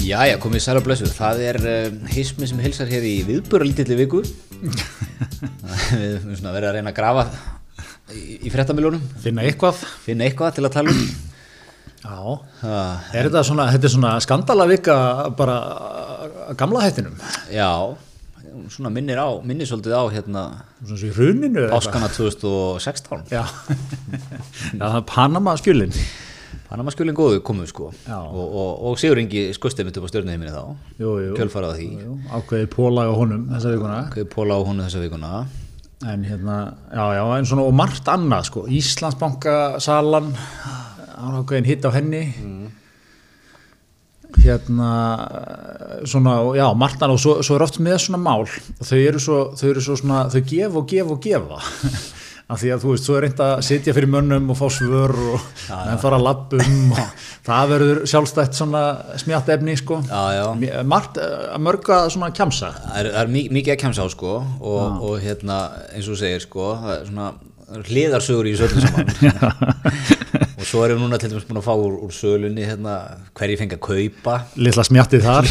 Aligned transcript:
Jæja, 0.00 0.38
komið 0.40 0.62
sæl 0.64 0.78
og 0.80 0.84
blessuð. 0.86 1.10
Það 1.12 1.40
er 1.44 1.56
uh, 1.60 1.96
hismi 2.14 2.46
sem 2.48 2.60
hilsar 2.62 2.88
hér 2.90 3.04
í 3.04 3.18
viðböralítilli 3.28 3.98
viku. 3.98 4.22
Við 5.90 6.14
höfum 6.16 6.36
svona 6.38 6.54
verið 6.54 6.68
að 6.70 6.76
reyna 6.78 6.92
að 6.92 6.96
grafa 6.96 7.24
í, 8.14 8.22
í 8.48 8.52
frettamiljónum, 8.52 9.02
finna 9.20 9.44
eitthvað 9.46 9.82
finna 10.06 10.26
eitthvað 10.26 10.56
til 10.56 10.64
að 10.68 10.78
tala 10.78 10.94
um. 10.94 11.02
Já, 12.00 12.16
Uh, 12.60 12.96
er 13.16 13.26
þetta 13.28 13.40
svona, 13.44 13.66
þetta 13.72 13.86
er 13.88 13.92
svona 13.92 14.10
skandalavika 14.24 14.94
bara 15.36 15.56
gamla 16.56 16.82
hættinum 16.84 17.14
já, 17.52 17.68
svona 18.72 18.92
minnir 18.92 19.20
á, 19.20 19.28
minnir 19.44 19.68
svolítið 19.68 19.94
á 19.96 20.04
hérna 20.12 20.42
svona 20.80 20.98
svo 21.00 21.08
í 21.08 21.14
hruninu. 21.16 21.66
Páskana 21.72 22.08
2016. 22.12 23.28
Já, 23.36 23.44
það 24.76 24.98
er 24.98 25.06
Panama 25.08 25.54
skjulin 25.60 25.92
Panama 26.68 26.92
skjölinn 26.94 27.16
góðu 27.18 27.40
komuð 27.46 27.70
sko. 27.70 27.88
Og, 28.14 28.42
og, 28.44 28.70
og 28.90 28.98
Sigur 29.00 29.18
Ingi 29.22 29.48
skustið 29.56 29.88
mitt 29.88 29.98
upp 30.00 30.06
á 30.06 30.10
stjórnuheiminni 30.12 30.52
þá. 30.54 30.62
Jú, 31.00 31.14
jú, 31.24 31.32
Kjölfarað 31.38 31.76
því. 31.78 31.88
jú, 32.04 32.18
ákveðið 32.38 32.68
pólag 32.74 33.10
á 33.10 33.14
honum 33.18 33.48
þessa 33.54 33.74
vikuna. 33.74 33.98
Er 34.22 34.30
póla 34.34 34.58
á 34.58 34.60
honu 34.66 34.86
þessa 34.86 35.02
vikuna? 35.06 35.32
en 36.00 36.22
hérna, 36.24 36.54
já, 36.88 37.02
já, 37.12 37.22
en 37.36 37.44
svona 37.44 37.64
og 37.68 37.74
margt 37.76 38.06
annað 38.08 38.46
sko, 38.48 38.62
Íslandsbanka 38.72 39.56
salan, 39.84 40.30
hann 40.32 41.34
ákveðin 41.42 41.66
hitt 41.68 41.84
á 41.84 41.92
henni. 41.92 42.22
Hérna 44.40 44.88
svona, 46.08 46.38
já, 46.56 46.64
margt 46.78 47.02
annað. 47.02 47.18
Og 47.18 47.20
svo, 47.20 47.34
svo 47.44 47.58
er 47.58 47.66
oft 47.66 47.76
með 47.84 47.98
svona 48.06 48.22
mál. 48.22 48.46
Og 48.78 48.86
þau 48.88 48.96
eru 49.02 49.20
svo, 49.20 49.40
þau 49.60 49.66
eru 49.74 49.84
svo 49.84 49.98
svona, 50.00 50.22
þau 50.32 50.40
gefa 50.48 50.80
og 50.80 50.88
gefa 50.88 51.16
og 51.16 51.20
gefa 51.26 51.60
af 52.50 52.58
því 52.62 52.70
að 52.74 52.82
þú 52.84 52.92
veist, 52.94 53.04
svo 53.06 53.16
er 53.18 53.24
reynd 53.26 53.40
að 53.44 53.52
sitja 53.66 53.94
fyrir 53.94 54.10
mönnum 54.10 54.48
og 54.50 54.58
fá 54.58 54.64
svör 54.74 55.12
og 55.34 55.44
menn 55.70 56.00
fara 56.02 56.18
að 56.18 56.24
labbum 56.26 56.94
og 56.96 57.12
það 57.48 57.70
verður 57.74 58.00
sjálfstætt 58.10 58.58
svona 58.58 58.82
smjátt 59.22 59.52
efni 59.54 59.76
sko. 59.78 60.00
Já, 60.08 60.22
já. 60.38 60.44
M- 60.56 60.88
margt, 60.90 61.20
eh, 61.22 61.54
mörga 61.62 62.00
svona 62.10 62.32
kjamsa. 62.34 62.72
Það 62.88 62.98
er, 63.04 63.10
það 63.14 63.22
er 63.22 63.32
mi- 63.36 63.46
mikið 63.60 63.76
að 63.76 63.80
kemsa 63.84 64.06
á 64.06 64.08
sko 64.10 64.34
og, 64.40 64.98
og 65.10 65.14
hérna 65.22 65.60
eins 65.94 66.10
og 66.10 66.18
segir 66.20 66.42
sko 66.42 66.72
það 66.82 66.96
er 66.98 67.06
svona 67.12 67.30
það 67.70 67.86
hliðarsögur 67.92 68.50
í 68.50 68.56
söllu 68.58 68.82
saman. 68.82 69.06
Og 70.60 70.66
svo 70.68 70.82
erum 70.84 70.98
við 70.98 71.06
núna 71.06 71.16
til 71.22 71.30
dæmis 71.32 71.46
búin 71.48 71.56
að 71.56 71.64
fá 71.64 71.72
úr, 71.72 71.94
úr 72.04 72.10
sölunni 72.12 72.66
hérna 72.68 72.98
hverju 73.38 73.56
fengi 73.62 73.78
að 73.78 73.84
kaupa. 73.86 74.34
Litla 74.60 74.84
smjattið 74.84 75.22
þar. 75.24 75.48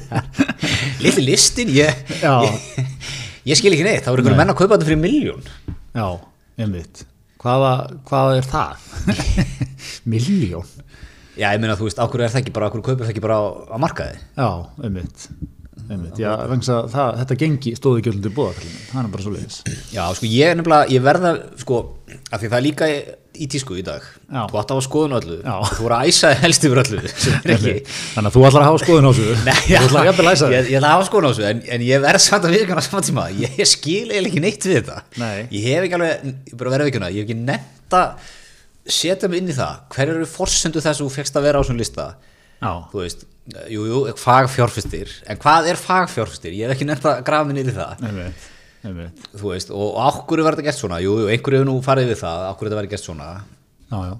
Litli 1.04 1.22
listin, 1.28 1.70
ég, 1.76 2.00
Já. 2.18 2.34
Ég, 3.50 3.58
skil 3.58 3.74
ekki 3.76 3.86
neitt 3.86 4.04
það 4.06 4.14
voru 4.14 4.22
einhverjum 4.24 4.40
menn 4.44 4.52
að 4.54 4.58
kaupa 4.60 4.76
þetta 4.76 4.88
fyrir 4.90 5.02
miljón 5.02 5.46
Já, 5.90 6.06
einmitt. 6.62 7.04
Hvaða, 7.40 7.70
hvaða 8.08 8.34
er 8.38 8.46
það? 8.50 8.88
Miljón 10.12 10.66
já, 11.40 11.46
ég 11.54 11.60
meina 11.62 11.76
þú 11.78 11.86
veist, 11.88 12.00
ákveður 12.02 12.26
er 12.26 12.32
það 12.34 12.42
ekki 12.44 12.52
bara 12.56 12.68
ákveður 12.68 12.84
kaupir 12.90 13.06
það 13.06 13.14
ekki 13.14 13.22
bara 13.24 13.38
á, 13.40 13.44
á 13.72 13.76
markaði? 13.80 14.18
Já, 14.36 14.48
einmitt, 14.84 15.24
einmitt. 15.88 16.20
Já, 16.20 16.32
það, 16.92 17.20
þetta 17.22 17.38
gengi 17.40 17.72
stóði 17.78 18.02
ekki 18.02 18.12
undir 18.12 18.34
bóðakallinu 18.36 18.82
það 18.90 19.00
er 19.02 19.10
bara 19.14 19.24
svo 19.24 19.32
leiðis 19.34 19.58
já, 19.94 20.02
sko 20.18 20.28
ég 20.30 20.52
er 20.52 20.60
nefnilega, 20.60 20.90
ég 20.92 21.06
verða 21.06 21.32
sko, 21.62 21.80
af 22.28 22.36
því 22.42 22.50
það 22.52 22.58
er 22.60 22.66
líka 22.68 22.90
í, 23.40 23.46
tísku 23.50 23.76
í 23.80 23.82
dag. 23.84 24.04
Já. 24.28 24.42
þú 24.50 24.58
átt 24.60 24.72
á 24.72 24.76
að 24.76 24.82
skoðun 24.86 25.14
öllu. 25.16 25.36
Já. 25.40 25.54
þú 25.70 25.84
voru 25.86 25.96
að 25.96 26.10
æsa 26.10 26.32
helst 26.42 26.66
yfir 26.68 26.80
öllu 26.82 27.00
Þannig 27.40 28.28
að 28.28 28.34
þú 28.34 28.44
ætlar 28.48 28.64
að 28.64 28.68
hafa 28.68 28.82
skoðun 28.84 29.08
á 29.08 29.10
þessu. 29.16 29.36
Nei, 29.48 29.60
Þú 29.70 29.78
ætlar 29.80 30.00
að 30.00 30.08
jafnvel 30.10 30.24
að 30.24 30.28
læsa 30.30 30.50
ég, 30.50 30.68
ég 30.70 30.80
ætla 30.80 30.90
að 30.90 30.96
hafa 30.96 31.08
skoðun 31.08 31.26
á 31.26 31.30
þessu 31.30 31.46
en, 31.50 31.62
en 31.76 31.86
ég 31.86 32.04
verð 32.04 32.24
samt 32.26 32.48
að 32.48 32.56
viðkjöna 32.56 32.84
saman 32.86 33.08
tíma. 33.08 33.24
Ég, 33.40 33.56
skil 33.70 33.96
eiginlega 34.10 34.30
ekki 34.30 34.44
neitt 34.44 34.68
við 34.68 34.78
þetta. 34.80 35.00
Nei. 35.22 35.38
ég 35.56 35.66
hef 35.70 35.88
ekki 35.88 35.98
alveg, 35.98 36.30
ég 36.50 36.60
bara 36.60 36.74
verð 36.74 36.84
að 36.84 36.90
viðkjöna 36.90 37.10
ég 37.10 37.24
hef 37.24 37.28
ekki 37.30 37.38
nefnt 37.40 37.98
að 38.00 38.30
setja 39.00 39.30
mig 39.32 39.42
inn 39.42 39.50
í 39.50 39.58
það. 39.58 39.82
Hver 39.96 40.14
eru 40.14 40.28
forsendu 40.28 40.84
þess 40.84 41.00
að 41.00 41.04
þú 41.06 41.10
fegst 41.16 41.40
að 41.40 41.48
vera 41.48 41.60
á 41.60 41.66
svona 41.66 41.82
lista? 41.82 42.06
Já, 42.60 42.72
þú 42.92 43.02
veist, 43.02 43.26
jú, 43.72 43.84
jú, 43.88 44.00
fagfjárfistir 44.20 45.12
en 45.32 45.38
hvað 45.40 45.70
er 45.72 45.78
fagfjárfistir? 45.80 46.52
ég 46.58 46.68
hef 46.68 46.76
ekki 46.76 46.88
nefnt 46.88 47.06
að 47.08 47.22
grafa 47.24 47.48
mig 47.48 47.56
niður 47.56 47.72
í 47.72 47.76
það. 47.78 48.02
Einmitt 48.10 48.48
þú 48.82 49.52
veist, 49.52 49.72
og, 49.74 49.96
okkur 50.08 50.42
er 50.42 50.50
þetta 50.50 50.66
gert 50.70 50.80
svona? 50.80 51.00
Jú, 51.04 51.16
jú, 51.22 51.30
einhverju 51.32 51.60
hefur 51.60 51.70
nú 51.70 51.78
farið 51.84 52.12
við 52.14 52.22
það, 52.22 52.44
okkur 52.52 52.66
er 52.66 52.72
þetta 52.72 52.80
verið 52.80 52.94
gert 52.94 53.06
svona. 53.06 53.30
Já, 53.90 53.98
já, 54.10 54.14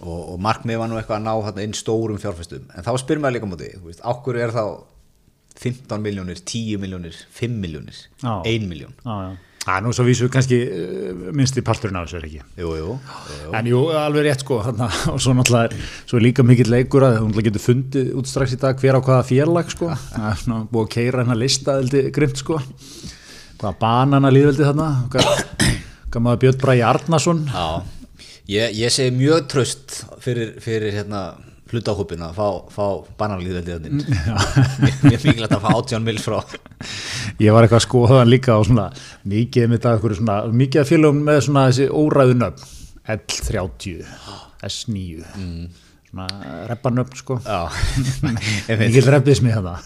og, 0.00 0.20
og 0.32 0.40
markmið 0.42 0.80
var 0.80 0.90
nú 0.90 0.98
eitthvað 0.98 1.20
að 1.20 1.26
ná 1.28 1.34
þarna 1.48 1.66
inn 1.68 1.76
stórum 1.76 2.18
fjárfestum. 2.22 2.66
En 2.74 2.86
þá 2.86 2.92
spyr 3.02 3.22
maður 3.22 3.38
líka 3.38 3.46
á 3.46 3.52
móti 3.52 3.70
þú 3.76 3.86
veist, 3.90 4.02
okkur 4.14 4.40
er 4.42 4.54
þá 4.54 4.64
15 5.62 6.02
miljónir, 6.02 6.42
10 6.42 6.80
miljónir 6.82 7.16
5 7.38 7.56
miljónir, 7.62 7.96
Já. 8.22 8.42
1 8.48 8.68
miljón 8.68 8.94
já, 9.04 9.16
já. 9.28 9.32
Það 9.62 9.76
er 9.76 9.82
nú 9.84 9.90
svo 9.94 10.04
vísu 10.08 10.26
kannski 10.32 10.56
uh, 10.66 11.18
minnsti 11.38 11.62
parturinn 11.62 11.94
af 12.00 12.08
þessu 12.08 12.16
er 12.18 12.24
ekki? 12.26 12.40
Jú, 12.58 12.70
jú, 12.80 12.94
jú. 12.96 13.52
En 13.54 13.68
jú, 13.70 13.82
alveg 13.94 14.24
rétt 14.26 14.42
sko 14.42 14.58
þarna, 14.64 14.88
og 15.12 15.20
svo 15.22 15.36
náttúrulega 15.38 15.68
er 15.70 15.92
svo 16.00 16.18
er 16.18 16.24
líka 16.24 16.42
mikill 16.46 16.72
leikur 16.72 17.06
að 17.06 17.20
hún 17.20 17.36
getur 17.46 17.62
fundið 17.62 18.10
út 18.18 18.30
strax 18.30 18.56
í 18.56 18.58
dag 18.64 18.80
hver 18.82 18.98
á 18.98 19.00
hvaða 19.06 19.28
félag 19.28 19.70
sko. 19.70 19.92
Það 20.16 20.26
er 20.32 20.40
svona 20.42 20.66
búið 20.72 20.88
að 20.88 20.92
keira 20.96 21.22
hennar 21.22 21.38
lista 21.44 21.76
eldi 21.78 22.02
grimt 22.16 22.42
sko 22.42 22.58
hvaða 23.62 23.78
banana 23.80 24.32
líðveldi 24.34 24.66
þarna? 24.66 24.88
Hvað 26.12 26.24
maður 26.26 26.42
Björn 26.42 26.60
Bræði 26.60 26.84
Arnason 26.84 27.40
Já, 27.48 27.66
ég, 28.50 28.74
ég 28.82 28.92
segi 28.92 29.14
mjög 29.16 29.48
tröst 29.52 30.02
fyrir, 30.22 30.56
fyrir 30.62 30.94
hérna 30.96 31.22
hlutahópin 31.72 32.20
að 32.26 32.34
fá, 32.36 32.46
fá 32.68 32.84
bananlýðveldi 33.20 33.76
þannig 33.76 34.02
mér 35.06 35.14
er 35.16 35.22
mikilvægt 35.24 35.54
að 35.56 35.62
fá 35.62 35.70
18 35.70 36.04
mils 36.04 36.26
frá. 36.26 36.36
Ég 37.40 37.54
var 37.54 37.64
eitthvað 37.64 37.78
að 37.78 37.86
skoða 37.86 38.26
líka 38.28 38.58
á 38.58 38.60
svona 38.66 38.88
mikið 39.32 39.78
svona 40.18 40.36
mikið 40.52 40.82
af 40.82 40.90
félagum 40.92 41.22
með 41.24 41.40
svona 41.46 41.64
þessi 41.70 41.88
óræðu 41.88 42.36
nöfn. 42.42 42.68
L30 43.16 44.04
S9 44.68 45.24
svona 46.10 46.28
reppanöfn 46.68 47.22
sko. 47.22 47.40
Mikið 48.68 49.10
reppismi 49.16 49.54
þetta 49.56 49.78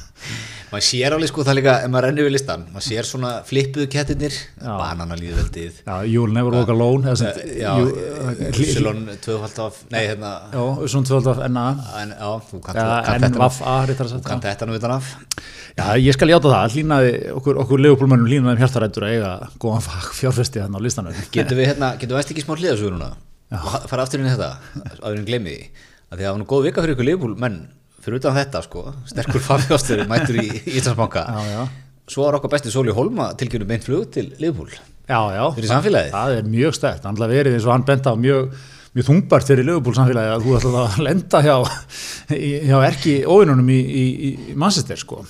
maður 0.70 0.84
sér 0.88 1.14
alveg 1.16 1.30
sko 1.30 1.44
það 1.46 1.56
líka 1.60 1.74
ef 1.84 1.90
maður 1.92 2.06
rennir 2.08 2.26
við 2.26 2.32
listan 2.34 2.64
maður 2.74 2.84
sér 2.88 3.06
svona 3.08 3.30
flippuðu 3.46 3.86
kettirnir 3.92 4.34
bananalýðveldið. 4.62 5.76
Já, 5.86 5.94
Júl 6.10 6.32
Never 6.34 6.56
Walk 6.56 6.72
Alone 6.74 7.14
hlý- 7.14 8.48
Epsilon 8.48 9.02
tvöfald 9.24 9.60
af 9.66 9.78
nei 9.94 10.00
hérna 10.08 10.32
tvöld 11.06 11.30
af 11.32 11.42
NA 11.50 11.66
en, 12.02 12.14
já, 12.18 12.30
þú 12.50 12.60
kann 12.66 12.80
þetta, 14.42 14.66
nú 14.70 14.76
utan 14.80 14.96
af. 14.96 15.12
Já, 15.76 15.86
ég 16.00 16.16
skal 16.16 16.30
játa 16.32 16.50
það, 16.52 16.74
hlýnaði 16.76 17.14
okkur, 17.36 17.58
okkur 17.62 17.82
leifupólmennum 17.84 18.26
hlýnaði 18.30 18.56
um 18.56 18.62
hjartarættur 18.64 19.06
að 19.06 19.14
eiga 19.16 19.32
góðan 19.62 19.84
fag 19.86 20.10
fjárfesti 20.18 20.62
þannig 20.64 20.80
á 20.80 20.86
listanum. 20.86 21.18
Getum 21.34 21.58
við 21.60 21.70
hérna, 21.72 21.90
getum 22.00 22.14
við 22.16 22.20
aðeins 22.20 22.32
ekki 22.34 22.44
smá 22.46 22.56
ha- 23.62 23.82
fara 23.86 24.02
aftur 24.06 24.18
inn 24.22 24.26
í 24.26 24.32
þetta 24.34 24.50
en 25.12 25.26
gleymi 25.28 25.52
því. 25.52 25.66
Að 26.06 26.16
því 26.16 26.22
að 26.22 26.26
það 26.26 26.32
var 26.32 26.40
nú 26.40 26.46
góð 26.50 26.64
vika 26.66 26.82
fyrir 26.82 26.96
ykkur 26.96 27.08
liðbúl 27.10 27.34
menn 27.38 27.58
fyrir 28.06 28.20
utan 28.22 28.36
þetta 28.38 28.62
sko, 28.64 28.84
sterkur 29.10 29.42
fagfjástur 29.42 30.04
mættur 30.10 30.38
í 30.40 30.48
Íslandsbanka. 30.78 31.26
Svo 32.06 32.28
var 32.28 32.38
okkar 32.38 32.52
besti 32.54 32.70
Sóli 32.70 32.94
Holma 32.94 33.32
tilkynnu 33.38 33.66
beint 33.66 33.82
flug 33.86 34.06
til 34.14 34.28
liðbúl 34.38 34.70
Já, 35.06 35.20
já, 35.30 35.42
Fyrir 35.54 35.70
samfélagið? 35.70 36.12
Það 36.14 36.32
er 36.34 36.46
mjög 36.50 36.74
stætt, 36.74 37.04
hann 37.06 37.18
verið 37.18 37.54
eins 37.54 37.66
og 37.66 37.72
hann 37.76 37.84
benda 37.86 38.10
á 38.10 38.18
mjög, 38.18 38.54
mjög 38.96 39.06
þungbart 39.06 39.50
fyrir 39.50 39.66
leifupól 39.68 39.94
samfélagi 39.94 40.32
að 40.34 40.46
þú 40.46 40.54
ætla 40.58 40.82
að 40.82 41.02
lenda 41.06 41.42
hjá, 41.46 41.56
hjá 42.66 42.78
erki 42.88 43.14
óvinnunum 43.22 43.70
í, 43.70 43.80
í, 43.86 44.06
í 44.30 44.56
Manchester 44.58 44.98
sko. 44.98 45.20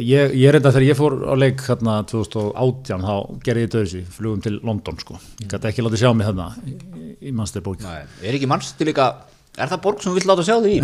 Ég, 0.00 0.32
ég 0.32 0.54
reynda 0.54 0.72
þegar 0.72 0.86
ég 0.86 0.96
fór 0.96 1.18
á 1.28 1.34
leik 1.36 1.60
hérna 1.66 1.98
2018 2.08 3.04
þá 3.04 3.14
gerði 3.44 3.66
ég 3.66 3.74
döðsvi, 3.74 4.00
flugum 4.16 4.40
til 4.44 4.56
London 4.64 5.00
sko. 5.02 5.20
Ég 5.42 5.50
gæti 5.52 5.68
ekki 5.68 5.84
látið 5.84 6.04
sjá 6.06 6.14
mig 6.16 6.30
hérna 6.30 6.48
í, 6.64 7.28
Manchester 7.28 7.64
bók 7.66 7.84
Nei, 7.84 8.00
er 8.24 8.40
ekki 8.40 8.48
mannstu 8.48 8.88
líka 8.88 9.10
er 9.58 9.70
það 9.70 9.80
borg 9.84 10.02
sem 10.02 10.12
þú 10.12 10.18
vill 10.18 10.28
láta 10.30 10.44
sjá 10.46 10.56
því 10.62 10.74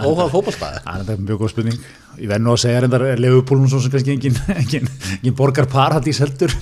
óhæða 0.00 0.28
fótballstæði 0.32 0.80
Það 0.84 1.10
er 1.12 1.20
mjög 1.26 1.42
góð 1.42 1.50
spurning. 1.52 1.82
Ég 2.18 2.30
verð 2.30 2.44
nú 2.44 2.54
að 2.54 2.62
segja 2.62 2.80
reyndar 2.82 3.04
Leifupólun 3.20 3.70
svo 3.70 3.80
sem 3.84 3.92
kannski 3.92 4.14
engin, 4.14 4.38
engin, 4.62 4.88
engin 5.18 5.36
borgar 5.38 5.68
paradís 5.70 6.20
heldur. 6.24 6.54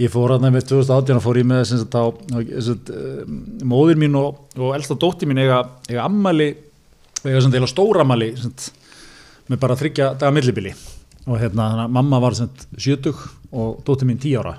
Ég 0.00 0.12
fór 0.12 0.34
hann 0.34 0.48
með 0.48 0.70
2018 0.72 1.20
og 1.20 1.24
fór 1.26 1.40
ég 1.42 1.48
með 1.50 1.62
sem 1.70 1.82
sagt, 1.84 2.90
uh, 2.94 3.20
móðir 3.68 4.00
mín 4.00 4.16
og, 4.18 4.40
og 4.56 4.74
elsta 4.78 4.96
dótti 4.98 5.28
mín 5.28 5.42
eiga, 5.44 5.60
eiga 5.90 6.08
ammali, 6.08 6.50
eiga 7.22 7.44
deila 7.52 7.70
stóramali 7.70 8.32
sem 8.40 8.50
sagt, 8.50 8.72
með 9.52 9.62
bara 9.62 9.78
þryggja 9.78 10.14
daga 10.18 10.34
millibili. 10.34 10.74
Og 11.28 11.38
hérna, 11.40 11.70
þannig 11.70 11.86
að 11.86 11.94
mamma 12.00 12.20
var 12.24 12.36
sem 12.36 12.50
sagt, 12.50 12.66
70 12.80 13.24
og 13.54 13.80
dótti 13.86 14.08
mín 14.08 14.20
10 14.20 14.40
ára. 14.42 14.58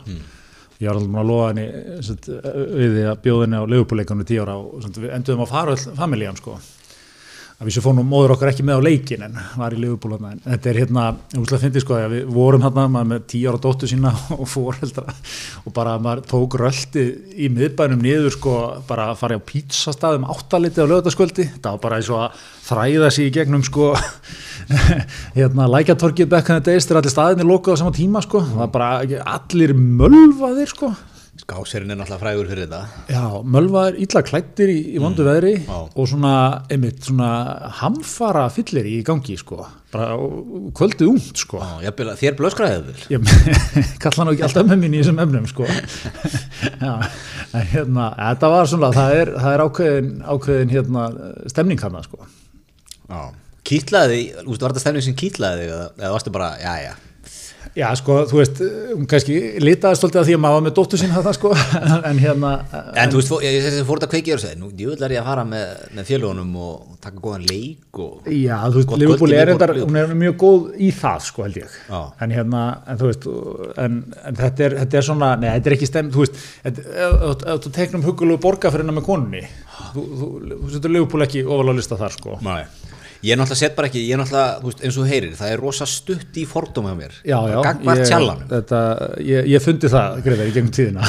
Ég 0.76 0.90
var 0.90 0.98
alltaf 0.98 1.12
búin 1.12 1.22
að 1.22 1.30
lofa 1.32 1.52
henni 1.52 1.68
sem 2.04 2.08
sagt, 2.10 2.32
við 2.76 2.96
því 2.98 3.04
að 3.08 3.20
bjóða 3.24 3.46
henni 3.46 3.60
á 3.64 3.72
Leifupóleikunum 3.72 4.28
10 4.28 4.42
ára 4.44 4.56
og 4.60 4.82
sagt, 4.84 4.98
við 5.00 5.14
enduðum 5.16 5.46
að 5.46 5.54
fara 5.54 5.76
all 5.76 6.00
familjan 6.02 6.40
sko. 6.42 6.58
Að 7.56 7.70
við 7.70 7.76
svo 7.78 7.82
fórum 7.86 8.10
móður 8.12 8.34
okkar 8.34 8.50
ekki 8.52 8.64
með 8.68 8.82
á 8.84 8.86
leikin 8.86 9.22
en 9.30 9.38
var 9.56 9.72
í 9.72 9.78
Liverpool 9.80 10.18
en 10.18 10.42
þetta 10.44 10.68
er 10.68 10.80
hérna 10.82 11.04
úslega 11.40 11.62
fyndið 11.62 11.84
sko 11.86 11.96
að 11.96 12.12
við 12.12 12.34
vorum 12.36 12.66
hérna 12.66 12.84
maður 12.92 13.08
með 13.14 13.22
tíu 13.32 13.48
ára 13.48 13.62
dóttu 13.64 13.88
sína 13.88 14.12
og 14.36 14.50
fóreldra 14.52 15.14
og 15.64 15.76
bara 15.78 15.94
maður 16.04 16.26
tók 16.34 16.58
röldi 16.60 17.06
í 17.32 17.48
miðbænum 17.56 18.04
niður 18.04 18.36
sko 18.36 18.58
bara 18.90 19.08
að 19.14 19.22
fara 19.22 19.40
á 19.40 19.48
pítsastæðum 19.48 20.28
áttaliti 20.36 20.84
á 20.84 20.92
lögutaskvöldi 20.92 21.48
það 21.54 21.70
var 21.70 21.82
bara 21.86 22.02
eins 22.02 22.12
og 22.12 22.26
að 22.26 22.44
þræða 22.68 23.14
sig 23.16 23.32
í 23.32 23.36
gegnum 23.40 23.64
sko 23.64 23.94
hérna 25.38 25.68
lækjatorkið 25.72 26.30
back 26.32 26.50
in 26.50 26.62
the 26.62 26.72
days 26.72 26.88
þegar 26.88 27.04
allir 27.04 27.16
staðinni 27.16 27.50
lokuð 27.50 27.78
á 27.78 27.82
sama 27.84 27.96
tíma 27.96 28.24
sko. 28.26 28.44
Það 28.46 28.64
var 28.64 28.72
bara 28.74 28.94
allir 29.36 29.76
mölvaðir 29.76 30.72
sko. 30.72 30.94
Skásirinn 31.36 31.92
er 31.92 31.98
náttúrulega 32.00 32.22
frægur 32.22 32.48
fyrir 32.48 32.64
þetta. 32.64 33.02
Já, 33.12 33.24
Mölvar 33.44 33.98
illa 34.00 34.22
klættir 34.24 34.70
í, 34.72 34.78
í 34.96 35.02
vondu 35.04 35.26
veðri 35.28 35.52
Já. 35.66 35.76
og 35.84 36.08
svona, 36.08 36.32
einmitt, 36.72 37.02
svona 37.04 37.28
hamfara 37.82 38.46
fyllir 38.56 38.88
í 38.88 39.02
gangi, 39.06 39.36
sko. 39.38 39.60
Bara 39.92 40.16
kvöldið 40.80 41.12
út, 41.12 41.44
sko. 41.44 41.60
Jafnvel 41.84 42.14
að 42.14 42.24
þér 42.24 42.40
ég 43.12 43.36
kalla 44.06 44.26
nú 44.26 44.34
ekki 44.34 44.48
alltaf 44.48 44.72
með 44.72 44.82
mín 44.86 44.96
í 44.96 45.04
þessum 45.04 45.22
efnum, 45.26 45.50
sko. 45.52 45.68
Já, 46.88 46.94
hérna, 47.76 48.10
þetta 48.16 48.54
var 48.56 48.72
svona 48.72 48.94
það 48.96 49.20
er, 49.20 49.36
það 49.36 49.58
er 49.58 49.66
ákveðin, 49.68 50.12
ákveðin 50.24 50.76
hérna, 50.78 51.10
stemning 51.52 51.84
hana, 51.84 52.06
sko. 52.08 52.24
Já 53.12 53.26
Kýtlaði 53.66 54.20
þig, 54.22 54.38
þú 54.46 54.54
veist, 54.54 54.62
var 54.68 54.76
þetta 54.76 54.86
stefning 54.86 55.08
sem 55.10 55.18
kýtlaði 55.24 55.66
þig 55.66 55.74
eða, 55.74 55.90
eða 56.04 56.14
varstu 56.20 56.36
bara, 56.36 56.54
já, 56.62 56.74
já 56.90 56.94
Já, 57.76 57.90
sko, 58.00 58.22
þú 58.30 58.38
veist, 58.40 58.60
um, 58.94 59.02
kannski 59.10 59.34
litaði 59.60 59.98
stoltið 60.00 60.20
að 60.22 60.28
því 60.30 60.36
að 60.38 60.42
maður 60.46 60.56
var 60.56 60.64
með 60.64 60.74
dóttur 60.78 61.00
sín 61.02 61.12
þetta, 61.12 61.32
sko, 61.36 61.50
en 62.12 62.20
hérna 62.22 62.52
En 63.02 63.12
þú 63.12 63.18
veist, 63.20 63.32
fó- 63.34 63.42
ég, 63.44 63.66
fór 63.90 64.00
þetta 64.00 64.10
kveikið 64.14 64.36
og 64.38 64.42
sagði, 64.46 64.60
nú, 64.62 64.70
ég 64.80 64.92
vil 64.94 65.04
er 65.08 65.16
ég 65.18 65.20
að 65.20 65.28
fara 65.28 65.44
með, 65.50 65.74
með 65.98 66.08
fjölugunum 66.08 66.54
og 66.62 66.94
taka 67.04 67.20
góðan 67.26 67.44
leik 67.50 68.00
og 68.06 68.30
Já, 68.32 68.56
þú 68.70 68.80
veist, 68.80 68.94
Liverpool 69.02 69.36
er, 69.36 69.50
reyndar, 69.50 69.74
hún 69.82 70.00
er 70.00 70.14
mjög 70.22 70.38
góð 70.46 70.70
í 70.88 70.94
það, 71.02 71.20
sko, 71.28 71.44
held 71.50 71.60
ég. 71.66 71.76
Já. 71.90 72.00
En 72.24 72.36
hérna, 72.38 72.64
en 72.94 73.02
þú 73.02 73.12
veist, 73.12 73.28
en, 73.88 74.00
en 74.24 74.40
þetta, 74.40 74.68
er, 74.70 74.78
þetta 74.86 75.02
er 75.02 75.08
svona, 75.10 75.34
nei, 75.42 75.50
þetta 75.58 75.74
er 75.74 75.76
ekki 75.80 75.92
stem, 75.92 76.14
þú 76.16 76.24
veist, 76.24 76.40
þú 77.66 77.76
teiknum 77.76 78.08
hugulegu 78.08 78.40
borgarferðina 78.46 78.96
með 79.02 79.08
konunni, 79.10 79.44
þú, 79.92 80.08
þú, 80.22 80.32
þú 80.54 80.74
setur 80.78 80.96
Liverpool 80.96 81.28
ekki 81.28 81.44
ofalega 81.44 81.82
lista 81.82 82.00
þar, 82.00 82.16
sko. 82.22 82.40
Nei. 82.46 82.62
Ég 83.26 83.34
er 83.34 83.40
náttúrulega 83.40 83.58
sett 83.58 83.74
bara 83.74 83.90
ekki, 83.90 84.04
ég 84.06 84.14
er 84.14 84.20
náttúrulega, 84.22 84.60
þú 84.62 84.70
veist, 84.70 84.82
eins 84.84 84.98
og 85.00 85.02
þú 85.02 85.10
heyrir, 85.10 85.34
það 85.40 85.52
er 85.56 85.62
rosa 85.64 85.86
stutt 85.90 86.38
í 86.38 86.44
fordóma 86.46 86.92
hjá 86.92 86.98
mér. 87.00 87.16
Já, 87.26 87.38
já. 87.50 87.58
Gagvart 87.66 88.04
tjallanum. 88.06 88.48
Þetta, 88.52 88.82
ég, 89.26 89.48
ég 89.50 89.64
fundi 89.64 89.90
það, 89.90 90.18
Greðar, 90.28 90.50
í 90.52 90.54
gegnum 90.54 90.74
tíðina. 90.76 91.08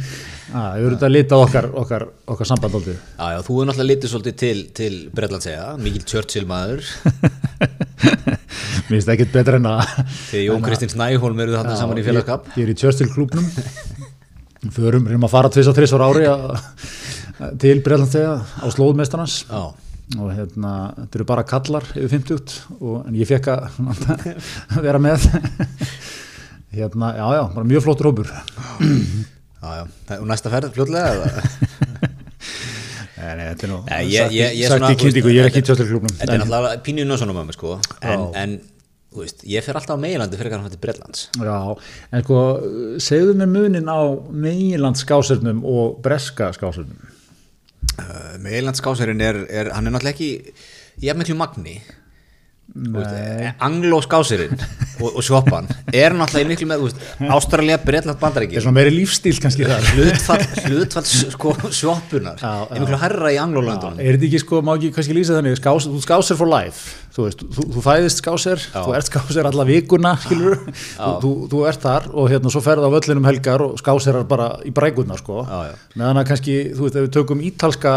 ah, 0.58 0.74
ég 0.76 0.84
verður 0.84 0.96
þetta 0.98 1.08
að 1.08 1.14
lita 1.14 1.38
okkar, 1.40 1.68
okkar, 1.80 2.04
okkar 2.34 2.50
samband 2.50 2.76
aldrei. 2.76 2.98
Já, 2.98 3.24
já, 3.32 3.38
þú 3.46 3.56
er 3.62 3.70
náttúrulega 3.70 3.90
litið 3.94 4.12
svolítið 4.12 4.36
til, 4.42 4.58
til 4.76 4.98
Bretlandsega, 5.16 5.70
mikil 5.86 6.04
Churchill 6.10 6.50
maður, 6.50 6.84
Mér 8.84 8.98
finnst 8.98 9.08
það 9.08 9.14
ekkert 9.14 9.32
betra 9.32 9.56
en 9.56 9.70
að 9.70 9.80
þegar 10.28 10.44
Jón 10.44 10.64
Kristinn 10.66 10.92
Snæholm 10.92 11.40
eru 11.40 11.54
þarna 11.56 11.76
saman 11.78 12.00
í 12.00 12.04
félagskap. 12.04 12.50
Ég, 12.52 12.58
ég 12.60 12.66
er 12.66 12.72
í 12.74 12.76
Churchill 12.76 13.08
klúbnum 13.14 13.46
Förum, 14.74 15.08
reynum 15.08 15.24
að 15.24 15.32
fara 15.32 15.50
tvis 15.52 15.70
og 15.70 15.76
þris 15.78 15.94
ára 15.96 16.10
ári 16.12 16.28
að, 16.28 16.44
til 17.62 17.78
Breitlandsega 17.84 18.36
á 18.44 18.66
slóðmestarnas 18.74 19.38
Já, 19.48 19.62
og 20.20 20.28
hérna, 20.36 20.72
þetta 20.98 21.18
eru 21.18 21.26
bara 21.30 21.44
kallar 21.48 21.86
yfir 21.96 22.10
50 22.18 22.58
og, 22.80 22.96
en 23.08 23.14
ég 23.18 23.28
fekk 23.30 23.48
að 23.54 23.78
vera 24.86 25.00
með. 25.02 25.24
Hérna, 26.74 27.12
já 27.14 27.26
já, 27.38 27.42
bara 27.54 27.66
mjög 27.70 27.84
flottur 27.86 28.08
hópur. 28.10 28.26
Já, 29.62 29.68
já, 29.78 29.84
og 30.18 30.24
næsta 30.26 30.50
ferð, 30.50 30.72
fljótlega, 30.74 31.12
eða? 31.14 31.28
Nei, 33.24 33.46
þetta 33.48 33.64
er 33.64 33.70
nú 33.70 33.76
Nei, 33.86 34.00
ég- 34.10 34.32
ég- 34.34 34.56
ég 34.58 34.68
sagt 34.68 34.90
í 34.90 34.96
kynningu, 35.00 35.30
ég 35.32 35.44
er 35.46 35.48
ekki 35.48 35.62
í 35.62 35.86
klúbnum 35.86 36.10
Þetta 36.18 36.34
er 36.34 36.42
náttúrulega 36.42 36.82
pínu 36.84 37.06
nösunum 37.08 37.38
með 37.38 37.46
mig, 37.48 37.56
sko, 37.56 37.76
en, 38.04 38.24
en, 38.36 38.56
veist, 39.16 39.40
ég 39.48 39.64
fer 39.64 39.78
alltaf 39.78 39.96
á 39.96 40.02
meilandi 40.02 40.36
fyrir 40.36 40.52
hann 40.58 40.66
til 40.68 40.82
Bretlands. 40.82 41.28
Já, 41.38 41.56
en 42.12 42.24
sko, 42.26 42.40
segðu 43.00 43.36
mér 43.38 43.48
munin 43.54 43.88
á 43.88 44.00
meginlands 44.28 45.06
skásernum 45.06 45.62
og 45.64 46.02
breska 46.04 46.50
skásernum 46.58 46.98
Uh, 47.94 48.34
Meilandskásarinn 48.42 49.22
er, 49.22 49.36
er, 49.46 49.70
hann 49.74 49.86
er 49.86 49.94
náttúrulega 49.94 50.16
ekki 50.16 50.30
í 50.98 51.06
jafn 51.06 51.22
miklu 51.22 51.36
magni. 51.38 51.76
Anglóskásarinn 53.62 54.58
og, 55.04 55.18
og 55.20 55.26
sjoppan 55.26 55.68
er 55.92 56.16
náttúrulega 56.16 56.50
miklu 56.54 56.68
með 56.70 56.84
Ástralja, 57.34 57.78
Bretland, 57.84 58.16
Það 58.18 58.22
Bandaríki 58.24 58.56
er 58.58 58.64
svona 58.64 58.78
meiri 58.78 58.92
lífstíl 58.94 59.36
kannski 59.42 59.66
þar. 59.68 59.86
hlutfall, 60.64 61.06
sko, 61.34 61.54
sjoppunar 61.74 62.40
Já, 62.40 62.52
er 62.72 62.82
miklu 62.84 62.98
herra 63.04 63.32
í 63.34 63.38
Anglólöndunum 63.42 64.00
Er 64.02 64.16
þetta 64.16 64.28
ekki 64.30 64.40
sko, 64.42 64.60
má 64.64 64.74
ekki 64.78 64.92
kannski 64.96 65.16
lýsa 65.16 65.36
þannig, 65.38 65.58
skás, 65.60 65.88
þú 65.90 66.02
skásir 66.04 66.38
for 66.40 66.50
life, 66.50 66.94
þú 67.14 67.26
veist, 67.28 67.44
þú, 67.56 67.66
þú 67.76 67.84
fæðist 67.84 68.22
skásir, 68.22 68.64
þú 68.74 68.94
ert 68.98 69.08
skásir 69.10 69.48
alla 69.50 69.66
vikuna, 69.68 70.14
skilur, 70.24 70.58
þú, 70.96 71.12
þú, 71.24 71.32
þú 71.52 71.62
ert 71.70 71.84
þar 71.84 72.08
og 72.14 72.30
hérna 72.32 72.52
svo 72.54 72.62
ferð 72.64 72.86
á 72.86 72.90
völlinum 72.94 73.28
helgar 73.28 73.64
og 73.68 73.76
skásirar 73.82 74.26
bara 74.30 74.48
í 74.66 74.72
brækurnar, 74.74 75.20
sko, 75.22 75.42
Já, 75.46 75.70
já. 75.70 75.74
meðan 76.00 76.22
að 76.22 76.28
kannski, 76.32 76.56
þú 76.74 76.86
veist, 76.88 76.98
ef 76.98 77.06
við 77.08 77.12
tökum 77.18 77.44
ítalska 77.50 77.94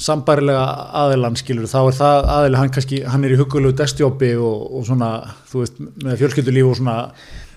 sambærilega 0.00 0.64
aðilann, 1.02 1.36
skilur, 1.38 1.68
þá 1.68 1.78
er 1.82 1.98
það 1.98 2.30
aðili, 2.36 2.58
hann 2.60 2.72
kannski, 2.74 3.02
hann 3.12 3.26
er 3.26 3.34
í 3.34 3.38
hugulegu 3.40 3.76
deskjópi 3.76 4.32
og, 4.40 4.64
og 4.78 4.88
svona, 4.88 5.12
þú 5.50 5.62
veist, 5.64 5.78
með 6.00 6.18
fjölskyldulíf 6.22 6.70
og 6.70 6.78
svona, 6.80 6.96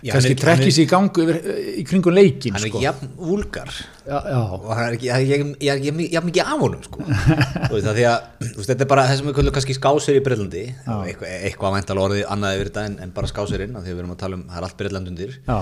Já, 0.04 0.12
kannski 0.18 0.36
sér 0.36 0.82
í 0.84 0.86
gangu 0.92 1.24
yfir, 1.24 1.38
í 1.80 1.84
kringum 1.88 2.12
leikin, 2.12 2.52
hann 2.52 2.66
er 2.68 2.72
sko. 2.74 2.82
jafn 2.84 3.12
vúlgar. 3.16 3.70
Já, 4.04 4.18
já, 4.20 4.40
og 4.58 4.66
hann 4.74 4.90
er 4.90 4.96
ekki, 4.98 5.08
ég, 5.08 5.30
ég, 5.30 5.46
ég, 5.64 5.86
ég, 5.88 6.02
jafn 6.12 6.28
mikið 6.28 6.50
af 6.52 6.64
honum 6.66 6.82
sko. 6.84 7.06
Þú 7.70 7.78
veist, 7.78 7.88
að 7.88 8.00
veist, 8.02 8.68
þetta 8.68 8.84
er 8.84 8.90
bara 8.92 9.06
þess 9.08 9.24
að 9.24 9.30
við 9.30 9.38
köllum 9.38 9.56
kannski 9.56 9.78
skásir 9.78 10.20
í 10.20 10.24
Breitlandi 10.26 10.64
eitthvað, 10.84 11.38
eitthvað 11.48 11.78
væntal 11.78 11.98
orðið 12.04 12.26
annað 12.36 12.58
yfir 12.58 12.72
þetta 12.74 12.84
en, 12.90 12.98
en 13.06 13.14
bara 13.16 13.32
skásirinn 13.32 13.80
því 13.80 13.94
við 13.94 14.02
erum 14.04 14.12
að 14.18 14.20
tala 14.26 14.40
um, 14.42 14.44
það 14.50 14.60
er 14.60 14.68
allt 14.68 14.78
Breitland 14.82 15.14
undir. 15.14 15.38
Já, 15.48 15.56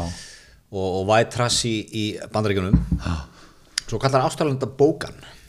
og, 0.72 0.90
og 1.04 1.14
trash 1.36 1.70
í, 1.70 1.76
í 1.94 2.08
bandaríkjunum. 2.34 2.82
Svo 3.86 4.02
kallar 4.02 4.26
Ástralanda 4.26 4.72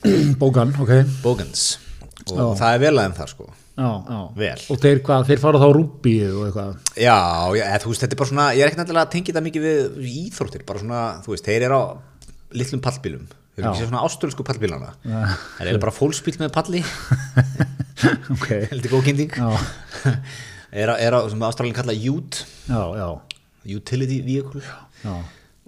Bógan 0.42 0.72
ok, 0.82 0.92
Bógans 1.22 1.64
og 2.32 2.54
það 2.58 2.76
er 2.76 2.80
vel 2.84 2.94
aðeim 2.98 3.14
þar 3.18 3.30
sko. 3.32 3.48
Já, 3.72 3.88
já. 3.88 4.18
Vel. 4.36 4.58
Og 4.70 4.78
þeir 4.82 4.98
hvað, 5.06 5.22
þeir 5.30 5.40
fara 5.42 5.58
þá 5.62 5.68
rúbíu 5.74 6.26
og 6.38 6.42
eitthvað. 6.46 6.74
já, 7.00 7.14
já 7.56 7.62
eða, 7.66 7.78
þú 7.82 7.90
veist, 7.92 8.02
þetta 8.04 8.14
er 8.16 8.20
bara 8.20 8.30
svona 8.30 8.44
ég 8.54 8.62
er 8.62 8.70
ekki 8.70 8.78
nættilega 8.82 9.06
að 9.06 9.12
tengja 9.14 9.32
þetta 9.32 9.44
mikið 9.46 9.64
við 9.66 10.10
íþróttir 10.22 10.64
bara 10.68 10.82
svona, 10.82 11.00
þú 11.24 11.32
veist, 11.34 11.46
þeir 11.48 11.64
eru 11.68 11.78
á 11.80 11.84
litlum 12.60 12.82
pallbílum. 12.84 13.24
Þeir 13.52 13.62
eru 13.62 13.66
Já. 13.66 13.72
ekki 13.72 13.82
sér 13.82 13.90
svona 13.90 14.02
áströlsku 14.06 14.44
pallbílana 14.48 14.90
þeir 15.02 15.68
eru 15.72 15.80
bara 15.82 15.94
fólksbíl 15.96 16.36
með 16.40 16.52
palli. 16.54 16.82
Ok, 18.32 18.46
heldur 18.72 18.90
góð 18.96 19.04
kynning. 19.06 19.34
Já, 19.36 19.50
er, 20.82 20.90
á- 20.90 20.98
er 20.98 21.14
á, 21.14 21.20
sem 21.30 21.42
Ástralin 21.46 21.74
kalla 21.76 21.94
UT 21.94 22.38
já, 22.66 22.80
já, 22.98 23.08
Utility 23.76 24.16
Vehicle. 24.26 24.62
Já, 25.04 25.12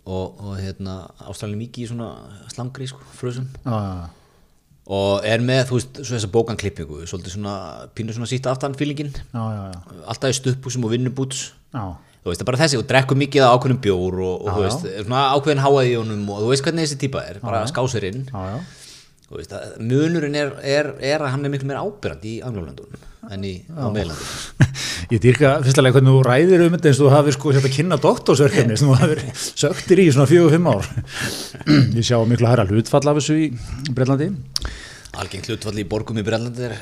og, 0.05 0.41
og 0.43 0.57
hérna, 0.59 0.97
Ástralin 1.31 1.61
mikið 1.61 1.85
í 1.87 1.91
svona 1.93 2.09
slangri, 2.51 2.89
sko, 2.91 3.05
frösum 3.19 3.47
já, 3.63 3.71
já, 3.71 4.09
og 4.85 5.25
er 5.25 5.41
með, 5.45 5.63
þú 5.71 5.79
veist, 5.79 6.01
svo 6.03 6.17
þessa 6.17 6.31
bókanklippingu 6.35 7.07
svolítið 7.09 7.37
svona, 7.39 7.55
pínu 7.97 8.17
svona 8.17 8.29
síta 8.29 8.53
aftan 8.53 8.75
fílingin 8.77 9.13
alltaf 9.33 10.35
í 10.35 10.37
stuppbúsum 10.37 10.85
og 10.85 10.93
vinnubúts. 10.93 11.47
Já, 11.73 11.97
þú 12.21 12.29
veist, 12.33 12.41
það 12.41 12.45
er 12.45 12.51
bara 12.51 12.61
þessi, 12.61 12.81
og 12.81 12.87
drekkur 12.91 13.21
mikið 13.23 13.47
af 13.47 13.57
ákveðnum 13.57 13.81
bjór 13.85 14.21
og, 14.21 14.35
og 14.45 14.51
Já, 14.51 14.55
þú 14.55 14.65
veist, 14.67 14.87
svona 15.07 15.23
ákveðin 15.33 15.65
háaði 15.65 15.95
í 15.95 15.99
honum 16.03 16.29
og 16.35 16.43
þú 16.45 16.51
veist 16.53 16.67
hvernig 16.69 16.87
þessi 16.89 17.01
típa 17.01 17.25
er, 17.31 17.41
bara 17.45 17.63
já. 17.65 17.71
þú 19.31 19.41
veist, 19.41 19.57
að 19.57 19.81
munurinn 19.89 20.37
er, 20.37 20.53
er, 20.77 20.93
er 21.01 21.25
að 21.25 21.33
hann 21.33 21.49
er 21.49 21.55
miklu 21.55 21.71
meira 21.71 21.85
ábyrrandi 21.85 22.37
í 22.37 22.43
Anglólandunum 22.45 23.09
en 23.33 23.49
í 23.49 23.55
á 23.73 23.89
meðlandunum 23.89 24.69
Ég 25.13 25.21
dýrka 25.21 25.59
fyrstulega 25.65 25.99
hvernig 25.99 26.15
þú 26.15 26.21
ræðir 26.25 26.63
um 26.65 26.75
þetta 26.77 26.89
eins 26.91 27.01
og 27.01 27.09
þú 27.09 27.13
hafið 27.13 27.35
sko 27.37 27.53
hérna 27.53 27.71
kynna 27.75 27.99
doktorsverkefni 28.01 28.77
sem 28.81 28.89
þú 28.89 28.95
hafið 29.03 29.43
söktir 29.61 30.01
í 30.01 30.07
svona 30.15 30.29
fjögur 30.31 30.55
fimm 30.55 30.69
ár. 30.71 30.89
Ég 31.99 32.07
sjá 32.09 32.17
miklu 32.29 32.49
hæra 32.49 32.65
hlutfall 32.69 33.05
af 33.11 33.21
þessu 33.21 33.37
í 33.37 33.49
Breitlandi. 33.93 34.31
algengt 35.15 35.47
hlutfall 35.51 35.77
í 35.79 35.85
borgum 35.87 36.19
í 36.19 36.25
Brellandi 36.27 36.65
er 36.67 36.77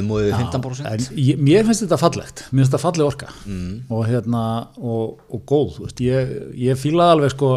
umóðið 0.00 0.36
15% 0.38 0.86
En 0.88 1.02
ég, 1.20 1.40
mér 1.40 1.66
finnst 1.66 1.84
þetta 1.84 1.98
fallegt, 2.00 2.44
mér 2.50 2.62
finnst 2.62 2.72
þetta 2.72 2.82
falleg 2.86 3.08
orka. 3.10 3.32
Og 3.92 4.04
hérna, 4.08 4.44
og, 4.78 5.18
og 5.28 5.44
góð, 5.50 5.80
veist, 5.84 6.00
ég, 6.04 6.32
ég 6.70 6.80
fílaði 6.80 7.18
alveg 7.18 7.34
sko, 7.34 7.50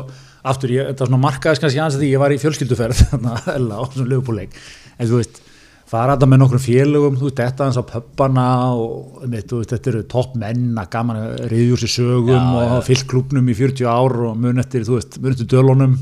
aftur, 0.47 0.73
ég, 0.75 0.89
þetta 0.91 1.21
markaðis 1.21 1.63
kannski 1.63 1.79
aðeins 1.79 1.99
að 1.99 2.03
því 2.03 2.11
ég 2.11 2.23
var 2.25 2.35
í 2.35 2.41
fjölskylduferð, 2.43 3.03
þarna, 3.13 3.37
Ella, 3.55 3.79
á 3.79 3.83
svona 3.93 4.11
lögupúleik, 4.11 4.57
en 4.97 5.07
þú 5.07 5.21
veist, 5.21 5.39
fara 5.87 6.15
þetta 6.15 6.27
með 6.27 6.41
nokkrum 6.41 6.63
félögum, 6.63 7.19
þú 7.19 7.29
veist, 7.29 7.37
þetta 7.39 7.63
aðeins 7.63 7.79
á 7.79 7.85
pöppana 7.91 8.47
og 8.75 9.21
mitt, 9.31 9.51
veist, 9.53 9.71
þetta 9.71 9.91
eru 9.93 10.01
topp 10.11 10.33
menn 10.39 10.81
að 10.81 10.89
gaman 10.97 11.21
að 11.21 11.45
reyðjúr 11.53 11.83
sér 11.83 11.93
sögum 11.93 12.33
Já, 12.33 12.41
og 12.41 12.73
hafa 12.73 12.87
fyllt 12.89 13.07
klubnum 13.11 13.47
í 13.47 13.55
40 13.55 13.87
ár 13.87 14.17
og 14.31 14.41
mun 14.43 14.59
eftir, 14.63 14.83
þú 14.87 14.97
veist, 14.97 15.15
mun 15.23 15.31
eftir 15.31 15.47
dölunum, 15.53 15.95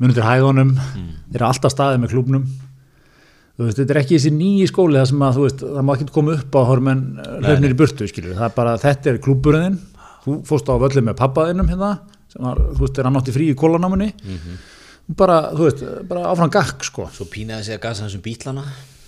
mun 0.00 0.10
eftir 0.10 0.26
hæðunum, 0.26 0.74
þeir 1.30 1.38
eru 1.38 1.48
alltaf 1.50 1.74
staðið 1.76 2.02
með 2.02 2.14
klubnum 2.16 2.48
þú 3.60 3.68
veist, 3.68 3.78
þetta 3.78 3.94
er 3.94 4.00
ekki 4.02 4.16
þessi 4.16 4.34
nýji 4.34 4.66
skóli 4.72 4.98
það 4.98 5.08
sem 5.12 5.24
að, 5.26 5.38
þú 5.38 5.46
veist, 5.46 5.64
það 5.76 5.86
má 5.86 5.94
ekki 5.94 6.10
koma 6.18 6.36
upp 6.38 6.58
á 6.58 6.62
hormenn 6.72 7.06
hlöfnir 7.44 7.74
í 7.74 7.78
burtu, 7.78 8.10
skilur, 8.10 8.36
það 8.38 8.46
er 8.48 8.54
bara 8.56 8.76
þetta 8.80 9.12
er 9.12 9.22
klúburinn, 9.22 9.80
þú 10.24 10.38
fórst 10.48 10.70
á 10.72 10.74
völlið 10.80 11.06
með 11.06 11.18
pappaðinum 11.20 11.68
hérna, 11.70 11.90
sem 12.32 12.46
var, 12.46 12.62
þú 12.72 12.86
veist, 12.86 12.98
er 12.98 13.10
hann 13.10 13.20
átti 13.20 13.34
frí 13.36 13.50
í 13.52 13.58
kólanámunni 13.58 14.10
bara, 15.18 15.42
þú 15.52 15.66
veist, 15.66 15.84
bara 16.08 16.24
áfram 16.30 16.50
gakk, 16.54 16.86
sko. 16.86 17.08
Svo 17.12 17.26
pínaði 17.28 17.68
sig 17.68 17.76
að 17.76 17.84
gasa 17.84 18.06
þessum 18.06 18.24
bítlana 18.24 18.64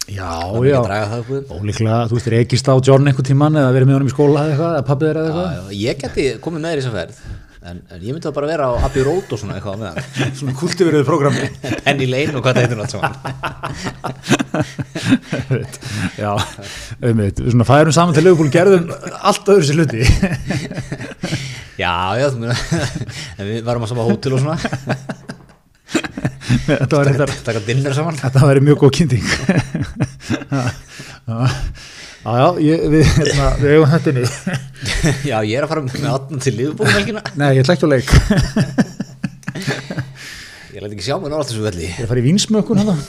já, 0.08 0.32
er 0.58 0.66
já, 0.66 0.80
ekki 0.80 1.38
ólíklega, 1.52 2.00
þú 2.10 2.18
veist, 2.18 2.32
reykist 2.34 2.72
á 2.72 2.74
John 2.82 3.06
einhvern 3.06 3.28
tíman 3.28 3.60
eða 3.60 3.76
verið 3.76 3.90
með 3.90 3.98
honum 3.98 4.10
í 4.10 4.14
skóla 4.16 4.42
eða 4.42 4.50
eitthvað, 4.56 4.74
eða 4.74 4.88
pappið 4.90 5.12
er 5.12 5.20
eða 5.20 5.30
eitthvað. 5.30 5.48
Já, 5.52 5.62
já, 5.62 5.78
ég 5.82 6.02
geti 6.02 6.28
komið 6.42 6.64
með 6.64 6.72
þér 6.72 6.80
í 6.80 6.82
þessa 6.82 6.96
ferð 6.98 7.16
en, 7.62 7.78
en 7.94 8.00
ég 8.02 8.10
myndi 8.10 8.26
það 8.26 8.34
bara 8.38 8.48
vera 8.50 8.66
á 8.66 8.72
Abbey 8.88 9.04
Road 9.06 9.30
og 9.34 9.38
svona 9.38 9.54
eitthvað 9.56 9.76
á 9.78 9.80
meðan. 9.82 9.98
Svona 10.38 10.54
kultiverið 10.58 11.04
programmi 11.06 11.46
Penny 11.86 12.06
Lane 12.10 12.34
og 12.38 12.42
hvað 12.42 12.54
það 12.58 12.62
heitir 12.66 12.78
saman. 12.90 13.14
Já, 16.22 16.32
við 17.02 17.42
svona 17.52 17.68
færum 17.68 17.94
saman 17.94 18.16
til 18.16 18.24
lögupúl 18.26 18.50
gerðum 18.52 18.90
allt 19.22 19.52
öðru 19.54 19.64
sér 19.68 19.78
hluti. 19.78 20.02
Já, 21.78 21.94
já, 22.18 22.26
þú 22.34 22.50
en 22.50 23.46
við 23.46 23.62
varum 23.66 23.86
á 23.86 23.90
sama 23.90 24.08
hótel 24.10 24.36
og 24.36 24.42
svona 24.42 24.58
þetta 26.66 27.00
var 27.00 27.94
saman. 27.96 28.18
Þetta 28.20 28.48
væri 28.48 28.64
mjög 28.64 28.84
góð 28.84 28.92
kynning. 29.00 29.26
Já, 32.22 32.30
já, 32.38 32.46
ég, 32.62 32.82
við, 32.86 33.08
við 33.58 33.72
eigum 33.72 33.88
hættinni 33.90 34.22
já, 35.30 35.40
ég 35.42 35.56
er 35.58 35.64
að 35.64 35.72
fara 35.72 35.82
með 35.82 36.04
áttan 36.06 36.42
til 36.44 36.52
liðbúinvelkina 36.54 37.22
nei, 37.34 37.48
ég 37.56 37.64
ætla 37.64 37.74
ekki 37.74 37.88
á 37.88 37.90
leik. 37.90 38.12
Ég 40.70 40.84
læti 40.84 40.94
ekki 40.94 41.06
sjá 41.08 41.16
mig 41.18 41.32
náttúrulega 41.32 41.48
þessu 41.50 41.64
velli. 41.66 41.88
Ég 41.90 42.10
fara 42.12 42.22
í 42.22 42.26
vinsmökkun 42.28 42.82
hérna. 42.82 42.96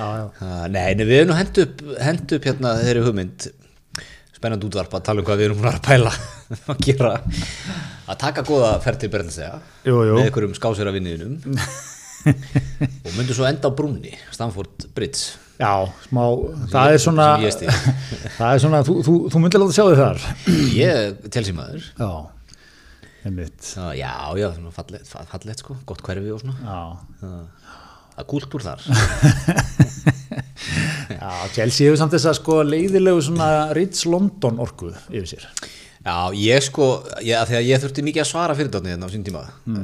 Uh, 0.00 0.64
nei, 0.72 0.94
við 0.96 1.10
erum 1.12 1.28
nú 1.28 1.34
hend 1.36 1.58
upp, 1.60 2.46
hérna 2.46 2.70
þeirri 2.80 3.02
hugmynd. 3.04 3.50
Spennandi 4.32 4.64
útvarp 4.70 4.94
að 4.96 5.02
tala 5.10 5.20
um 5.20 5.26
hvað 5.28 5.42
við 5.42 5.50
erum 5.50 5.58
búin 5.60 5.68
að 5.68 5.82
pæla 5.84 6.12
að 6.70 6.80
gera 6.82 7.12
að 8.10 8.18
taka 8.20 8.44
góða 8.46 8.72
ferð 8.82 9.04
til 9.04 9.10
jú. 10.08 10.16
með 10.16 10.24
einhverjum 10.26 10.56
skásera 10.58 10.92
vinniðinum 10.94 11.36
og 13.06 13.12
myndu 13.16 13.36
svo 13.36 13.46
enda 13.48 13.70
á 13.70 13.72
brúnni 13.72 14.12
Stamford 14.34 14.90
Bridge. 14.96 15.38
Já, 15.60 15.86
smá, 16.06 16.24
það 16.72 16.94
er 16.94 17.00
svona 17.04 17.28
það 18.38 18.50
er 18.50 18.60
svona, 18.64 18.82
þú, 18.86 18.96
þú, 19.04 19.14
þú 19.32 19.42
myndir 19.44 19.62
láta 19.62 19.76
sjá 19.76 19.84
þig 19.86 20.00
þar. 20.00 20.26
Ég 20.80 21.24
telsi 21.32 21.56
maður 21.56 21.88
Já, 22.00 22.10
einmitt. 23.28 23.72
Já, 23.76 24.12
já, 24.40 24.46
svona 24.56 24.74
fallegt, 24.74 25.14
fallegt 25.32 25.64
sko, 25.64 25.76
gott 25.88 26.04
hverfi 26.06 26.32
og 26.34 26.42
svona. 26.42 26.56
Já, 26.64 27.28
uh, 27.28 27.76
að 28.20 28.30
kúltúr 28.32 28.64
þar. 28.64 28.84
Já 31.10 31.30
Chelsea 31.54 31.88
hefur 31.88 31.98
samt 32.00 32.14
þess 32.14 32.28
að 32.30 32.36
sko 32.38 32.56
leiðilegu 32.64 33.22
svona 33.24 33.50
Ritz 33.76 34.04
London 34.08 34.60
orku 34.62 34.92
yfir 35.10 35.28
sér 35.32 35.46
Já, 36.00 36.32
ég 36.32 36.62
sko, 36.64 36.86
ég, 37.20 37.34
að 37.36 37.50
því 37.50 37.56
að 37.58 37.66
ég 37.68 37.80
þurfti 37.82 38.02
mikið 38.06 38.22
að 38.22 38.28
svara 38.30 38.54
fyrir 38.56 38.70
þetta 38.70 38.88
hérna 38.88 39.04
á 39.04 39.12
sín 39.12 39.24
tíma. 39.26 39.40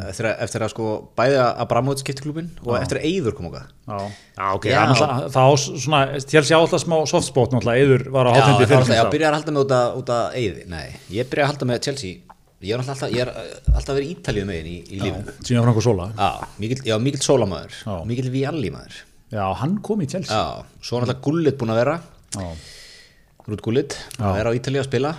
Eftir, 0.09 0.29
að, 0.31 0.39
eftir 0.47 0.63
að 0.65 0.71
sko 0.73 0.87
bæði 1.19 1.41
að 1.43 1.67
Bramóð 1.69 1.99
skipti 2.01 2.25
klubin 2.25 2.47
og 2.65 2.79
eftir 2.79 3.01
að 3.03 3.09
Eyður 3.11 3.35
kom 3.37 3.49
okkar 3.51 3.67
Já, 3.85 3.99
já 4.39 4.47
ok, 4.57 4.65
Já. 4.65 4.73
já. 4.73 4.79
Náttúrulega, 4.89 5.27
þá 5.35 5.43
svona, 5.83 5.99
Chelsea 6.25 6.57
á 6.57 6.61
alltaf 6.63 6.81
smá 6.87 6.97
softspot 7.13 7.53
náttúrulega, 7.53 7.85
eður 7.85 8.07
var 8.17 8.31
á 8.31 8.33
Já, 8.33 8.39
hátindi 8.41 8.65
það 8.65 8.73
var 8.73 8.81
alltaf, 8.81 8.89
fyrir 8.95 9.03
ég 9.03 9.13
byrjaði 9.13 9.29
að 9.29 9.37
halda 9.37 9.55
mig 9.59 9.67
út 9.67 9.75
að, 9.77 9.99
út 10.01 10.15
að 10.17 10.39
Eyði, 10.41 10.65
nei, 10.73 10.87
ég 11.19 11.29
byrjaði 11.29 11.45
að 11.45 11.53
halda 11.53 11.69
mig 11.69 11.77
að 11.77 11.85
Chelsea. 11.91 12.41
Ég 12.65 12.73
er 12.73 12.81
alltaf, 12.87 13.05
ég 13.13 13.21
er 13.27 13.35
uh, 13.37 13.77
alltaf 13.77 13.93
verið 14.01 14.15
ítalið 14.17 14.49
megin 14.49 14.73
í, 14.73 14.77
í 14.89 15.03
lífinu. 15.05 15.37
Síðan 15.45 15.67
Franko 15.69 15.85
Sola. 15.85 16.09
Já, 16.17 16.49
mikill, 16.65 16.81
já, 16.89 16.97
mikill 17.05 17.25
sólamæður, 17.29 17.77
Já. 17.85 17.95
mikill 18.09 18.33
Vialli 18.33 18.73
maður. 18.73 18.97
Já, 19.37 19.45
hann 19.61 19.77
kom 19.85 20.01
í 20.01 20.09
Chelsea. 20.09 20.33
Já, 20.33 20.65
svo 20.81 20.97
er 20.97 21.05
alltaf 21.05 21.21
Gullit 21.29 21.61
búin 21.61 21.75
að 21.77 21.83
vera. 21.85 21.99
Já, 22.33 22.49
Rút 23.47 23.61
Gullit, 23.63 23.99
að 24.17 24.39
vera 24.41 24.51
á 24.51 24.57
Ítalið 24.57 24.81
að 24.81 24.89
spila 24.89 25.13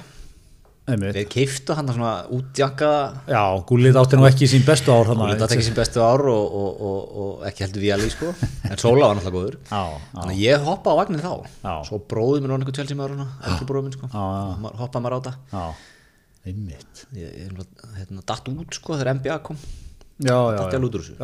einmitt. 0.87 1.15
Þeir 1.17 1.27
keiftu 1.33 1.75
hann 1.77 1.89
svona 1.91 2.11
útjankaða 2.33 3.01
Já, 3.33 3.41
Gúlið 3.69 3.99
átti 4.01 4.19
nú 4.19 4.27
ekki 4.27 4.49
sín 4.49 4.63
bestu 4.67 4.93
ár 4.95 5.09
Gullit 5.11 5.43
átti 5.45 5.57
ekki 5.57 5.67
sín 5.67 5.77
bestu 5.77 6.03
ár 6.03 6.23
og, 6.31 6.55
og, 6.61 6.85
og, 6.89 7.17
og 7.23 7.43
ekki 7.49 7.65
heldur 7.65 7.83
Vialli 7.83 8.11
sko. 8.13 8.31
En 8.67 8.79
Sóla 8.81 9.09
var 9.09 9.19
náttúrulega 9.19 9.35
góður. 9.37 9.57
Já, 9.67 9.81
já, 9.81 9.97
Þannig 10.13 10.37
að 10.37 10.43
ég 10.45 10.69
hoppa 10.69 10.95
á 10.95 10.99
vagnin 11.01 11.23
þá. 11.23 11.33
Já. 11.65 11.73
Svo 11.89 11.99
bróðið 12.13 12.45
mér 12.45 12.55
Chelsea 12.79 12.99
maður 12.99 13.17
hana, 13.17 13.27
eldri 13.51 13.69
bróðið 13.71 13.89
minn 13.89 13.97
sko. 13.97 14.11
Hoppaði 14.81 15.03
maður 15.07 15.17
á 15.17 15.21
já, 15.51 15.65
einmitt. 16.47 17.03
Ég, 17.17 17.35
ég 17.43 17.51
hérna, 17.99 18.23
datt 18.33 18.49
út 18.53 18.79
sko 18.79 18.95
þegar 18.97 19.19
NBA 19.19 19.37
kom. 19.47 19.59
Já, 20.17 20.33
já, 20.33 20.57
Datt 20.57 20.71
ég 20.73 20.79
alveg 20.79 20.89
út 20.89 20.97
úr 20.97 21.03
þessu. 21.05 21.17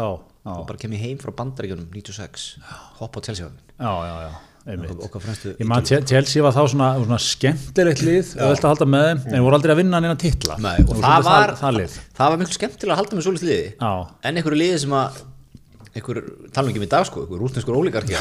Og 0.44 0.66
bara 0.68 0.78
kem 0.82 0.94
ég 0.98 1.06
heim 1.08 1.22
frá 1.22 1.32
bandaríkjunum 1.34 1.88
96 1.96 2.50
hoppa 3.00 3.22
á 3.22 3.26
vagnin 3.26 3.56
já, 3.80 3.92
já, 4.06 4.16
já, 4.28 4.32
okkar 4.64 5.24
fremstu 5.26 5.52
Ég 5.60 5.68
maður 5.68 5.90
Che- 5.90 6.02
Chelsea 6.08 6.44
var 6.46 6.56
þá 6.56 6.62
svona, 6.72 6.88
svona 7.04 7.20
skemmtilegt 7.20 8.04
lið 8.06 8.30
og 8.38 8.54
að 8.56 8.70
halda 8.70 8.88
með 8.94 9.06
þeim, 9.10 9.22
en 9.34 9.44
voru 9.44 9.58
aldrei 9.60 9.74
að 9.74 9.82
vinna 9.82 10.00
neina 10.00 10.16
titla. 10.20 10.56
Nei, 10.64 10.78
og 10.86 10.94
Þeir 10.94 11.04
það 11.04 11.28
var, 11.28 11.54
það, 11.60 11.80
það 11.84 12.00
það 12.20 12.32
var 12.34 12.42
miklu 12.44 12.58
skemmtilega 12.58 12.96
að 12.96 13.02
halda 13.02 13.20
með 13.20 13.28
svolítið 13.28 13.50
liði 13.52 13.68
Já, 13.76 13.92
en 14.24 14.40
einhverju 14.40 14.62
liði 14.64 14.80
sem 14.86 14.96
að 15.02 15.22
einhver, 15.94 16.22
tala 16.56 16.72
ekki 16.72 16.82
um 16.82 16.88
í 16.88 16.90
dag 16.90 17.06
sko, 17.06 17.22
einhver 17.26 17.44
rúsneskur 17.44 17.78
ólíkarki 17.78 18.16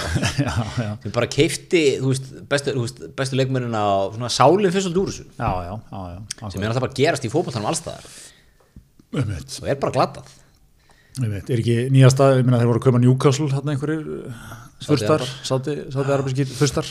sem 1.06 1.14
bara 1.14 1.28
keifti 1.30 1.84
veist, 2.02 2.28
bestu, 2.50 2.74
veist, 2.76 3.00
bestu 3.16 3.38
leikmennina 3.38 3.80
á 3.80 3.92
svona 4.12 4.28
sálinn 4.32 4.74
fyrst 4.74 4.90
já, 5.38 5.50
já, 5.70 6.50
sem 6.52 6.60
er 6.60 6.68
alltaf 6.68 6.84
bara 6.84 6.92
að 6.92 6.98
gerast 7.00 7.24
í 7.24 7.32
fótballtanum 7.32 7.70
allstaðar 7.72 8.04
og 9.62 9.68
er 9.72 9.80
bara 9.80 9.94
glatað 9.94 10.34
einmitt, 11.20 11.50
er 11.52 11.60
ekki 11.60 11.76
nýjasta, 11.92 12.30
ég 12.38 12.46
meina 12.46 12.60
þeir 12.62 12.70
voru 12.70 12.80
að 12.80 12.86
koma 12.86 13.00
Newcastle 13.02 13.48
hérna 13.52 13.74
einhverjir 13.74 14.06
fyrstar, 14.82 15.24
Sádi-Arabar. 15.44 15.92
sátti 15.92 16.14
arabiski 16.16 16.46
fyrstar 16.48 16.88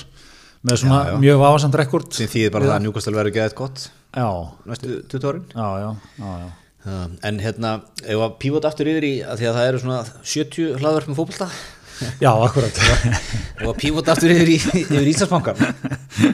með 0.68 0.82
svona 0.84 1.00
Já, 1.01 1.10
já. 1.12 1.18
mjög 1.24 1.42
vafasamt 1.42 1.78
rekord. 1.82 2.13
Sem 2.13 2.30
þýðir 2.30 2.54
bara 2.54 2.70
það 2.70 2.75
að 2.78 2.84
Newcastle 2.86 3.18
verður 3.18 3.38
geðið 3.40 3.56
gott 3.58 3.86
Já, 4.12 4.28
næstu 4.70 4.98
20 5.10 5.30
árin. 5.32 5.46
Já, 5.56 5.68
já, 5.82 5.90
já, 6.22 6.32
já. 6.44 6.50
um, 6.86 7.13
en 7.32 7.40
hérna, 7.42 7.75
ef 8.06 8.25
að 8.28 8.34
pívot 8.44 8.68
aftur 8.70 8.92
yfir 8.92 9.08
í 9.10 9.13
að 9.25 9.42
því 9.42 9.50
að 9.50 9.58
það 9.60 9.70
eru 9.72 9.84
svona 9.86 10.01
70 10.36 10.82
hlaðverf 10.82 11.10
með 11.12 11.22
fótballta 11.22 11.50
Já, 12.22 12.32
akkurat 12.34 12.78
ef 13.62 13.66
að 13.70 13.75
pívot 13.78 14.08
aftur 14.10 14.32
yfir 14.34 14.50
í 14.50 14.56
yfir 14.58 15.10
Íslandsbankan. 15.12 15.60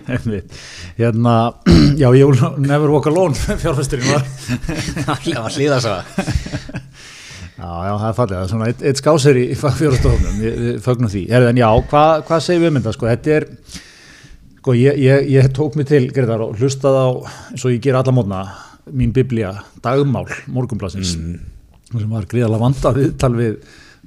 Hérna, 0.97 1.33
já, 2.01 2.07
ég 2.15 2.45
never 2.63 2.91
walk 2.93 3.09
alone 3.11 3.35
fjárfæsturinn 3.63 4.07
var. 4.11 4.23
Það 5.03 5.41
var 5.43 5.57
hlýðarsaga 5.57 6.76
Já, 7.57 7.69
já, 7.87 7.91
það 7.97 8.07
er 8.07 8.15
fallið, 8.19 8.35
það 8.35 8.43
er 8.43 8.49
svona 8.51 8.69
eitt, 8.69 8.81
eitt 8.85 8.99
skásir 9.01 9.37
í 9.41 9.45
fjárfæstofnum, 9.57 10.35
við, 10.43 10.67
fögnum 10.85 11.09
því. 11.09 11.23
Herðu, 11.31 11.49
En 11.49 11.61
já, 11.63 11.67
hvað 11.89 12.23
hva 12.27 12.37
segir 12.45 12.61
við 12.61 12.69
um 12.69 12.77
þetta, 12.77 12.93
sko, 12.93 13.09
þetta 13.09 13.33
er 13.33 13.47
sko, 14.59 14.75
ég, 14.77 15.01
ég, 15.01 15.29
ég 15.33 15.49
tók 15.57 15.77
mig 15.79 15.89
til, 15.89 16.03
Gretar, 16.13 16.43
og 16.45 16.61
hlustaði 16.61 17.01
á 17.01 17.09
eins 17.55 17.65
og 17.65 17.73
ég 17.73 17.81
ger 17.81 17.97
alla 17.97 18.13
mótna, 18.13 18.43
mín 18.93 19.15
biblía 19.15 19.55
dagmál, 19.83 20.27
morgunblasins 20.53 21.15
sem 21.87 22.11
var 22.11 22.27
gríðalega 22.29 22.61
vandað 22.61 23.01
viðtal 23.01 23.33
við, 23.35 23.57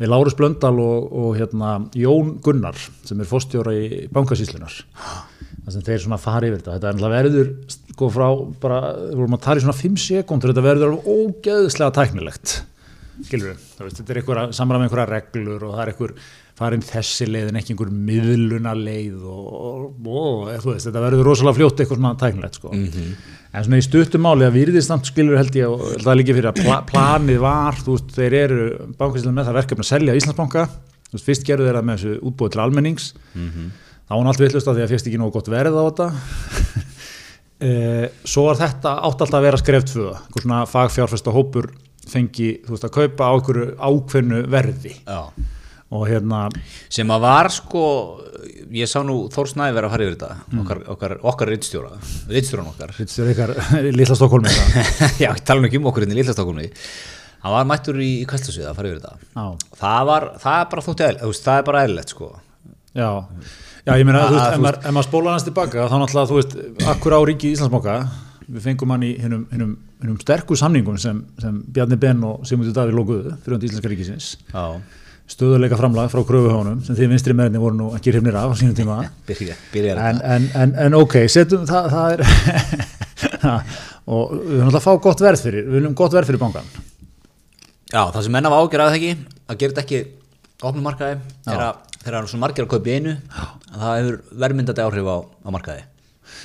við 0.00 0.12
Lárus 0.12 0.36
Blöndal 0.38 0.74
og, 0.80 1.10
og 1.10 1.36
hérna, 1.40 1.74
Jón 1.96 2.36
Gunnar 2.44 2.78
sem 2.78 3.20
er 3.20 3.28
fórstjóra 3.28 3.74
í 3.76 4.06
bankasíslunar 4.12 4.78
það 5.64 5.74
sem 5.74 5.84
þeir 5.86 6.02
svona 6.04 6.20
fari 6.20 6.50
yfir 6.50 6.62
þetta. 6.62 6.76
Þetta 6.76 6.90
er 6.90 6.96
náttúrulega 6.96 7.22
verður 7.22 7.50
sko 7.94 8.10
frá 8.14 8.26
bara, 8.62 8.80
við 9.00 9.16
vorum 9.20 9.36
að 9.36 9.42
tala 9.46 9.60
í 9.60 9.64
svona 9.64 9.78
5 9.80 9.98
sekundur 10.04 10.52
þetta 10.52 10.64
verður 10.64 10.92
alveg 10.94 11.10
ógeðslega 11.16 11.96
tæknilegt 11.98 12.54
skilur 13.26 13.52
við, 13.52 13.64
veist, 13.80 13.98
þetta 14.00 14.14
er 14.14 14.20
einhverja 14.20 14.44
samræð 14.56 14.80
með 14.80 14.86
einhverja 14.88 15.10
reglur 15.10 15.66
og 15.66 15.74
það 15.74 15.82
er 15.82 15.92
einhver 15.92 16.14
farin 16.60 16.84
þessi 16.84 17.26
leið 17.30 17.50
en 17.50 17.58
ekki 17.60 17.74
einhver 17.74 17.92
miðluna 18.10 18.72
leið 18.76 19.22
og, 19.24 19.44
og, 19.50 19.84
og 20.04 20.50
þú 20.60 20.74
veist, 20.74 20.88
þetta 20.88 21.04
verður 21.06 21.28
rosalega 21.30 21.56
fljótt 21.56 21.82
eitthvað 21.82 22.00
svona 22.00 22.12
tæknilegt 22.20 22.58
sko. 22.60 22.72
en 22.76 23.66
svona 23.66 23.80
í 23.80 23.86
stuttum 23.86 24.24
máli 24.26 24.46
að 24.46 24.58
virðistamt 24.58 25.08
skilur 25.08 25.40
held 25.40 25.56
ég 25.56 25.72
og 25.72 25.86
það 26.02 26.12
er 26.12 26.20
líka 26.20 26.36
fyrir 26.36 26.50
að 26.52 26.60
pla, 26.60 26.80
planið 26.90 27.40
var, 27.46 27.80
þú 27.80 27.96
veist, 27.96 28.12
þeir 28.18 28.38
eru 28.42 28.68
bankasílan 29.00 29.38
með 29.38 29.48
það 29.48 29.58
verkefni 29.60 29.86
að 29.86 29.90
selja 29.94 30.18
Íslandsbanka. 30.20 30.66
Þú 31.10 31.16
veist, 31.16 31.26
fyrst 31.26 31.46
gerðu 31.48 31.66
þeirra 31.66 31.82
með 31.82 32.04
þessu 32.04 32.18
útbúið 32.30 32.52
til 32.54 32.62
almennings. 32.62 33.08
Þá 33.34 34.12
var 34.12 34.20
hann 34.20 34.30
allt 34.30 34.42
villust 34.44 34.68
á 34.68 34.72
því 34.74 34.84
að 34.84 34.92
fyrst 34.92 35.08
ekki 35.10 35.18
nógu 35.18 35.34
gott 35.38 35.50
verð 35.50 35.80
á 35.80 35.82
þetta. 35.88 36.10
E, 37.60 38.08
svo 38.24 38.46
var 38.46 38.56
þetta 38.56 38.94
átt 39.04 39.20
alltaf 39.20 39.36
að 39.36 39.42
vera 39.44 39.58
skreft 39.60 39.90
fengi, 42.10 42.50
þú 42.66 42.74
veist, 42.74 42.86
að 42.88 42.96
kaupa 42.98 43.30
ákveðnu 43.90 44.44
verði. 44.50 44.96
Já. 45.06 45.22
og 45.90 46.04
hérna, 46.06 46.44
sem 46.86 47.08
að 47.10 47.22
var 47.24 47.48
sko 47.50 47.84
ég 48.70 48.86
sá 48.86 49.00
nú 49.02 49.24
Þór 49.34 49.48
Snæði 49.50 49.74
vera 49.74 49.88
að 49.88 49.94
fara 49.96 50.04
yfir 50.06 50.12
þetta 50.14 50.60
okkar, 50.62 50.82
okkar, 50.94 51.14
okkar 51.32 51.50
rittstjóra 51.50 51.96
rittstjóran 52.30 52.68
okkar. 52.70 52.92
Þetta 52.94 53.26
eitthvað 53.32 53.88
litla 53.98 54.18
Stokkólmi 54.20 54.52
já, 55.24 55.32
tala 55.42 55.64
nú 55.64 55.66
ekki 55.66 55.80
um 55.80 55.88
okkur 55.90 56.06
inn 56.06 56.14
í 56.14 56.20
Lillastokkunni 56.20 56.68
hann 57.40 57.56
var 57.56 57.66
mættur 57.68 57.98
í, 58.00 58.10
í 58.20 58.28
Kvestasvið 58.28 58.68
að 58.68 58.78
fara 58.78 58.90
yfir 58.90 59.00
þetta. 59.00 59.28
Já, 59.32 59.74
það 59.80 60.06
var, 60.10 60.28
það 60.42 60.60
er 60.60 60.70
bara 60.74 60.86
þú 60.86 60.94
veist, 61.00 61.44
það 61.46 61.60
er 61.60 61.66
bara 61.70 61.84
eðlilegt 61.86 62.14
sko. 62.14 62.30
Já. 62.90 63.10
Já, 63.80 63.94
ég 63.96 64.04
meina, 64.04 64.26
ef 64.28 64.60
maður, 64.60 64.76
ef 64.84 64.92
maður 64.92 65.06
spóla 65.06 65.32
hans 65.34 65.46
tilbaka, 65.46 65.86
þá 65.88 65.94
náttúrulega, 66.02 66.28
þú 66.28 66.36
veist, 66.36 66.56
akkur 66.92 67.16
á 67.16 67.20
ríki 67.30 67.52
Íslandsmóka, 67.54 67.94
við 68.54 68.64
fengum 68.64 68.92
hann 68.94 69.04
í 69.06 69.10
hinnum, 69.20 69.44
hinnum, 69.52 69.74
hinnum 70.02 70.18
sterku 70.22 70.56
samningum 70.58 70.98
sem, 71.00 71.22
sem 71.42 71.60
Bjarni 71.74 71.98
Ben 72.00 72.22
og 72.26 72.44
Sigmundur 72.48 72.74
Davíð 72.76 72.98
lókuðu 72.98 73.34
fyrir 73.44 73.56
hundi 73.56 73.70
Íslenska 73.70 73.92
ríkisins, 73.92 74.30
já, 74.52 74.64
stöðuleika 75.30 75.78
framlag 75.78 76.10
frá 76.12 76.22
kröfuhónum, 76.26 76.80
sem 76.86 76.98
þið 76.98 77.12
vinstri 77.14 77.36
meðinni 77.38 77.62
voru 77.62 77.78
nú 77.78 77.90
ekki 77.98 78.14
hrifnir 78.14 78.38
af 78.40 78.50
á 78.50 78.54
sínum 78.58 78.76
tíma, 78.78 79.00
byrja, 79.28 79.58
byrja. 79.74 79.98
En, 80.10 80.22
en, 80.36 80.48
en, 80.62 80.74
en 80.86 80.98
ok, 80.98 81.18
setjum, 81.30 81.66
það, 81.70 81.90
það 81.94 82.14
er, 82.14 82.24
og 84.14 84.32
við 84.38 84.56
höfum 84.56 84.70
alltaf 84.70 84.80
að 84.80 84.88
fá 84.88 85.04
gott 85.08 85.26
verð 85.26 85.44
fyrir, 85.46 85.68
við 85.68 85.78
viljum 85.78 85.98
gott 85.98 86.16
verð 86.16 86.32
fyrir 86.32 86.42
bankan. 86.42 86.72
já, 87.92 88.02
það 88.02 88.24
sem 88.26 88.34
menna 88.34 88.52
var 88.52 88.66
ágjörðað 88.66 88.98
ekki? 88.98 89.14
Að 89.50 89.62
gera 89.62 89.76
þetta 89.76 89.86
ekki 89.86 90.02
opnum 90.66 90.84
markaði 90.84 91.16
er 91.48 91.62
að 91.68 91.86
þegar 92.00 92.14
það 92.14 92.20
eru 92.20 92.30
svona 92.32 92.44
margir 92.46 92.64
að 92.64 92.70
kaupa 92.72 92.90
í 92.90 92.96
einu 92.96 93.14
að 93.36 93.80
það 93.82 93.96
hefur 93.98 94.20
verðmyndandi 94.42 94.84
áhrif 94.84 95.08
á, 95.08 95.16
á 95.20 95.48
markaði 95.52 95.82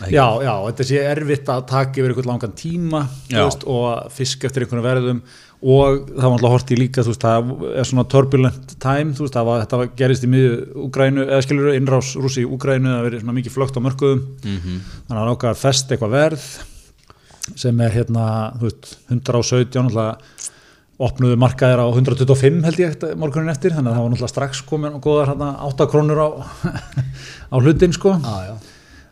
Ekki? 0.02 0.12
Já, 0.16 0.26
já, 0.44 0.54
þetta 0.68 0.86
sé 0.90 1.02
erfitt 1.08 1.50
að 1.54 1.66
taka 1.72 2.02
yfir 2.02 2.12
einhvern 2.14 2.30
langan 2.34 2.56
tíma 2.60 3.04
veist, 3.46 3.64
og 3.70 3.84
að 3.94 4.12
fiska 4.18 4.48
eftir 4.50 4.66
einhvern 4.66 4.84
verðum 4.86 5.22
og 5.66 6.02
það 6.12 6.26
var 6.28 6.34
alltaf 6.36 6.52
horti 6.56 6.76
líka 6.78 7.02
þú 7.06 7.14
veist, 7.14 7.24
það 7.24 7.54
er 7.80 7.88
svona 7.90 8.04
turbulent 8.12 8.74
time 8.84 9.16
þú 9.16 9.24
veist, 9.26 9.38
var, 9.48 9.64
þetta 9.64 9.88
gerist 9.98 10.26
í 10.28 10.30
miðju 10.34 10.58
Úgrænu, 10.90 11.24
eða 11.30 11.42
skilur 11.48 11.72
innrás 11.78 12.12
rúsi 12.20 12.44
í 12.44 12.50
Úgrænu 12.50 12.92
það 12.92 13.06
verið 13.08 13.24
svona 13.24 13.38
mikið 13.40 13.56
flögt 13.56 13.80
á 13.80 13.86
mörkuðum 13.88 14.22
Mhm. 14.44 14.76
þannig 15.08 15.22
að 15.24 15.30
náka 15.32 15.50
að 15.54 15.62
fest 15.64 15.90
eitthvað 15.96 16.16
verð 16.20 16.46
sem 17.56 17.82
er 17.86 17.92
hérna, 17.96 18.26
þú 18.60 18.68
veist, 18.68 18.92
117 19.10 19.88
alltaf 19.88 20.44
opnuðu 21.06 21.36
markaðir 21.40 21.82
á 21.84 21.88
125 21.92 22.62
held 22.64 22.78
ég 22.80 23.02
morgunin 23.20 23.52
eftir 23.52 23.74
þannig 23.76 23.92
að 23.92 23.96
það 23.98 24.04
var 24.06 24.12
náttúrulega 24.14 24.32
strax 24.32 24.62
komin 24.64 24.94
og 24.96 25.02
góðar 25.04 25.32
hérna, 25.34 25.50
8 25.68 25.88
krónur 25.92 26.22
á, 26.24 26.30
á 27.54 27.56
hlutin 27.60 27.92
sko 27.96 28.14
Já, 28.16 28.36
já. 28.48 28.56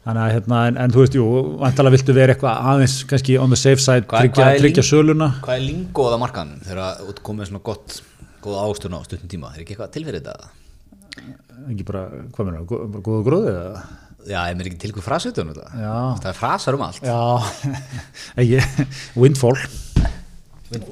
Þannig 0.03 0.22
að 0.25 0.31
hérna, 0.36 0.62
en, 0.67 0.77
en 0.83 0.91
þú 0.93 1.03
veist, 1.03 1.13
jú, 1.19 1.25
vantalega 1.62 1.95
viltu 1.95 2.15
vera 2.17 2.33
eitthvað 2.36 2.65
aðeins 2.74 2.95
kannski 3.07 3.38
on 3.39 3.53
the 3.53 3.60
safe 3.60 3.79
side 3.83 4.03
Hvað- 4.10 4.25
tryggja, 4.25 4.39
hvað 4.43 4.55
er 4.57 4.63
tryggja 4.65 4.83
söluna 4.88 5.29
Hvað 5.45 5.55
er 5.60 5.65
lingóð 5.69 6.15
á 6.15 6.17
markanum 6.24 6.60
þegar 6.67 7.03
þú 7.07 7.15
komið 7.29 7.50
svona 7.51 7.63
gott, 7.69 8.00
góð 8.43 8.57
ástun 8.65 8.98
á 8.98 9.00
stuttum 9.07 9.31
tíma? 9.31 9.53
Er 9.55 9.63
ekki 9.63 9.75
eitthvað 9.77 9.93
tilfyrir 9.95 10.19
þetta? 10.24 10.51
ekki 11.69 11.86
bara, 11.88 12.01
hvað 12.36 12.48
meina, 12.50 12.63
bara 12.67 13.03
góða 13.05 13.24
gróði 13.29 13.53
eða? 13.53 13.83
Já, 14.24 14.39
ég 14.50 14.55
mér 14.60 14.69
ekki 14.72 14.79
til 14.79 14.91
hvað 14.95 15.03
frasutun 15.03 15.50
þetta. 15.51 15.65
Já. 15.83 15.93
Það 16.24 16.27
er 16.31 16.38
frasar 16.39 16.77
um 16.77 16.83
allt. 16.86 17.03
Já, 17.03 17.19
ekki, 18.43 18.89
windfall 19.19 19.57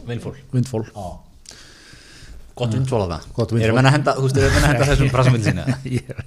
Vilfól. 0.08 0.36
windfall 0.54 0.84
Gott 2.62 2.74
vindfól 2.76 3.00
að 3.06 3.14
það. 3.16 3.28
Gott 3.34 3.54
windfall. 3.56 3.64
Erum 3.70 3.78
menn 3.80 3.88
að 3.90 3.94
henda, 3.96 4.14
þú 4.18 4.26
veist, 4.28 4.38
erum 4.42 4.56
menn 4.58 4.66
að 4.68 4.74
henda 4.74 4.88
þessum 4.92 5.12
frasamildi 5.16 5.48
sinni? 5.48 5.76
ég, 5.96 6.26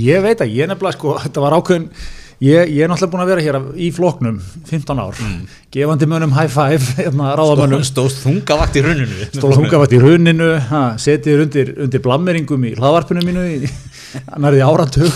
ég 0.00 0.22
veit 0.24 0.40
að 0.42 0.54
ég 0.56 0.70
nefnilega 0.72 0.96
sko, 0.96 1.12
þetta 1.22 1.44
var 1.44 1.56
ákveðin 1.60 1.84
ég, 2.44 2.68
ég 2.74 2.82
er 2.84 2.90
náttúrulega 2.90 3.12
búin 3.12 3.22
að 3.24 3.30
vera 3.32 3.44
hér 3.46 3.58
í 3.80 3.90
floknum 3.96 4.38
15 4.68 5.00
ár, 5.00 5.20
gefandi 5.72 6.08
mönnum 6.10 6.34
high 6.36 6.52
five, 6.52 6.82
hérna 7.00 7.32
ráðamönnum 7.38 7.84
Stóðst 7.86 8.22
þungavakt 8.24 8.76
í 8.76 8.84
runinu. 8.84 9.28
stóð 9.32 9.56
þungavætt 9.60 9.96
í 9.96 10.02
runinu 10.02 10.50
ha, 10.70 10.82
setið 11.00 11.44
undir, 11.46 11.72
undir 11.86 12.04
blammeringum 12.04 12.66
í 12.68 12.74
hlaðvarpinu 12.76 13.24
mínu 13.26 13.46
nærði 14.44 14.64
áratug 14.66 15.12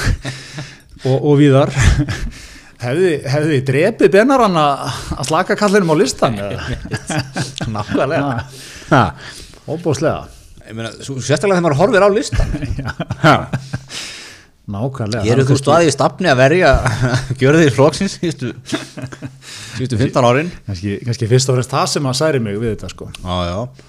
og, 1.05 1.17
og 1.17 1.35
víðar 1.41 1.73
hefði, 2.81 3.15
hefði 3.29 3.61
drepið 3.69 4.13
benarann 4.17 4.57
að 4.61 5.25
slaka 5.29 5.57
kallinum 5.61 5.93
á 5.93 5.97
listan? 6.01 6.37
Nákvæmlega. 7.75 9.03
óbúslega 9.69 10.29
sérstaklega 10.71 11.57
þegar 11.57 11.65
maður 11.65 11.79
horfir 11.81 12.05
á 12.07 12.09
listan. 12.15 12.49
Nákvæmlega 14.75 15.27
Ég 15.27 15.35
eru 15.37 15.47
þú 15.49 15.59
staðið 15.61 15.91
í 15.91 15.95
stafni 15.95 16.31
að 16.33 16.41
verja 16.41 16.73
gjörðið 17.41 17.71
flokksins 17.77 18.19
síðustu, 18.19 18.53
síðustu 19.77 20.01
15 20.01 20.29
árin. 20.31 20.53
kannski 20.67 21.31
fyrst 21.31 21.53
fremst 21.53 21.75
það 21.77 21.89
sem 21.95 22.11
að 22.11 22.21
særi 22.21 22.43
mig 22.45 22.59
við 22.61 22.75
þetta 22.77 22.93
sko 22.95 23.11
Já, 23.21 23.37
já. 23.51 23.89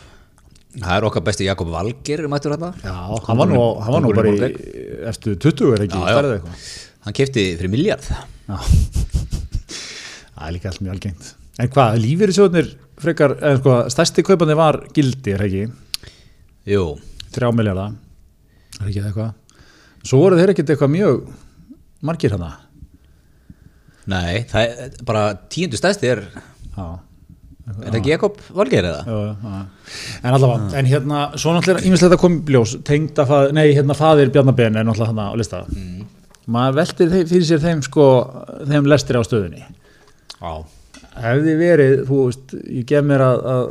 Það 0.71 0.93
er 0.95 1.05
okkar 1.09 1.23
besti 1.27 1.47
Jakob 1.50 1.67
Valgeir 1.67 2.21
mættur 2.31 2.53
þetta. 2.55 2.69
Já, 2.79 2.93
hann 3.27 3.39
var 3.41 3.50
nú, 3.50 3.59
hann 3.83 3.95
var 3.97 4.03
nú 4.05 4.11
bara 4.15 4.31
í, 4.31 4.51
eftir 5.09 5.35
20 5.35 5.73
er 5.75 5.83
ekki, 5.83 6.00
Já. 6.00 6.77
Hann 7.01 7.17
kefti 7.17 7.43
fyrir 7.59 7.71
miljard. 7.73 8.05
Já. 8.47 8.55
Það 10.41 10.45
er 10.47 10.55
líka 10.55 10.71
allt 10.71 10.81
mjög 10.85 10.93
algengt. 10.95 11.27
En 11.61 11.69
hvað, 11.75 11.97
lífið 12.01 12.31
í 12.31 12.35
sjóðunir 12.38 12.69
frekar, 13.01 13.35
eða 13.41 13.59
sko, 13.59 13.75
stærsti 13.93 14.23
kaupandi 14.25 14.55
var 14.57 14.79
gildi, 14.95 15.35
er 15.35 15.43
ekki? 15.45 15.65
Jú, 16.71 16.85
Þrjá 17.35 17.51
miljardar, 17.57 17.93
er 18.79 18.88
ekki 18.88 19.03
það 19.03 19.09
eitthvað? 19.11 19.35
Svo 20.01 20.17
voru 20.24 20.38
þeir 20.39 20.53
ekkert 20.55 20.72
eitthvað 20.74 20.93
mjög 20.96 21.22
margir 22.08 22.34
hana. 22.36 22.51
nei, 24.12 24.43
það 24.50 24.72
er 24.86 24.96
bara 25.08 25.24
tíundu 25.53 25.77
stæðsti 25.77 26.10
er, 26.10 26.22
Já. 26.75 26.86
er 27.70 27.91
það 27.91 27.98
ekki 28.00 28.12
Jakob 28.15 28.39
Valgeir 28.58 28.88
eða? 28.89 29.03
Já, 29.05 29.20
já. 29.29 29.62
En 30.25 30.34
allavega, 30.34 30.72
en 30.79 30.89
hérna, 30.89 31.20
svo 31.38 31.53
náttúrulega 31.55 31.86
ímislegt 31.88 32.15
að 32.17 32.22
koma 32.24 32.39
í 32.39 32.46
bljós, 32.50 32.74
tengda 32.88 33.27
fað, 33.29 33.51
nei, 33.55 33.67
hérna 33.77 33.96
faðir 33.98 34.31
Bjarnabenn 34.34 34.79
er 34.81 34.88
náttúrulega 34.88 35.13
hann 35.13 35.22
á 35.22 35.38
lista. 35.39 35.62
Mm. 35.70 36.08
Maður 36.51 36.79
veltir 36.81 37.12
þeim, 37.13 37.27
fyrir 37.29 37.46
sér 37.51 37.62
þeim, 37.63 37.84
sko, 37.86 38.08
þeim 38.72 38.89
lestri 38.89 39.22
á 39.22 39.24
stöðunni. 39.27 39.63
Já. 40.41 40.53
hefði 41.22 41.53
verið, 41.60 41.93
þú 42.08 42.17
veist, 42.25 42.53
ég 42.72 42.86
gef 42.89 43.03
mér 43.05 43.22
að, 43.27 43.41
að 43.53 43.63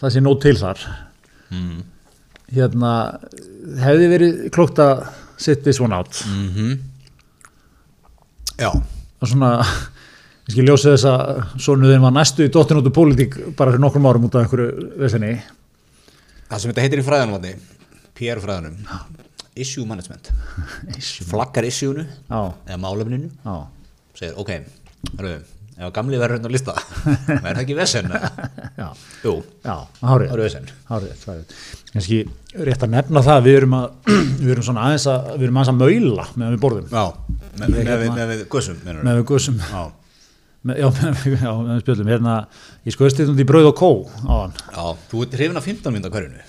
það 0.00 0.10
sé 0.14 0.22
nót 0.22 0.40
til 0.46 0.56
þar 0.62 0.86
Mm. 1.50 1.82
hérna, 2.54 2.90
hefði 3.82 4.06
verið 4.10 4.38
klókt 4.54 4.78
að 4.82 5.04
sit 5.36 5.62
this 5.64 5.80
one 5.80 5.94
out. 5.96 6.22
Mm 6.26 6.78
Já. 8.56 8.70
og 8.72 9.28
svona, 9.28 9.50
ég 10.48 10.54
skil 10.54 10.64
ljósa 10.64 10.94
þess 10.94 11.04
að 11.10 11.60
sonuðin 11.60 12.00
var 12.00 12.14
næstu 12.16 12.46
í 12.46 12.52
dottin 12.52 12.78
út 12.80 12.86
úr 12.88 12.94
pólitík 12.96 13.36
bara 13.58 13.74
fyrir 13.74 13.82
nokkrum 13.84 14.08
árum 14.08 14.24
út 14.24 14.36
af 14.38 14.46
einhverju 14.46 14.94
vesenni 15.02 15.34
Það 16.46 16.60
sem 16.62 16.70
þetta 16.70 16.84
heitir 16.84 17.02
í 17.02 17.04
fræðanum 17.04 17.34
vatni, 17.36 17.52
PR 18.14 18.38
fræðanum, 18.38 18.76
issue 19.58 19.84
management. 19.88 20.30
Flaggar 21.30 21.66
issue-unu 21.66 22.04
já, 22.06 22.40
eða 22.68 22.78
málefninu, 22.78 23.32
segir, 24.14 24.36
ok, 24.38 24.52
hörru, 25.18 25.32
ef 25.76 25.90
gamli 25.96 26.16
verður 26.20 26.38
hérna 26.38 26.52
lista, 26.54 26.74
verður 27.26 27.42
það 27.58 27.62
ekki 27.64 27.76
vesen? 27.76 28.06
já, 28.76 28.86
Jú, 29.26 29.34
já, 29.66 29.74
hárið 30.00 30.30
það 30.30 30.34
eru 30.38 30.46
vesen. 30.46 30.70
hárið, 30.88 31.26
hárið 31.26 31.58
kannski 31.92 32.18
rétt 32.70 32.86
að 32.86 32.94
nefna 32.96 33.22
það 33.26 33.44
við 33.48 33.58
erum 33.60 33.76
að, 33.80 33.86
við 34.40 34.50
erum 34.56 34.66
svona 34.70 34.86
aðeins 34.88 35.06
að 35.12 35.28
við 35.36 35.46
erum 35.50 35.60
aðeins 35.60 35.72
að 35.74 35.78
maula 35.82 36.26
meðan 36.36 36.56
við 36.56 36.64
borðum. 36.64 36.88
Já, 36.90 37.06
með, 37.60 37.68
með, 37.68 37.78
með, 37.92 38.04
með, 38.16 38.26
með 38.32 38.44
gussum, 38.56 38.80
mennur 38.86 39.06
með 39.10 39.20
við 39.20 39.26
guðsum 39.32 39.60
Já, 39.66 39.84
með, 40.66 40.80
já, 40.82 40.88
með, 40.96 41.24
já, 41.44 41.52
með 41.60 41.72
við 41.76 41.82
spjöldum. 41.84 42.08
Hérna, 42.16 42.36
ég 42.88 42.96
skoðist 42.96 43.20
þetta 43.20 43.34
út 43.36 43.42
í 43.44 43.48
brauð 43.52 43.68
og 43.70 43.76
kó 43.78 43.90
á 44.26 44.34
hann 44.46 44.56
já, 44.58 44.84
þú 45.12 45.24
ert 45.26 45.36
hrifin 45.40 45.60
af 45.60 45.68
15 45.68 45.94
mynda 45.94 46.10
hverjunu. 46.14 46.46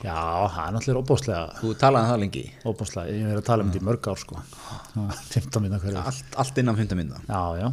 Já, 0.00 0.16
það 0.48 0.60
er 0.64 0.70
náttúrulega 0.72 1.00
óbúslega 1.04 1.40
Þú 1.58 1.70
talaði 1.76 2.06
um 2.06 2.10
það 2.14 2.20
lengi. 2.22 2.42
óbúslega, 2.70 3.12
ég 3.18 3.26
er 3.34 3.36
að 3.36 3.44
tala 3.50 3.66
um 3.66 3.68
þetta 3.68 3.82
í 3.82 3.88
mörg 3.90 4.06
ár 4.08 4.20
sko. 4.22 4.38
15 4.94 5.60
minna 5.66 5.80
hverju. 5.82 5.98
Allt, 6.00 6.30
allt 6.40 6.60
innan 6.62 6.78
15 6.78 6.96
mynda. 7.02 7.18
Já, 7.28 7.42
já, 7.60 7.68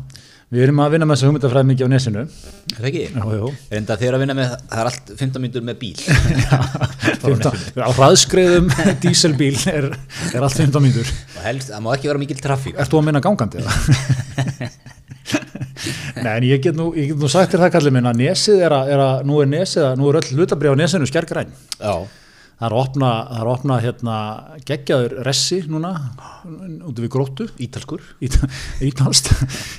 við 0.53 0.63
erum 0.63 0.79
að 0.79 0.93
vinna 0.95 1.07
með 1.07 1.17
þessa 1.17 1.27
hugmyndafræði 1.27 1.67
mikið 1.71 1.87
á 1.87 1.89
nesinu 1.91 2.21
Er 2.23 2.77
það 2.77 2.87
ekki? 2.89 3.03
Jú, 3.11 3.31
jú 3.35 3.49
Reynda 3.73 3.97
þeir 3.99 4.15
að 4.17 4.21
vinna 4.23 4.35
með, 4.37 4.53
það 4.71 4.81
er 4.83 4.89
allt 4.91 5.11
15 5.19 5.43
myndur 5.43 5.65
með 5.67 5.79
bíl. 5.81 5.95
15, 7.25 7.81
Á 7.83 7.89
hraðskreiðum 7.97 8.69
díselbíl 9.03 9.55
er, 9.73 9.89
er 10.31 10.45
allt 10.47 10.59
15 10.61 10.85
mínútur 10.85 11.11
Og 11.11 11.41
helst, 11.43 11.73
það 11.73 11.83
má 11.83 11.89
ekki 11.97 12.11
vera 12.11 12.23
mikil 12.23 12.39
trafík. 12.43 12.77
Ert 12.79 12.93
þú 12.93 13.01
að 13.01 13.09
minna 13.09 13.23
gangandi 13.23 13.63
eða? 13.63 14.71
Nei, 16.23 16.31
en 16.37 16.45
ég 16.47 16.61
get 16.63 16.77
nú, 16.77 16.89
ég 16.97 17.11
get 17.11 17.19
nú 17.19 17.27
sagt 17.31 17.51
þér 17.53 17.65
það 17.65 17.73
kallið 17.75 17.95
minn 17.97 18.09
að 18.09 18.21
nesið 18.23 18.63
er 18.67 18.75
að, 18.75 18.91
er 18.95 19.03
að 19.03 19.25
nú 19.27 19.41
er 19.43 19.49
nesið 19.51 19.83
að, 19.89 19.99
nú 19.99 20.07
er 20.09 20.19
öll 20.21 20.31
hlutabrið 20.31 20.73
á 20.73 20.79
nesinu 20.79 21.09
skærgræn 21.09 21.51
Já, 21.51 21.93
Það 22.57 22.65
er 22.65 22.73
að 22.73 22.79
opna, 22.81 23.09
það 23.29 23.39
er 23.39 23.49
opna 23.51 23.75
hérna 23.83 24.15
geggjaður 24.65 25.13
ressi 25.27 25.59
núna 25.69 25.91
út 26.89 26.97
við 26.97 27.11
gróttu. 27.13 27.45
Ítalskur. 27.61 28.01
ítalst 28.87 29.29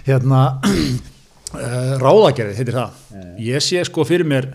hérna 0.06 0.42
uh, 0.62 1.96
ráðagerði 1.98 2.54
heitir 2.60 2.78
það. 2.78 3.00
Ég 3.42 3.66
sé 3.66 3.82
sko 3.88 4.06
fyrir 4.06 4.28
mér 4.30 4.52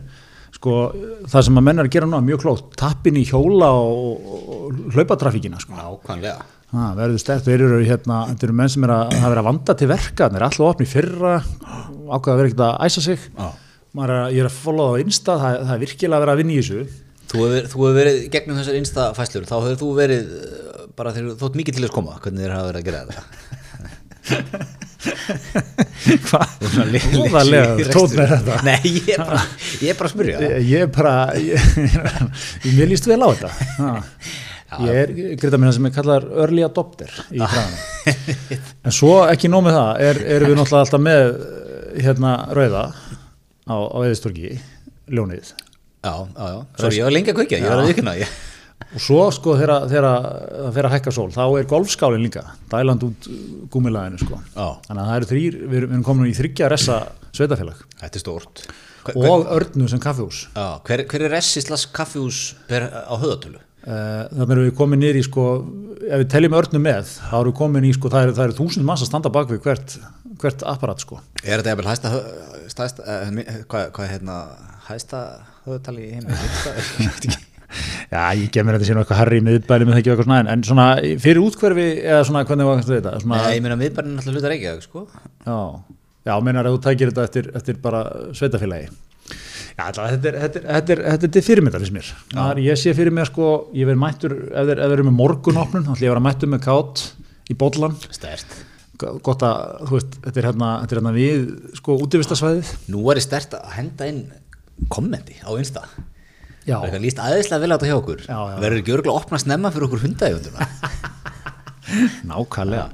sko 0.55 0.93
það 1.27 1.47
sem 1.49 1.59
að 1.59 1.67
menn 1.67 1.83
er 1.83 1.89
að 1.89 1.95
gera 1.97 2.07
núna 2.07 2.23
mjög 2.23 2.45
klókt. 2.45 2.71
Tappin 2.79 3.19
í 3.19 3.25
hjóla 3.27 3.73
og, 3.75 4.33
og 4.55 4.81
hlaupatrafíkina 4.95 5.59
sko. 5.59 5.75
Nákvæmlega. 5.75 6.47
ha, 6.71 6.89
verður 6.95 7.19
stert, 7.19 7.43
þeir 7.43 7.67
eru 7.67 7.83
hérna 7.83 8.23
eru 8.33 8.55
menn 8.55 8.71
sem 8.71 8.87
er 8.87 8.97
að, 9.01 9.17
að 9.19 9.31
vera 9.35 9.47
vanda 9.51 9.75
til 9.75 9.91
verka. 9.91 10.31
Þeir 10.31 10.39
eru 10.39 10.47
alltaf 10.47 10.69
opni 10.71 10.87
fyrra 10.87 11.37
ákveða 11.43 12.37
að 12.37 12.39
vera 12.39 12.53
ekkert 12.53 12.67
að 12.71 12.87
æsa 12.87 13.03
sig. 13.03 13.31
Er, 13.93 14.19
ég 14.33 14.39
er 14.41 14.47
að 14.47 14.61
followa 14.63 14.95
það 14.95 15.03
á 15.03 15.03
insta 15.03 15.41
það, 15.41 15.63
það 15.67 15.73
er 15.75 15.81
virkilega 15.83 16.15
að 16.15 16.23
vera 16.23 16.33
að 16.33 16.39
vinna 16.39 16.53
í 16.55 16.61
þessu 16.63 16.85
Þú 17.33 17.47
hefur, 17.49 17.95
verið 17.97 18.15
gegnum 18.33 18.59
þessar 18.59 18.77
einsta 18.77 19.09
fæslur, 19.17 19.47
þá 19.49 19.55
hefur 19.57 19.79
þú 19.81 19.89
verið 19.97 20.23
uh, 20.37 20.85
bara 20.93 21.13
þegar 21.15 21.31
þú 21.31 21.37
þótt 21.41 21.59
mikið 21.59 21.73
til 21.79 21.85
þess 21.87 21.95
koma, 21.95 22.13
hvernig 22.21 22.45
þér 22.45 22.53
hafa 22.53 22.69
verið 22.69 22.81
að 22.81 22.87
gera 22.89 23.01
þetta. 23.09 23.23
hvað? 26.29 26.47
Tónn 26.61 26.93
er 27.49 27.73
rekstri. 27.81 28.27
þetta. 28.29 28.59
Nei, 28.67 28.79
ég 28.85 29.09
er 29.15 29.23
bara, 29.23 29.41
ég 29.81 29.89
er 29.89 29.97
bara 29.99 30.09
að 30.09 30.13
spyrja. 30.13 30.37
Ég, 30.43 30.69
ég 30.69 30.85
er 30.85 30.91
bara, 30.93 31.13
ég, 31.41 31.57
mér 32.77 32.91
líst 32.91 33.09
vel 33.09 33.19
á 33.19 33.27
þetta. 33.33 33.51
Ha. 33.79 33.91
Ég 34.83 35.01
er, 35.03 35.11
greita 35.37 35.59
minna 35.59 35.73
sem 35.75 35.85
er 35.85 35.93
kallar 35.93 36.23
early 36.45 36.63
adopter 36.65 37.11
í 37.33 37.41
fræðanum. 37.41 37.81
En 38.87 38.95
svo 38.95 39.13
ekki 39.29 39.51
nóg 39.51 39.67
með 39.67 39.77
það, 39.77 39.91
er, 40.07 40.21
erum 40.37 40.49
við 40.51 40.57
náttúrulega 40.59 40.85
alltaf 40.87 41.03
með 41.03 41.27
hérna 42.03 42.31
rauða 42.57 42.85
á, 43.69 43.75
á 43.79 43.97
eðistorki, 44.03 44.57
ljónið. 45.13 45.53
Já, 46.03 46.13
já, 46.35 46.47
já. 46.51 46.57
Sorry, 46.81 46.97
ég 46.99 47.07
var 47.07 47.15
lengi 47.15 47.31
að 47.31 47.37
kveikja, 47.39 47.61
ég 47.63 47.71
var 47.71 47.83
að 47.83 47.93
vikna. 47.93 48.15
Og 48.93 49.01
svo 49.01 49.19
sko 49.33 49.55
þegar 49.57 49.87
það 50.05 50.71
fer 50.75 50.87
að 50.87 50.93
hækka 50.97 51.11
sól, 51.15 51.29
þá 51.33 51.43
er 51.57 51.67
golfskálinn 51.69 52.25
líka, 52.25 52.43
dæland 52.69 53.05
út 53.07 53.27
gúmilaðinu 53.73 54.19
sko. 54.21 54.39
Já, 54.53 54.65
Þannig 54.87 55.01
að 55.03 55.07
það 55.09 55.17
eru 55.17 55.29
þrýr, 55.31 55.59
við 55.71 55.77
erum, 55.79 56.03
komin 56.05 56.29
í 56.29 56.35
þryggja 56.37 56.69
ressa 56.73 56.97
sveitafélag 57.33 57.79
þetta 58.01 58.19
er 58.19 58.23
stórt. 58.25 58.65
Hver, 59.03 59.17
hver, 59.17 59.29
og 59.31 59.49
örnu 59.57 59.87
sem 59.91 60.01
kaffihús. 60.03 60.43
já, 60.55 60.67
hver, 60.87 61.05
hver 61.11 61.25
er 61.27 61.33
resislas 61.37 61.85
kaffihús 61.95 62.41
per, 62.69 62.85
á 62.91 63.15
höðatölu? 63.19 63.63
Uh, 63.83 64.29
þannig 64.31 64.53
erum 64.55 64.67
við 64.67 64.99
niður 65.01 65.19
í 65.19 65.23
sko, 65.27 65.47
ef 66.07 66.21
við 66.21 66.29
teljum 66.31 66.53
örnu 66.55 66.79
með, 66.83 67.09
þá 67.19 67.33
erum 67.39 67.49
við 67.51 67.57
komin 67.59 67.87
í 67.89 67.95
sko, 67.97 68.11
það 68.13 68.27
eru, 68.29 68.35
eru 68.45 68.55
þúsund 68.61 68.87
manns 68.87 69.03
að 69.03 69.09
standa 69.09 69.31
bak 69.33 69.49
við 69.51 69.59
hvert, 69.65 69.97
hvert 70.39 70.63
apparat 70.71 71.03
sko. 71.03 71.19
Er 71.43 71.59
þetta 71.59 71.73
jafnvel 71.73 71.89
hæsta, 71.89 72.13
hö- 72.13 72.69
stæsta, 72.71 73.03
uh, 73.03 73.41
hvað, 73.67 73.89
hvað 73.97 74.05
er 74.07 74.13
hérna, 74.13 74.37
hæsta 74.87 75.25
höðatali 75.67 76.05
í 76.07 76.11
heimi? 76.17 76.37
Ég 77.03 77.09
veit 77.09 77.27
ekki. 77.29 77.41
Já, 78.13 78.19
ég 78.37 78.49
gef 78.53 78.65
mér 78.67 78.75
þetta 78.77 78.85
síðan 78.85 78.99
eitthvað 79.01 79.17
herri 79.23 79.37
í 79.39 79.43
miðbæli 79.47 79.85
með 79.87 79.95
það 79.95 79.99
ekki 80.03 80.11
eitthvað 80.13 80.27
svona, 80.27 80.39
en- 80.43 80.49
en 80.53 80.63
svona 80.67 80.83
fyrir 81.23 81.39
útkverfi 81.41 81.85
eða 82.03 82.25
svona 82.27 82.43
hvernig 82.45 82.67
var 82.69 82.83
þetta? 82.85 83.13
Svona, 83.23 83.39
Nei, 83.47 83.55
ég 83.55 83.63
meina 83.65 83.77
miðbarinn 83.79 84.19
alltaf 84.19 84.35
hlutar 84.35 84.53
ekki, 84.53 84.73
sko. 84.83 85.01
Já, 85.47 85.55
já, 86.29 86.33
meinar 86.45 86.69
að 86.69 86.75
þú 86.75 86.81
tækir 86.85 87.09
þetta 87.13 87.25
eftir, 87.29 87.49
eftir 87.57 87.79
bara 87.81 88.03
sveitafélagi. 88.37 88.91
Já, 89.73 89.87
þetta 89.89 90.29
er, 90.29 90.37
þetta 90.43 90.61
er, 90.61 90.67
þetta 90.75 90.93
er, 90.93 91.01
þetta 91.07 91.27
er 91.29 91.33
til 91.33 91.43
fyrirmyndar 91.47 91.81
fyrst 91.81 91.95
mér. 91.97 92.11
Það 92.35 92.51
er, 92.53 92.61
ég 92.67 92.77
sé 92.83 92.93
fyrir 92.99 93.15
mér 93.17 93.31
sko, 93.31 93.49
ég 93.81 93.89
verð 93.89 94.01
mættur, 94.05 94.35
ef 94.53 94.69
þeir, 94.69 94.83
eru 94.93 95.07
með 95.09 95.17
morgunopnun, 95.17 95.87
þá 95.87 95.91
ætlum 95.95 96.05
ég 96.05 96.11
að 96.11 96.13
vera 96.13 96.25
mættur 96.27 96.53
með 96.53 96.63
kátt 96.67 97.03
í 97.49 97.57
bollan. 97.63 97.97
Stert. 98.13 98.53
Gott 99.01 99.41
að, 99.49 99.63
þú 99.89 99.97
veist, 99.97 100.19
þetta 100.27 100.43
er 100.43 100.47
hérna, 100.51 100.69
þetta 100.83 100.93
er 100.93 101.01
hérna 101.01 101.15
við, 101.17 101.49
sko, 101.81 101.97
útivistasvæðið. 102.05 102.75
Nú 102.93 103.01
er 103.09 103.17
ég 103.23 103.25
stert 103.25 103.57
að 103.57 103.73
henda 103.79 104.11
inn 104.13 104.21
kommenti 104.93 105.37
á 105.43 105.49
Insta. 105.59 105.85
Já. 106.63 106.77
Það 106.79 106.95
er 106.97 107.03
líst 107.03 107.19
aðeinslega 107.19 107.63
vel 107.65 107.71
á 107.71 107.75
þetta 107.75 107.89
hjá 107.91 107.97
okkur. 107.99 108.21
Verður 108.63 108.79
ekki 108.81 108.93
örgulega 108.95 109.13
að 109.15 109.21
opna 109.25 109.39
snemma 109.43 109.71
fyrir 109.75 109.87
okkur 109.89 110.03
hundægjunduna. 110.05 110.67
Nákvæmlega. 112.31 112.85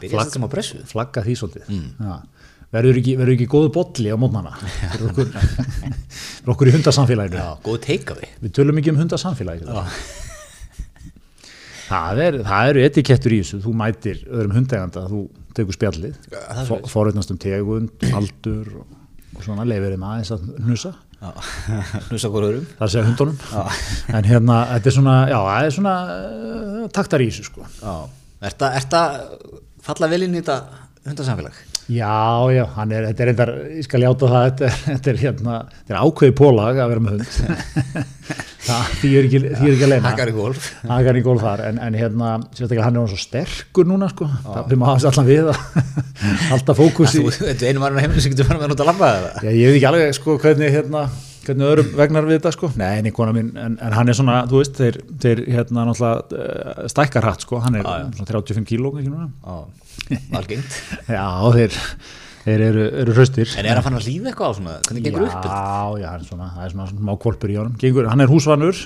Á 0.00 0.48
pressu. 0.48 0.80
Flagga 0.88 1.24
því 1.26 1.34
svolítið. 1.36 1.74
Já. 2.00 2.14
Verður 2.70 3.00
ekki, 3.00 3.16
ekki 3.34 3.46
góðu 3.50 3.72
bolli 3.74 4.12
á 4.14 4.16
mótnana 4.20 4.52
fyrir 4.62 5.08
okkur, 5.10 5.30
fyrir 6.38 6.52
okkur 6.54 6.70
í 6.70 6.74
hundasamfélaginu. 6.76 7.40
Já, 7.42 7.48
góð 7.66 7.78
teikafi. 7.88 8.28
Við 8.44 8.52
tölum 8.60 8.78
ekki 8.80 8.92
um 8.94 9.00
hundasamfélaginu. 9.02 9.84
Það, 11.90 12.20
er, 12.22 12.36
það 12.46 12.68
eru 12.70 12.82
etikettur 12.86 13.34
í 13.34 13.40
þessu, 13.42 13.58
þú 13.64 13.72
mætir 13.80 14.20
öðrum 14.30 14.52
hundeganda, 14.54 15.02
þú 15.10 15.24
tekur 15.58 15.74
spjallið, 15.74 16.18
það 16.30 16.68
fo- 16.68 16.84
forritnast 16.92 17.32
um 17.34 17.40
tegund, 17.42 18.04
aldur 18.14 18.68
og, 18.78 18.92
og 19.34 19.42
svona 19.42 19.64
leifir 19.66 19.96
þeim 19.96 20.04
aðeins 20.06 20.30
að 20.36 20.44
hnusa, 20.68 20.92
Það 22.78 22.92
segja 22.94 23.04
hundunum. 23.06 23.40
En 24.16 24.28
hérna, 24.28 24.60
þetta 24.74 24.88
er 24.90 24.96
svona, 24.96 25.16
já, 25.28 25.36
það 25.46 25.66
er 25.66 25.74
svona 25.76 25.96
uh, 26.14 26.84
taktar 26.96 27.24
í 27.24 27.28
þessu 27.28 27.48
sko. 27.50 27.66
Ertu 28.40 28.70
að 29.00 29.18
falla 29.84 30.08
vel 30.12 30.22
inn 30.26 30.38
í 30.38 30.40
þetta 30.40 30.56
hundasamfélag? 31.10 31.60
Já, 31.90 32.46
já, 32.54 32.62
hann 32.76 32.92
er, 32.94 33.06
þetta 33.08 33.22
er 33.24 33.28
reyndar, 33.30 33.50
ég 33.74 33.86
skal 33.86 34.04
játa 34.04 34.28
það, 34.30 34.44
þetta 34.46 34.66
er, 34.66 34.74
þetta 34.84 35.10
er 35.10 35.16
hérna, 35.24 35.54
þetta 35.80 35.94
er 35.94 36.04
ákveði 36.04 36.34
pólag 36.38 36.78
að 36.78 36.90
vera 36.92 37.02
með 37.02 37.16
hund. 37.16 37.38
það, 38.68 38.92
því 39.00 39.10
er 39.10 39.26
ekki, 39.26 39.40
því 39.42 39.70
er 39.70 39.74
ekki 39.74 39.86
að 39.88 39.90
leina. 39.90 40.04
Hakkar 40.04 40.30
í 40.30 40.34
golf. 40.36 40.68
Hagar 40.86 41.18
í 41.18 41.24
gólf 41.26 41.42
þar, 41.42 41.62
en, 41.66 41.80
en 41.88 41.98
hérna, 41.98 42.28
sérstaklega 42.52 42.86
hann 42.86 43.00
er 43.00 43.02
hann 43.02 43.10
svo 43.10 43.18
sterkur 43.24 43.90
núna, 43.90 44.10
sko, 44.12 44.28
það 44.44 44.68
fyrir 44.68 44.82
maður 44.84 45.10
allan 45.10 45.30
við 45.32 45.50
að 45.54 45.64
halda 46.52 46.78
fókus 46.78 47.16
í, 47.18 47.24
Þú, 47.26 47.50
er 47.50 47.66
einu 47.72 47.82
á 47.82 47.90
heiminu 47.98 48.22
sem 48.22 48.36
getur 48.36 48.52
verið 48.52 48.62
með 48.62 48.68
að 48.68 48.72
nota 48.76 48.88
lampa 48.92 49.10
eða? 49.16 49.34
já, 49.42 49.50
ég 49.50 49.72
veit 49.72 49.80
ekki 49.80 49.90
alveg, 49.90 50.14
sko, 50.20 50.38
hvernig, 50.44 50.74
hérna, 50.76 51.04
hvernig 51.46 51.66
öðrum 51.70 51.90
vegnar 51.98 52.26
við 52.28 52.38
þetta, 52.38 52.52
sko, 52.56 52.70
nei, 52.80 53.00
mín, 53.36 53.50
en, 53.58 53.76
en 53.80 53.96
hann 53.96 54.12
er 54.12 54.16
svona, 54.18 54.38
þú 54.50 54.60
veist, 54.60 54.78
þeir, 54.78 54.98
þeir 55.22 55.42
hérna, 55.56 55.84
náttúrulega, 55.88 56.40
uh, 56.40 56.88
stækkar 56.92 57.28
hatt, 57.30 57.44
sko, 57.46 57.60
hann 57.64 57.78
er 57.80 57.86
Já, 57.86 57.92
já. 58.02 58.08
svona 58.18 58.30
35 58.32 58.68
kíló, 58.70 58.92
Já, 59.46 59.56
algengt. 60.40 60.78
já, 61.16 61.26
þeir, 61.56 61.78
þeir 62.44 62.64
eru, 62.68 62.86
eru 63.04 63.16
hraustir. 63.18 63.52
En 63.60 63.68
er 63.70 63.78
hann 63.80 63.86
fann 63.88 63.98
að 64.00 64.08
líða 64.10 64.32
eitthvað 64.32 64.52
á 64.52 64.54
svona? 64.60 64.76
Hvernig 64.88 65.06
gengur 65.08 65.26
upp 65.26 65.34
þetta? 65.36 65.58
Já, 65.58 66.04
já, 66.04 66.08
hann 66.12 66.24
er 66.24 66.30
svona, 66.30 66.48
það 66.56 66.66
er 66.68 66.74
svona 66.76 66.88
smá 66.92 67.12
kvolpur 67.24 67.52
í 67.54 67.58
honum, 67.60 67.76
gengur, 67.80 68.10
hann 68.12 68.24
er 68.26 68.32
húsvanur, 68.32 68.84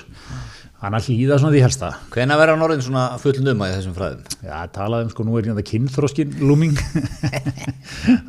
hann 0.83 0.97
er 0.97 1.05
hlýða 1.05 1.37
svona 1.41 1.53
því 1.55 1.61
helsta. 1.65 1.89
Hvenær 2.13 2.39
verður 2.41 2.57
hann 2.57 2.65
orðin 2.67 2.83
svona 2.85 3.05
fulln 3.21 3.51
um 3.53 3.63
að 3.65 3.71
í 3.71 3.75
þessum 3.77 3.95
fræðum? 3.95 4.23
Já, 4.45 4.55
talaðum 4.75 5.11
sko, 5.13 5.25
nú 5.25 5.37
er 5.39 5.47
hérna 5.49 5.65
kynþróskin 5.71 6.35
looming 6.43 6.75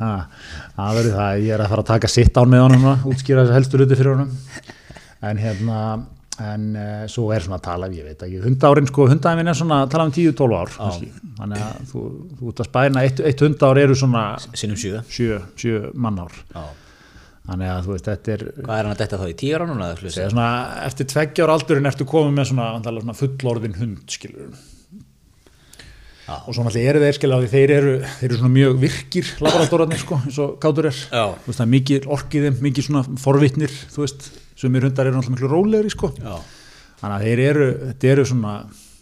það 0.77 0.99
verður 0.99 1.17
það, 1.17 1.41
ég 1.43 1.53
er 1.55 1.63
að 1.63 1.71
fara 1.73 1.83
að 1.83 1.91
taka 1.91 2.11
sitt 2.11 2.37
án 2.39 2.51
með 2.53 2.63
honum 2.67 3.09
útskýra 3.11 3.43
þessu 3.45 3.57
helstu 3.57 3.81
hluti 3.81 3.99
fyrir 3.99 4.13
honum 4.15 4.31
en 5.27 5.41
hérna 5.41 5.81
en 6.37 6.65
uh, 6.77 7.05
svo 7.09 7.31
er 7.33 7.41
svona 7.41 7.57
að 7.57 7.65
tala, 7.65 7.87
ég 7.97 8.05
veit 8.05 8.21
ekki 8.27 8.41
hundárin 8.43 8.89
sko, 8.89 9.07
hundæmin 9.09 9.49
er 9.49 9.57
svona 9.57 9.79
að 9.85 9.93
tala 9.95 10.05
um 10.05 10.11
10-12 10.13 10.57
ár 10.59 10.73
þannig 11.39 11.63
að 11.65 11.79
þú, 11.91 12.03
þú 12.37 12.51
ert 12.51 12.61
að 12.61 12.69
spæna 12.69 13.05
eitt, 13.07 13.21
eitt 13.25 13.41
hundár 13.41 13.79
eru 13.81 13.95
svona 13.97 14.25
Sinnum 14.53 14.77
sjö. 14.77 15.01
7, 15.09 15.39
7 15.57 15.95
mannár 15.97 16.35
Já. 16.53 16.67
Þannig 17.47 17.69
að 17.71 17.85
þú 17.85 17.93
veist, 17.93 18.07
þetta 18.09 18.33
er 18.33 18.45
Hvað 18.57 18.77
er 18.77 18.87
hann 18.87 18.95
að 18.95 19.03
detta 19.03 19.19
þá 19.21 19.27
í 19.27 19.35
tíu 19.39 19.53
ára 19.57 19.67
núna? 19.69 19.91
svona, 19.97 20.47
eftir 20.87 21.07
tveggjar 21.13 21.53
aldurinn 21.53 21.89
ertu 21.91 22.07
komið 22.09 22.33
með 22.35 22.49
svona, 22.51 22.67
svona 22.83 23.15
fullorðin 23.17 23.77
hund 23.79 24.17
skilur 24.17 24.57
Já. 26.27 26.41
og 26.43 26.51
svo 26.51 26.65
náttúrulega 26.65 26.91
eru 26.91 27.01
þeir 27.05 27.15
skilja 27.15 27.37
á 27.39 27.41
því 27.41 27.49
þeir 27.53 27.71
eru, 27.77 27.91
þeir 28.17 28.27
eru 28.27 28.39
svona 28.41 28.51
mjög 28.51 28.79
virkir 28.81 29.29
laboratorarnir 29.45 30.01
sko, 30.01 30.17
eins 30.27 30.39
og 30.43 30.57
kátur 30.63 30.89
er 30.89 30.97
veist, 30.97 31.53
það 31.53 31.63
er 31.63 31.69
mikið 31.71 32.07
orkiðum, 32.17 32.57
mikið 32.65 32.87
svona 32.89 33.03
forvitnir 33.23 33.71
þú 33.93 34.03
veist, 34.03 34.27
sumir 34.59 34.83
hundar 34.89 35.07
eru 35.07 35.15
náttúrulega 35.15 35.37
miklu 35.37 35.51
rólegri 35.53 35.93
sko. 35.93 36.11
Já. 36.19 36.35
þannig 36.99 37.15
að 37.15 37.25
þeir 37.29 37.43
eru, 37.45 37.69
þetta 37.85 38.11
eru 38.11 38.25
svona 38.27 38.57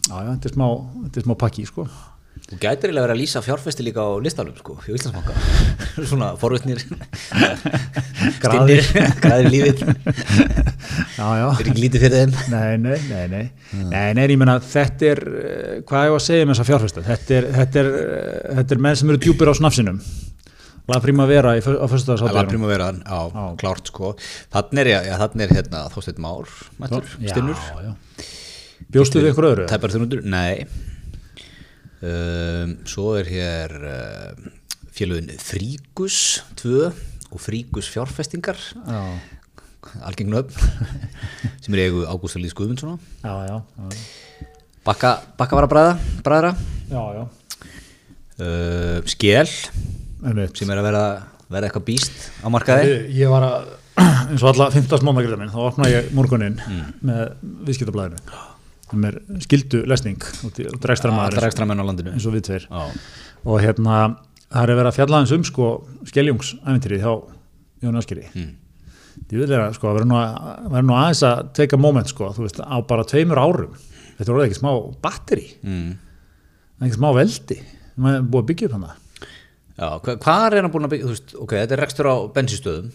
já, 0.06 0.20
þetta 0.20 0.52
er 0.52 0.56
smá, 0.60 0.68
þetta 1.08 1.22
er 1.22 1.26
smá 1.26 1.36
pakki 1.42 1.66
sko. 1.72 1.88
Þú 2.46 2.58
gætir 2.62 2.92
eiginlega 2.92 3.06
verið 3.08 3.16
að 3.16 3.20
lýsa 3.24 3.42
fjárfesti 3.42 3.84
líka 3.88 4.04
á 4.06 4.10
listalum 4.22 4.54
sko, 4.60 4.76
hjá 4.86 4.94
Íslandsbanka. 4.94 5.34
svona 6.12 6.28
Graðir. 8.44 8.84
stinnir, 8.86 9.16
graðir 9.24 9.48
í 9.48 9.54
lífið. 9.56 9.82
já, 9.82 11.26
já, 11.26 11.48
Það 11.48 11.64
er 11.64 11.70
ekki 11.72 11.82
lítið 11.86 12.06
fyrir 12.06 12.16
þeim. 12.20 12.36
nei, 12.54 12.78
nei, 12.78 12.96
nei 13.10 13.26
nei, 13.32 13.44
nei, 13.74 14.14
nei, 14.20 14.28
ég 14.36 14.40
menna 14.42 14.56
þetta 14.62 15.10
er 15.14 15.22
eh, 15.26 15.74
hvað 15.90 16.04
er 16.04 16.12
ég 16.12 16.18
að 16.20 16.24
segja 16.28 16.46
með 16.46 16.54
þessa 16.56 16.68
fjárfesta 16.70 17.04
þetta 17.10 17.36
er, 17.40 17.48
þetta 17.58 17.82
er, 17.82 17.90
eh, 18.04 18.56
þetta 18.60 18.76
er 18.78 18.84
menn 18.86 19.00
sem 19.02 19.14
eru 19.14 19.22
djúpir 19.26 19.52
á 19.52 19.54
snafsinum 19.58 20.00
La 20.94 21.00
Primavera 21.02 21.56
í, 21.58 21.64
á 21.66 21.66
Það 21.66 21.80
var 21.82 21.90
föstudagshátíðunum 21.96 22.50
príma 22.52 22.68
vera 22.70 22.90
hann, 22.92 23.00
já, 23.02 23.22
Já. 23.34 23.46
klárt 23.58 23.88
sko. 23.90 24.12
Þannig 24.54 24.92
er, 24.94 25.08
þannig 25.24 25.48
er 25.48 25.54
hérna 25.58 25.80
Þósteinn 25.96 26.22
Már, 26.22 26.52
mættur, 26.84 27.08
stinnur. 27.26 27.58
já, 27.58 27.88
já. 27.90 28.28
bjóstu 28.94 29.24
þið 29.24 29.32
ykkur 29.32 29.48
öðru? 29.50 29.66
Tæpar 29.72 29.96
þurrundur, 29.96 30.22
nei. 30.30 30.68
Um, 32.04 32.76
svo 32.84 33.14
er 33.16 33.30
hér 33.30 33.72
uh, 33.80 34.48
félögin 34.92 35.30
Fríkus 35.40 36.44
2 36.60 36.90
og 37.32 37.40
Fríkus 37.42 37.88
fjárfestingar, 37.92 38.60
já, 38.60 39.00
algeng 40.04 40.30
nöfn, 40.34 40.60
sem 41.64 41.78
er 41.78 41.86
eigu 41.86 42.04
Ágústa 42.04 42.42
Lýs 42.42 42.56
Guðmundsson. 42.56 43.00
Bakka, 44.86 45.14
bakka 45.40 45.58
var 45.58 45.68
að 45.70 45.72
bræða, 45.72 45.94
bræðra. 46.28 46.52
Uh, 48.36 49.00
skél, 49.08 49.48
sem 49.48 50.74
er 50.76 50.82
að 50.82 50.90
vera, 50.90 51.06
vera 51.48 51.70
eitthvað 51.70 51.88
býst 51.94 52.28
á 52.44 52.52
markaði. 52.52 52.92
Ég, 52.92 53.08
ég 53.24 53.32
var 53.32 53.48
að, 53.48 53.72
eins 54.34 54.44
og 54.44 54.52
alla 54.52 54.68
15. 54.76 55.00
mánagrið 55.08 55.48
þá 55.56 55.62
opnaði 55.70 55.96
ég 55.96 56.12
morguninn 56.18 56.60
með 57.00 57.40
viðskiptablaðinu 57.72 58.55
sem 58.96 59.08
er 59.10 59.18
skildu 59.46 59.84
lesning 59.90 60.22
Allra 61.28 61.50
ekstra 61.50 61.68
menn 61.70 61.84
á 61.84 61.86
landinu. 61.86 62.16
eins 62.16 62.26
og 62.26 62.36
við 62.36 62.48
tveir 62.50 62.68
Já, 62.68 62.84
og 63.46 63.62
hérna, 63.64 64.02
það 64.50 64.62
er 64.64 64.74
verið 64.80 64.92
að 64.92 65.00
fjalla 65.00 65.22
eins 65.22 65.34
um 65.36 65.48
sko 65.48 65.72
skeljungsæventyri 66.12 67.02
hjá 67.04 67.12
Jón 67.86 68.00
Askeri 68.02 68.30
Mm. 68.36 68.54
Ég 69.32 69.40
vil 69.40 69.48
vera, 69.48 69.70
sko, 69.74 69.88
að 69.90 70.02
vera 70.02 70.06
nú, 70.10 70.18
vera 70.74 70.84
nú 70.84 70.94
aðeins 70.94 71.22
að 71.24 71.54
teka 71.56 71.78
moment, 71.80 72.10
sko, 72.12 72.34
þú 72.36 72.44
veist, 72.44 72.60
á 72.60 72.78
bara 72.86 73.06
tveimur 73.08 73.40
árum 73.40 73.78
þetta 74.18 74.28
er 74.28 74.36
orðið 74.36 74.50
ekki 74.50 74.60
smá 74.60 74.72
batteri 75.02 75.48
mm. 75.64 75.88
ekki 76.84 76.98
smá 77.00 77.10
veldi 77.16 77.58
maður 77.96 78.20
er 78.20 78.28
búið 78.28 78.44
að 78.44 78.50
byggja 78.52 78.68
upp 78.70 78.76
hann 78.76 78.88
Já, 79.76 79.90
hva, 80.00 80.14
hvað 80.24 80.46
er 80.56 80.64
hann 80.64 80.72
búin 80.72 80.88
að 80.88 80.94
byggja, 80.94 81.06
þú 81.08 81.14
veist, 81.14 81.34
ok, 81.36 81.54
þetta 81.60 81.76
er 81.76 81.82
rekstur 81.84 82.08
á 82.08 82.16
bensinstöðum. 82.36 82.92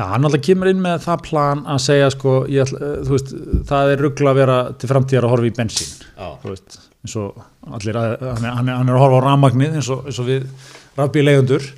Já, 0.00 0.04
hann 0.14 0.24
alltaf 0.24 0.40
kemur 0.46 0.70
inn 0.72 0.80
með 0.80 1.02
það 1.04 1.22
plan 1.26 1.62
að 1.68 1.80
segja 1.84 2.08
sko, 2.14 2.34
ég, 2.48 2.70
eh, 2.72 3.00
veist, 3.10 3.34
það 3.68 3.92
er 3.94 4.02
ruggla 4.06 4.32
að 4.32 4.38
vera 4.40 4.58
til 4.80 4.88
framtíðar 4.94 5.26
að 5.28 5.32
horfa 5.34 5.50
í 5.50 5.54
bensín 5.60 5.90
eins 7.04 7.16
og 7.20 7.40
allir 7.76 7.96
að, 8.00 8.14
hann, 8.24 8.44
er, 8.48 8.54
hann 8.56 8.68
er- 8.72 8.76
hann 8.80 8.88
er 8.88 8.96
að 8.96 9.04
horfa 9.04 9.20
á 9.20 9.26
rafmagnið 9.28 9.76
eins 9.80 9.90
eins 10.08 10.18
og 10.22 10.26
við 10.30 10.46
rafbíleigundur 11.00 11.68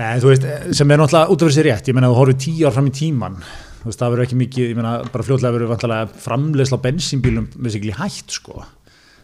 Nei, 0.00 0.16
þú 0.22 0.30
veist, 0.30 0.44
sem 0.78 0.90
er 0.94 1.00
náttúrulega 1.02 1.28
út 1.34 1.42
af 1.44 1.48
þessi 1.50 1.64
rétt, 1.66 1.88
ég 1.90 1.94
meina 1.98 2.08
að 2.08 2.14
þú 2.14 2.20
horfir 2.22 2.38
tíu 2.46 2.66
ár 2.70 2.72
fram 2.78 2.86
í 2.88 2.92
tíman 2.96 3.34
veist, 3.84 3.98
það 4.00 4.12
verður 4.14 4.24
ekki 4.26 4.38
mikið, 4.40 4.68
ég 4.70 4.76
meina 4.78 4.92
bara 5.12 5.24
fljótlega 5.26 5.54
verður 5.56 5.72
á 6.72 6.78
bensínbílum 6.84 7.48
með 7.56 7.74
sig 7.74 7.84
hætt, 7.98 8.30
sko. 8.38 8.62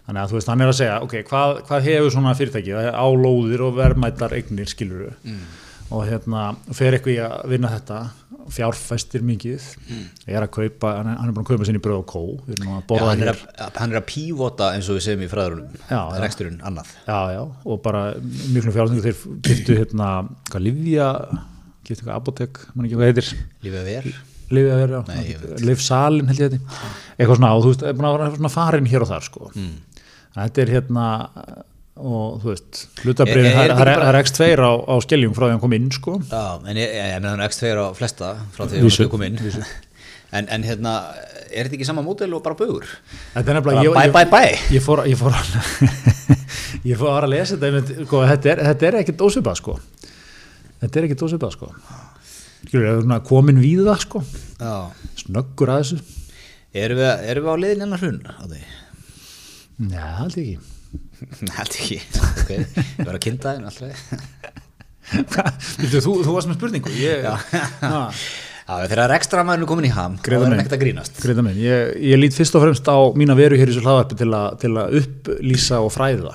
Þannig 0.07 0.21
að 0.23 0.31
þú 0.33 0.37
veist, 0.39 0.49
hann 0.53 0.61
er 0.65 0.71
að 0.73 0.77
segja, 0.81 0.99
ok, 1.07 1.15
hvað, 1.31 1.55
hvað 1.69 1.87
hefur 1.89 2.13
svona 2.15 2.35
fyrirtæki, 2.39 2.75
það 2.77 2.89
er 2.91 2.99
álóðir 3.01 3.65
og 3.67 3.79
verðmættar 3.81 4.37
eignir, 4.37 4.69
skilur 4.71 5.07
og 5.94 6.03
hérna, 6.09 6.49
fer 6.75 6.96
eitthvað 6.96 7.14
í 7.14 7.18
að 7.22 7.51
vinna 7.53 7.70
þetta 7.77 7.99
fjárfæstir 8.57 9.25
mikið 9.27 9.64
er 10.27 10.44
að 10.44 10.53
kaupa, 10.55 10.92
hann 10.99 11.11
er, 11.11 11.18
hann 11.20 11.31
er 11.31 11.35
búin 11.35 11.46
að 11.46 11.51
kaupa 11.51 11.66
sinni 11.68 11.83
bröð 11.83 12.01
og 12.01 12.07
kó, 12.11 12.22
Já, 12.53 13.03
hann, 13.03 13.25
er 13.25 13.33
að, 13.33 13.42
hann 13.79 13.94
er 13.94 14.01
að 14.01 14.07
pívota 14.11 14.70
eins 14.75 14.90
og 14.90 14.99
við 14.99 15.07
segjum 15.07 15.27
í 15.27 15.31
fræðurunum. 15.31 15.75
Já, 15.87 15.99
já. 15.99 16.20
Reksturinn 16.22 16.62
annað. 16.66 16.94
já, 17.07 17.18
já, 17.37 17.42
og 17.42 17.83
bara 17.85 18.05
miklu 18.55 18.75
fjárfæstingu 18.75 19.05
þeir 19.07 19.42
giftu 19.49 19.79
hérna, 19.81 20.09
hvað 20.51 20.66
livja 20.66 21.11
giftu 21.87 22.01
eitthvað 22.01 22.16
apotek, 22.16 22.64
mann 22.75 22.88
ekki 22.88 22.99
hvað 22.99 23.12
heitir 23.12 23.35
að 23.70 23.92
ver. 23.92 24.11
Vera, 24.46 25.01
Nei, 25.09 25.22
ég 25.33 25.40
veit. 25.42 25.62
Livsalin 25.66 26.29
held 26.31 26.38
ég 26.38 26.53
þetta 26.53 26.90
eitthvað 27.16 27.38
svona, 27.40 27.55
og 27.57 27.64
þú 27.64 27.70
veist, 27.72 27.81
er 27.83 27.96
búin 27.99 28.07
að 28.07 28.12
vera 28.14 28.29
svona 28.37 28.51
farin 28.55 28.87
hér 28.87 29.03
og 29.03 29.09
þar 29.11 29.25
sko 29.27 29.49
mm. 29.49 29.72
þetta 30.37 30.62
er 30.62 30.72
hérna 30.77 31.07
og 31.97 32.41
þú 32.43 32.51
veist, 32.53 32.81
hlutabriðin, 33.03 33.47
Er- 33.47 33.57
er- 33.57 33.71
er 33.71 33.77
það 33.77 33.81
er- 33.81 34.03
það 34.03 34.09
er 34.11 34.17
er 34.17 34.23
X2 34.25 34.49
á, 34.61 34.73
á 34.85 34.95
skeljum 35.01 35.35
frá 35.37 35.47
því 35.47 35.51
hann 35.55 35.61
kom 35.65 35.73
inn 35.79 35.91
sko 35.95 36.17
Já, 36.29 36.43
en 36.69 36.77
ég 36.77 37.23
meðan 37.25 37.45
X2 37.49 37.71
er 37.71 37.81
á 37.81 37.87
flesta 37.97 38.33
frá 38.53 38.67
því 38.69 38.83
að 38.85 39.11
kom 39.11 39.23
inn. 39.23 39.39
En, 40.37 40.49
en 40.51 40.65
hérna, 40.67 40.93
er 41.55 41.69
þetta 41.69 41.77
ekki 41.79 41.87
sama 41.87 42.03
mótel 42.03 42.33
og 42.35 42.43
bara 42.43 42.57
baugur? 42.59 42.85
þetta 43.33 43.53
er 43.53 43.61
Bara 43.63 43.83
bye, 43.95 44.11
bye, 44.11 44.27
bye. 44.27 44.57
ég, 44.75 44.83
fór 44.83 45.05
ég 45.07 45.17
fór 45.17 45.31
að 45.39 45.53
ég 46.91 46.99
fór 46.99 47.23
að 47.23 47.31
lesa 47.31 47.57
þetta 47.57 47.71
sko, 48.09 48.25
þetta 48.27 48.51
er, 48.53 48.63
er 48.91 48.99
ekkert 49.01 49.23
ósvipað 49.23 49.61
sko 49.63 49.77
þetta 50.83 50.99
er 51.01 51.07
ekkert 51.07 51.25
ósvipað 51.29 51.55
sko 51.55 51.71
er 52.91 53.01
komin 53.31 53.63
við 53.63 53.85
það 53.87 54.03
sko 54.03 54.25
Já. 54.59 54.75
snöggur 55.23 55.73
að 55.77 55.83
þessu 55.85 56.01
Erum 56.77 56.99
við, 57.01 57.11
erum 57.31 57.47
við 57.47 57.55
á 57.55 57.63
leiðin 57.63 57.87
enn 57.87 57.95
að 57.97 58.03
hrun 58.03 58.19
á 58.27 58.43
því? 58.51 58.63
Nei, 59.87 59.97
ég 59.97 60.35
ekki 60.43 60.59
Held 61.57 61.77
ekki, 61.79 62.01
ok, 62.43 62.51
ég 62.57 63.07
var 63.07 63.17
að 63.17 63.23
kynna 63.27 63.55
þeim 63.55 63.71
alltaf 63.71 64.11
Viltu, 65.07 66.01
þú, 66.03 66.17
þú 66.27 66.33
varst 66.35 66.51
með 66.51 66.59
spurningu 66.59 66.93
ég, 66.99 67.27
þegar 68.67 69.15
ekstra 69.15 69.45
maður 69.47 69.63
er 69.63 69.71
komin 69.71 69.87
í 69.87 69.93
ham 69.95 70.17
þá 70.19 70.33
er 70.33 70.43
hann 70.43 70.57
ekkert 70.59 70.75
að 70.75 70.83
grínast. 70.83 71.21
Minn, 71.39 71.61
ég, 71.63 71.93
ég 72.11 72.19
lít 72.19 72.35
fyrst 72.35 72.57
og 72.59 72.65
fremst 72.65 72.91
á 72.91 72.99
mína 73.15 73.37
veru 73.39 73.59
hér 73.61 73.71
í 73.71 73.75
þessu 73.75 73.85
hlaðvarpi 73.87 74.19
til, 74.19 74.33
a, 74.35 74.43
til 74.59 74.73
að 74.75 74.99
upplýsa 75.03 75.81
og 75.85 75.93
fræða 75.95 76.35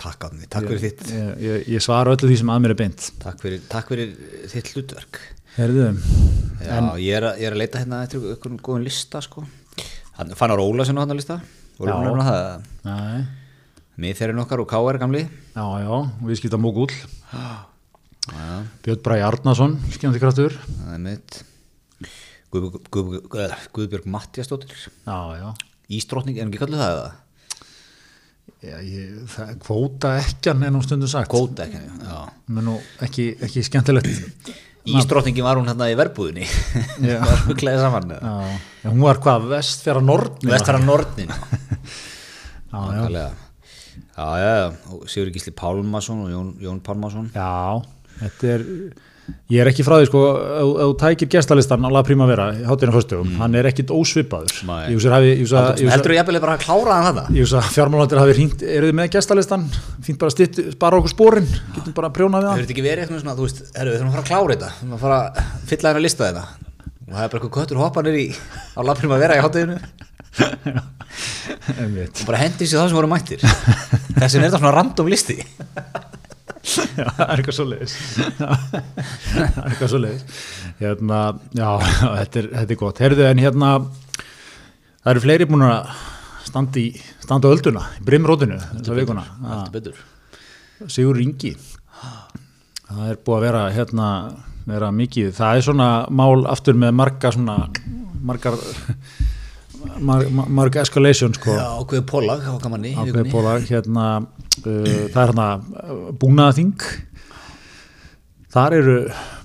Takk 0.00 0.30
átni, 0.30 0.46
takk 0.48 0.64
fyrir 0.64 0.80
þitt 0.80 1.10
ég, 1.12 1.32
ég, 1.44 1.64
ég 1.74 1.84
svara 1.84 2.14
öllu 2.14 2.30
því 2.30 2.38
sem 2.40 2.52
að 2.54 2.62
mér 2.64 2.72
er 2.72 2.78
beint. 2.78 3.08
Takk 3.20 3.42
fyrir, 3.42 3.60
takk 3.68 3.90
fyrir 3.92 4.14
þitt 4.48 4.70
hlutverk. 4.72 5.18
Herðu, 5.58 5.90
Já, 6.60 6.78
ég, 7.00 7.12
er 7.18 7.26
að, 7.28 7.42
ég 7.42 7.50
er 7.50 7.56
að 7.56 7.60
leita 7.60 7.82
hérna 7.82 8.00
eftir 8.06 8.24
einhvern 8.32 8.56
góðan 8.64 8.86
lista 8.88 9.20
sko. 9.24 9.44
Fannar 10.40 10.60
Ólasen 10.64 10.96
á 10.96 11.04
hann 11.04 11.12
að 11.14 11.20
lista 11.20 11.40
Voru 11.80 11.94
Miðferðin 14.00 14.40
okkar 14.40 14.62
og 14.62 14.68
K.R. 14.70 14.98
gamli. 15.00 15.26
Já, 15.52 15.64
já, 15.82 15.94
við 16.24 16.38
skipta 16.40 16.60
mógull 16.60 16.88
Já, 18.30 18.44
Björn 18.84 19.02
Bræði 19.04 19.24
Arnason, 19.26 19.74
skemmti 19.92 20.20
kraftur. 20.22 20.54
Er 20.88 21.18
Guð, 22.50 22.80
Guðbjörg 22.90 24.06
Mattiasdóttir 24.10 24.74
Já, 24.74 25.18
já. 25.38 25.50
Ísdrottning, 25.90 26.38
er 26.38 26.44
hann 26.44 26.52
ekki 26.52 26.62
kalluð 26.62 26.80
það 26.82 26.94
eða? 26.94 27.10
Já, 28.60 28.76
ég, 28.84 29.12
það, 29.32 29.52
kvóta 29.64 30.14
ekkjan 30.20 30.64
er 30.66 30.74
nú 30.74 30.82
stundum 30.84 31.10
sagt. 31.10 31.30
Kóta 31.32 31.66
ekki, 31.66 31.80
já. 32.04 32.18
Menn 32.50 32.66
nú 32.68 32.76
ekki, 33.06 33.28
ekki 33.46 33.64
skemmtilegt. 33.66 34.10
Ísdrottningin 34.96 35.44
var 35.46 35.60
hún 35.60 35.68
hérna 35.70 35.90
í 35.92 35.98
verbúðinni. 35.98 36.48
Já. 37.04 37.18
var 37.28 37.44
hún 37.46 37.60
klæðið 37.60 37.84
saman 37.84 38.16
já, 38.16 38.20
já, 38.80 38.88
hún 38.88 39.04
var 39.04 39.20
hvað, 39.22 39.46
vestfjara 39.52 40.02
nortni 40.04 40.50
Vestfæra 40.50 40.80
Nordnin 40.80 41.30
já, 42.72 43.28
já, 44.20 44.38
já, 44.40 44.52
já, 44.60 45.06
Sigur 45.08 45.30
Gísli 45.32 45.52
Pálmason 45.56 46.26
og 46.26 46.32
Jón, 46.34 46.50
Jón 46.60 46.82
Pálmason. 46.84 47.30
Já, 47.34 47.80
þetta 48.20 48.52
er 48.56 48.66
ég 49.50 49.62
er 49.62 49.68
ekki 49.70 49.84
frá 49.86 49.96
því 50.00 50.08
sko, 50.08 50.20
ef 50.58 50.70
þú 50.80 50.94
tækir 50.98 51.30
gestalistan 51.30 51.84
á 51.86 51.90
La 51.92 52.02
Primavera, 52.06 52.48
hátina 52.66 52.94
fyrstugum 52.94 53.36
hann 53.38 53.54
er 53.58 53.68
ekkit 53.70 53.92
ósvipaður. 53.94 54.54
Mm. 54.66 54.72
Ég 54.90 55.06
ég 55.26 55.44
ég 55.44 55.92
heldur 55.94 56.14
þú 56.14 56.16
jafnvel 56.18 56.42
bara 56.42 56.56
að 56.56 56.64
klára 56.64 56.96
hann 56.98 57.20
þetta? 57.20 57.36
ég 57.36 57.46
hugsa 57.46 57.62
fjármálandir 57.76 58.22
hafi 58.22 58.36
hringt, 58.38 58.64
eru 58.64 58.90
þið 58.90 58.98
með 59.00 59.12
gestalistan? 59.16 59.68
Fínt 60.06 60.20
bara 60.22 60.34
stitt, 60.34 60.58
spara 60.74 60.98
okkur 60.98 61.14
spórin 61.14 61.46
getum 61.76 61.94
bara 61.96 62.10
prjónað 62.14 62.42
við 62.42 62.48
Það 62.48 62.50
hann. 62.50 62.64
verður 62.64 62.74
ekki 62.76 62.86
verið 62.88 63.04
eitthvað 63.06 63.22
svona, 63.22 63.36
þú 63.38 63.46
veist, 63.46 63.62
herru, 63.76 63.94
við 63.94 64.00
þurfum 64.00 64.10
að 64.10 64.18
fara 64.18 64.26
að 64.26 64.32
klára 64.32 64.56
þetta. 64.56 64.72
Þurfum 64.80 64.98
að 64.98 65.06
fara 65.06 65.20
að 65.20 65.70
fylla 65.70 65.92
hérna 65.92 66.04
lista 66.08 66.30
þetta 66.30 66.69
og 67.10 67.16
það 67.16 67.24
er 67.24 67.30
bara 67.32 67.40
eitthvað 67.40 67.56
köttur 67.56 67.80
hoppanir 67.80 68.16
í 68.20 68.26
á 68.30 68.80
lapnum 68.86 69.14
að 69.16 69.22
vera 69.24 69.36
í 69.38 69.42
hátteginu 69.42 69.76
og 72.20 72.26
bara 72.28 72.38
hendi 72.38 72.68
sér 72.68 72.78
það 72.78 72.92
sem 72.92 72.98
voru 73.00 73.10
mættir. 73.10 73.42
Þessin 74.14 74.38
er 74.38 74.46
þetta 74.46 74.60
svona 74.60 74.74
random 74.76 75.10
listi. 75.10 75.36
Já, 76.70 77.06
það 77.16 77.24
er 77.24 77.40
eitthvað 77.40 77.56
svo 77.56 77.64
leiðis 77.66 77.92
það 78.36 78.74
er 79.40 79.70
eitthvað 79.70 79.90
svo 79.90 80.00
leiðis 80.02 80.40
hérna, 80.76 81.20
já, 81.56 81.68
þetta 81.80 82.40
er, 82.42 82.48
þetta 82.52 82.74
er 82.74 82.78
gott. 82.82 83.00
Herðu 83.00 83.24
en 83.24 83.40
hérna 83.40 83.70
það 85.00 85.12
eru 85.14 85.22
fleiri 85.24 85.46
búin 85.48 85.64
að 85.64 85.88
standa 86.44 86.82
í 86.82 86.84
standa 87.24 87.50
ölduna, 87.50 87.86
í 87.96 88.04
brimrótinu 88.04 88.60
þessa 88.60 88.98
vikuna, 88.98 89.24
Sigur 90.84 91.16
Ringi 91.16 91.54
það 92.90 93.08
er 93.08 93.18
búið 93.24 93.38
að 93.38 93.44
vera 93.48 93.64
hérna 93.74 94.10
vera 94.74 94.92
mikið, 94.94 95.32
það 95.36 95.58
er 95.58 95.66
svona 95.66 95.90
mál 96.10 96.46
aftur 96.50 96.78
með 96.78 96.96
marga 97.00 97.32
svona 97.34 97.58
margar 98.20 98.56
mar, 99.98 100.24
mar, 100.30 100.48
marg 100.60 100.80
escalation 100.82 101.34
sko. 101.36 101.54
Já, 101.56 101.66
ákveðu 101.80 102.06
pólag 102.08 102.48
ákveði 102.48 103.26
bólar 103.32 103.62
hérna, 103.68 104.08
uh, 104.20 104.64
það 104.64 105.22
er 105.22 105.30
hérna 105.32 105.46
uh, 105.60 106.02
búnaðaþing 106.20 106.88
þar 108.50 108.74
eru 108.80 108.96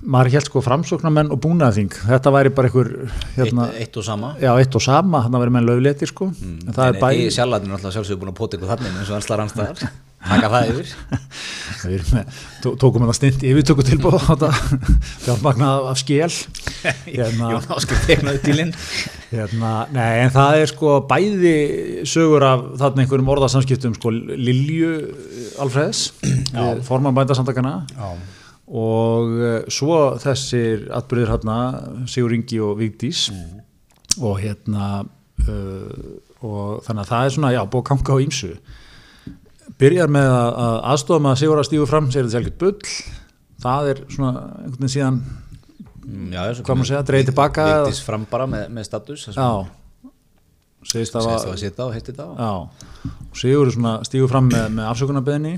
maður 0.02 0.32
held 0.34 0.48
sko 0.48 0.62
framsóknarmenn 0.66 1.30
og 1.34 1.40
búnaðaþing 1.44 1.94
þetta 2.08 2.32
væri 2.34 2.52
bara 2.56 2.70
einhver 2.70 2.90
hérna, 3.36 3.68
eitt, 3.70 3.84
eitt 3.86 4.00
og 4.00 4.06
sama. 4.06 4.32
Já, 4.42 4.50
eitt 4.58 4.74
og 4.74 4.82
sama, 4.82 5.22
þannig 5.24 5.38
að 5.38 5.46
vera 5.46 5.56
menn 5.58 5.70
lögleiti 5.70 6.10
sko. 6.10 6.32
En 6.42 6.74
það 6.74 6.82
er 6.88 6.98
en 6.98 7.04
bæði 7.04 7.28
í 7.28 7.30
sjálflæðinu 7.38 7.78
alltaf 7.78 7.96
sjálfsögur 7.96 8.24
búin 8.24 8.34
að 8.34 8.38
pota 8.42 8.58
ykkur 8.58 8.74
þannig 8.74 9.00
eins 9.00 9.12
og 9.12 9.20
anslar 9.20 9.46
anstæðar 9.46 9.86
taka 10.22 10.50
það 10.52 10.70
yfir. 10.72 10.92
Við 11.86 11.96
erum 11.96 12.14
með, 12.16 12.38
tó, 12.62 12.68
tókum 12.82 13.04
það 13.06 13.16
stund 13.18 13.44
yfirtöku 13.46 13.84
tilbúð 13.86 14.16
á 14.16 14.22
þetta 14.30 14.50
fjármagnað 15.24 15.88
af 15.90 16.00
skél 16.00 16.30
hérna, 17.18 17.50
Jón 17.52 17.68
Áskil 17.76 17.98
tegnaði 18.06 18.40
dílinn 18.42 18.72
hérna, 19.30 19.74
nei 19.94 20.22
en 20.24 20.32
það 20.34 20.62
er 20.62 20.72
sko 20.72 20.94
bæði 21.10 21.56
sögur 22.08 22.46
af 22.46 22.64
þarna 22.80 23.04
einhverjum 23.04 23.30
orðasamskiptum 23.36 23.94
sko 23.98 24.14
Lilju 24.16 24.96
Alfreðs 25.62 26.08
forman 26.88 27.14
bændasamtakana 27.16 27.76
Já, 27.92 28.08
og 28.66 29.30
uh, 29.38 29.58
svo 29.70 30.16
þessir 30.22 30.88
atbyrðir 30.94 31.36
hérna 31.36 31.58
Sigur 32.10 32.34
Ingi 32.34 32.58
og 32.62 32.80
Vigdís. 32.80 33.28
Og 34.18 34.40
hérna 34.42 35.04
uh, 35.46 36.16
og 36.46 36.82
þannig 36.84 37.04
að 37.04 37.10
það 37.10 37.26
er 37.26 37.34
svona 37.36 37.52
já, 37.54 37.62
búið 37.64 37.84
að 37.84 37.88
kanga 37.90 38.16
á 38.18 38.22
ýmsu 38.24 38.50
byrjar 39.82 40.12
með 40.12 40.28
að, 40.32 40.50
að 40.66 40.76
aðstofa 40.92 41.24
með 41.24 41.34
að 41.34 41.40
Sigur 41.42 41.62
að 41.62 41.68
stígu 41.70 41.88
fram 41.90 42.10
segir 42.10 42.28
þetta 42.28 42.36
sjálfgett 42.36 42.60
bull. 42.62 42.94
Það 43.66 43.90
er 43.92 44.04
svona 44.12 44.30
einhvern 44.36 44.76
veginn 44.76 44.94
síðan 44.94 45.18
já, 46.30 46.42
Hvað 46.60 46.78
má 46.78 46.86
segja, 46.86 47.02
dregið 47.08 47.32
tilbaka 47.32 47.66
Vigdís 47.72 48.04
fram 48.06 48.28
bara 48.30 48.46
með, 48.50 48.68
með 48.76 48.88
status 48.90 49.26
það 49.26 49.36
sem 49.36 49.42
já 49.42 49.74
segist 50.86 51.16
það 51.16 51.26
það 51.26 51.50
að 51.50 51.60
setja 51.62 51.82
á, 51.82 51.86
heitti 51.94 52.14
þetta 52.14 52.26
á. 52.38 52.54
Sigur 53.36 53.66
er 53.66 53.74
svona 53.74 53.94
stígu 54.06 54.28
fram 54.30 54.48
með, 54.52 54.68
með 54.76 54.90
afsökunarbeðinni 54.92 55.54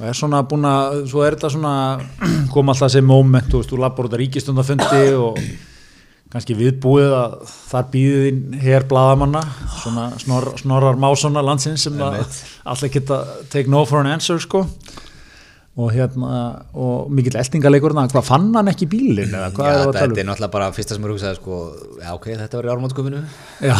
og 0.00 0.06
er 0.08 0.16
svona 0.16 0.42
búin 0.48 0.66
að 0.68 1.00
svo 1.10 1.24
er 1.24 1.36
þetta 1.36 1.52
svona 1.54 1.74
koma 2.54 2.74
alltaf 2.74 2.88
þessi 2.90 3.04
moment, 3.06 3.48
þú 3.50 3.62
veist, 3.62 3.72
þú 3.72 3.80
lappar 3.80 4.08
út 4.08 4.16
að 4.16 4.22
ríkistundafundi 4.24 5.02
og 5.16 5.40
kannski 6.30 6.54
viðbúið 6.58 7.12
að 7.16 7.36
þar 7.50 7.86
býðið 7.90 8.26
inn 8.30 8.58
hér 8.62 8.86
bladamanna, 8.90 9.42
svona 9.80 10.08
snor, 10.22 10.52
snorrar 10.60 10.98
másona 11.00 11.42
landsins 11.42 11.88
sem 11.88 11.96
alltaf 12.00 12.90
geta 12.94 13.22
take 13.50 13.70
no 13.70 13.84
for 13.88 14.02
an 14.04 14.12
answer 14.14 14.38
sko. 14.42 14.64
Og 15.80 15.92
hérna 15.94 16.38
og 16.76 17.10
mikill 17.14 17.38
eltingaleikur 17.40 17.94
hvað 18.12 18.26
fann 18.26 18.48
hann 18.56 18.68
ekki 18.72 18.88
hvað 19.54 19.68
Já, 19.70 19.76
er 19.78 19.92
þetta 19.94 20.22
er 20.22 20.26
náttúrulega 20.28 20.52
bara 20.52 20.70
fyrsta 20.76 20.96
sem 20.96 21.06
er 21.06 21.12
hugsaði 21.14 21.38
sko, 21.38 21.60
já 22.02 22.10
ok, 22.16 22.26
þetta 22.40 22.58
var 22.58 22.66
í 22.66 22.72
ármátskufinu 22.74 23.20
já, 23.62 23.76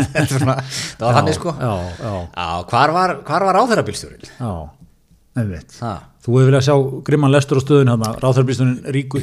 það 0.32 1.04
var 1.04 1.18
þannig 1.20 1.36
sko. 1.36 1.52
já, 1.60 1.74
já, 2.00 2.14
hvar 2.72 2.94
var, 2.96 3.14
hvar 3.28 3.46
var 3.50 3.60
áþærabílstjórin? 3.62 4.26
já, 4.32 4.50
Það, 5.76 6.00
Þú 6.24 6.32
hefur 6.40 6.48
viljað 6.48 6.64
sjá 6.66 6.76
grimman 7.06 7.34
lestur 7.36 7.60
á 7.60 7.62
stöðun 7.62 7.92
hérna, 7.92 8.14
ráþarbýstunin 8.24 8.78
ríku 8.96 9.20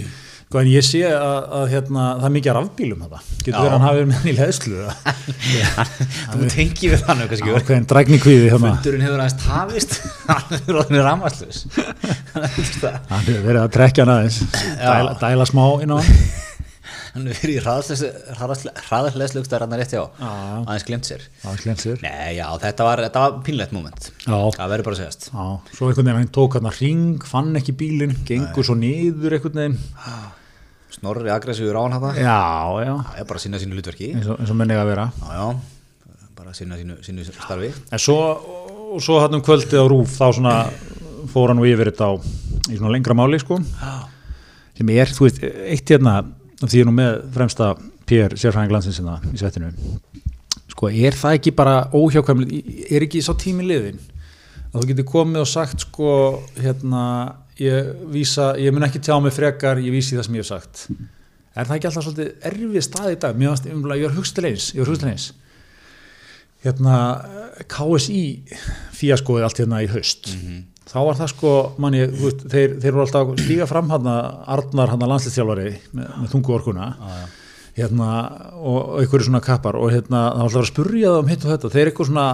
Sko, 0.54 0.62
en 0.62 0.68
ég 0.70 0.84
sé 0.86 1.00
að, 1.10 1.46
að 1.58 1.64
hérna, 1.72 2.02
það 2.20 2.26
er 2.28 2.34
mikið 2.36 2.52
af 2.52 2.56
rafbílum 2.60 3.00
þetta. 3.02 3.20
Getur 3.40 3.56
verið 3.56 3.64
að 3.64 3.72
hann 3.74 3.86
hafi 3.88 4.02
með 4.06 4.28
í 4.30 4.34
leðslu 4.38 4.76
þú 6.34 6.50
tengið 6.54 6.92
við 6.92 7.00
þannig 7.08 7.32
kannski 7.32 7.56
ákveðin 7.56 7.88
drækni 7.90 8.20
kvíði 8.22 8.52
hérna. 8.52 8.74
Fundurinn 8.76 9.06
hefur 9.08 9.24
aðeins 9.24 9.40
tafist. 9.42 9.96
Hann 10.30 10.46
hefur 10.52 10.78
ráðinu 10.78 11.02
ramaslus 11.08 11.58
Hann 11.74 13.26
hefur 13.26 13.42
verið 13.48 13.62
að 13.64 13.72
trekja 13.80 14.06
hann 14.06 14.14
aðeins. 14.14 14.38
Dæla, 14.78 15.12
dæla 15.24 15.46
smá 15.50 15.66
inn 15.82 15.90
á 15.90 15.98
hann. 15.98 16.22
Hann 17.16 17.26
hefur 17.32 17.42
verið 17.48 17.58
í 17.58 17.66
hraðarleðslugstæðar 17.66 19.66
hann 19.66 19.74
rétt 19.82 19.98
hjá. 19.98 20.06
Já. 20.22 20.30
aðeins 20.68 20.86
glemt 20.92 21.06
sér. 21.10 21.22
Það 21.42 21.50
var 21.50 21.58
slensir 21.66 21.98
Nei, 22.06 22.38
já, 22.38 22.46
þetta 22.62 22.82
var, 22.92 22.98
þetta 23.08 23.20
var 23.26 23.42
pínlegt 23.50 23.74
moment. 23.74 24.02
Já, 24.22 24.38
það 24.54 24.70
verður 24.76 24.86
bara 24.92 24.98
að 24.98 25.02
segjast. 25.02 25.22
Já, 25.34 25.46
svo 25.78 25.84
einhvern 25.90 26.08
veginn 26.10 26.22
hann 26.22 26.32
tók 26.38 26.54
hann 26.58 26.70
ring, 26.78 27.22
fann 27.30 27.52
ekki 27.58 27.74
bílinn, 27.82 28.16
gengur 28.30 28.66
svo 28.66 28.74
niður 28.78 29.34
einhvern 29.38 29.62
veginn 29.62 29.78
Snorri 31.04 31.32
aggressífur 31.34 31.76
á 31.76 31.84
hann 31.84 31.96
þetta 32.00 32.12
Já, 32.16 32.42
já, 32.80 32.94
það 32.96 33.18
er 33.20 33.26
bara 33.28 33.40
að 33.40 33.44
sinna 33.44 33.60
sínu 33.60 33.76
hlutverki. 33.76 34.08
Já, 34.14 34.18
eins 34.22 34.30
og, 34.32 34.38
eins 34.40 34.52
og 34.54 34.60
menni 34.62 34.78
að 34.80 34.92
vera. 34.94 35.08
Já, 35.20 35.48
bara 36.38 36.54
að 36.54 36.60
sinna 36.62 36.78
sínu, 36.80 36.96
sínu 37.04 37.26
starfi. 37.28 37.72
En 37.92 38.00
svo, 38.00 38.16
og 38.96 39.04
svo 39.04 39.18
hann 39.20 39.36
um 39.36 39.44
kvöldið 39.44 39.84
á 39.84 39.86
rúf 39.92 40.14
þá 40.16 40.24
svona 40.38 40.54
fór 41.34 41.52
hann 41.52 41.60
nú 41.60 41.68
yfir 41.68 41.92
þetta 41.92 42.08
á 42.08 42.14
í 42.72 42.78
svona 42.78 42.94
lengra 42.96 43.18
máli 43.20 43.42
sko. 43.44 43.60
Sem 44.80 44.94
er, 44.96 45.12
þú 45.12 45.28
veist, 45.28 45.44
eitt 45.44 45.92
hérna 45.92 46.22
af 46.24 46.72
því 46.72 46.80
ég 46.80 46.86
er 46.86 46.90
nú 46.90 46.96
með 46.96 47.20
fremsta 47.36 47.74
PR 48.08 48.38
sérfræðing 48.40 48.72
landsins 48.78 49.02
hérna 49.02 49.20
í 49.28 49.40
svettinu 49.42 49.74
sko, 50.72 50.88
er 50.88 51.20
það 51.20 51.38
ekki 51.42 51.54
bara 51.56 51.76
óhjákvæmlega 51.92 52.88
er 52.96 53.06
ekki 53.06 53.22
sá 53.24 53.34
tími 53.40 53.68
liðin 53.68 54.00
að 54.72 54.80
þú 54.80 54.88
getur 54.94 55.10
komið 55.12 55.44
og 55.44 55.50
sagt 55.52 55.84
sko, 55.84 56.14
hérna 56.58 57.04
ég 57.62 57.94
vísa, 58.14 58.54
ég 58.58 58.74
mun 58.74 58.88
ekki 58.88 59.02
tjá 59.04 59.18
mig 59.22 59.36
frekar 59.36 59.82
ég 59.84 59.94
vísi 59.94 60.18
það 60.18 60.28
sem 60.28 60.40
ég 60.40 60.46
hef 60.46 60.52
sagt. 60.52 60.88
Er 61.54 61.70
það 61.70 61.78
ekki 61.78 61.90
alltaf 61.90 62.08
svolítið 62.08 62.50
erfið 62.50 62.86
stað 62.86 63.14
í 63.14 63.18
dag? 63.22 63.38
Mér 63.38 63.54
varst, 63.54 63.68
ég 63.70 64.08
var 64.08 64.16
hugst 64.18 64.36
til 64.38 64.48
eins 64.50 64.72
ég 64.74 64.82
var 64.82 64.90
hugst 64.90 65.04
til 65.06 65.12
eins 65.12 65.32
hérna 66.64 66.98
KSI 67.70 68.22
fíaskoði 68.96 69.46
allt 69.46 69.60
hérna 69.62 69.84
í 69.84 69.90
haust. 69.92 70.30
Þá 70.88 70.98
var 71.08 71.18
það 71.20 71.32
sko, 71.32 71.54
manni, 71.82 72.04
þeir, 72.52 72.76
þeir 72.82 72.92
voru 72.92 73.04
alltaf 73.06 73.32
að 73.34 73.44
stíga 73.44 73.68
fram 73.68 73.92
hann 73.92 74.10
Arnar 74.10 74.92
hann 74.94 75.06
landslýstjálfari 75.08 75.70
með, 75.96 76.10
með 76.22 76.34
þungu 76.34 76.56
orkuna. 76.58 76.90
Hérna, 77.74 78.10
og, 78.60 78.78
og 78.78 78.98
einhverju 79.02 79.28
svona 79.30 79.42
kappar 79.44 79.80
og 79.80 79.90
hérna, 79.90 80.28
það 80.36 80.42
var 80.42 80.50
alltaf 80.50 80.62
að 80.62 80.70
spurja 80.70 81.14
það 81.14 81.22
um 81.24 81.32
hitt 81.32 81.46
og 81.46 81.54
þetta, 81.54 81.72
þeir 81.74 81.92
eitthvað 81.92 82.10
svona 82.12 82.28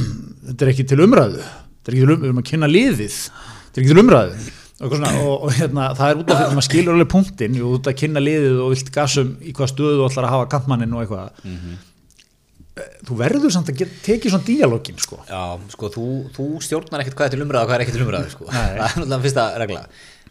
þetta 0.46 0.66
er 0.66 0.72
ekki 0.72 0.86
til 0.92 1.02
umræðu. 1.06 1.42
Þetta 1.42 1.92
er 1.92 1.96
ekki 1.96 2.06
til 2.06 2.06
umræðu, 2.06 2.22
við 2.22 2.30
erum 2.30 2.42
að 2.42 2.48
kynna 2.52 2.70
liðið. 2.72 3.18
Þetta 3.66 3.76
er 3.76 3.84
ekki 3.84 3.92
til 3.92 4.04
umræðu 4.06 4.46
og, 4.80 4.92
svona, 4.92 5.10
og, 5.24 5.34
og 5.46 5.52
hérna, 5.56 5.84
það 5.96 6.10
er 6.12 6.18
út 6.22 6.30
af 6.30 6.38
því 6.40 6.46
að 6.46 6.54
maður 6.56 6.66
skilur 6.68 6.94
alveg 6.96 7.10
punktin 7.14 7.58
og 7.64 7.74
út 7.78 7.86
að 7.90 7.98
kynna 8.02 8.20
liðið 8.22 8.58
og 8.64 8.72
vilt 8.74 8.90
gasum 8.94 9.30
í 9.40 9.54
hvað 9.56 9.70
stöðu 9.72 10.00
og 10.02 10.10
ætlar 10.10 10.26
að 10.28 10.34
hafa 10.36 10.48
kantmannin 10.56 10.92
og 10.96 11.04
eitthvað 11.04 11.44
Mhm. 11.46 11.76
þú 13.08 13.14
verður 13.16 13.52
samt 13.54 13.70
að 13.72 13.78
get, 13.80 13.92
tekið 14.04 14.34
svona 14.34 14.44
díalógin 14.44 14.98
sko 15.00 15.16
Já, 15.24 15.42
sko, 15.72 15.88
þú, 15.94 16.04
þú 16.36 16.46
stjórnar 16.60 17.00
ekkert 17.00 17.16
hvað 17.16 17.30
er 17.30 17.32
til 17.36 17.44
umræða 17.46 17.62
og 17.64 17.70
hvað 17.70 17.78
er 17.78 17.84
ekki 17.86 17.94
til 17.96 18.04
umræða, 18.04 18.30
sko. 18.34 18.48
Það 18.52 18.68
er 18.68 18.80
náttúrulega 18.84 19.20
fyrsta 19.24 19.44
regla. 19.62 19.82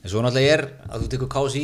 En 0.04 0.12
svo 0.14 0.22
náttúrulega 0.22 0.54
er 0.60 0.64
að 0.94 1.02
þú 1.06 1.10
tekur 1.16 1.32
kási, 1.34 1.64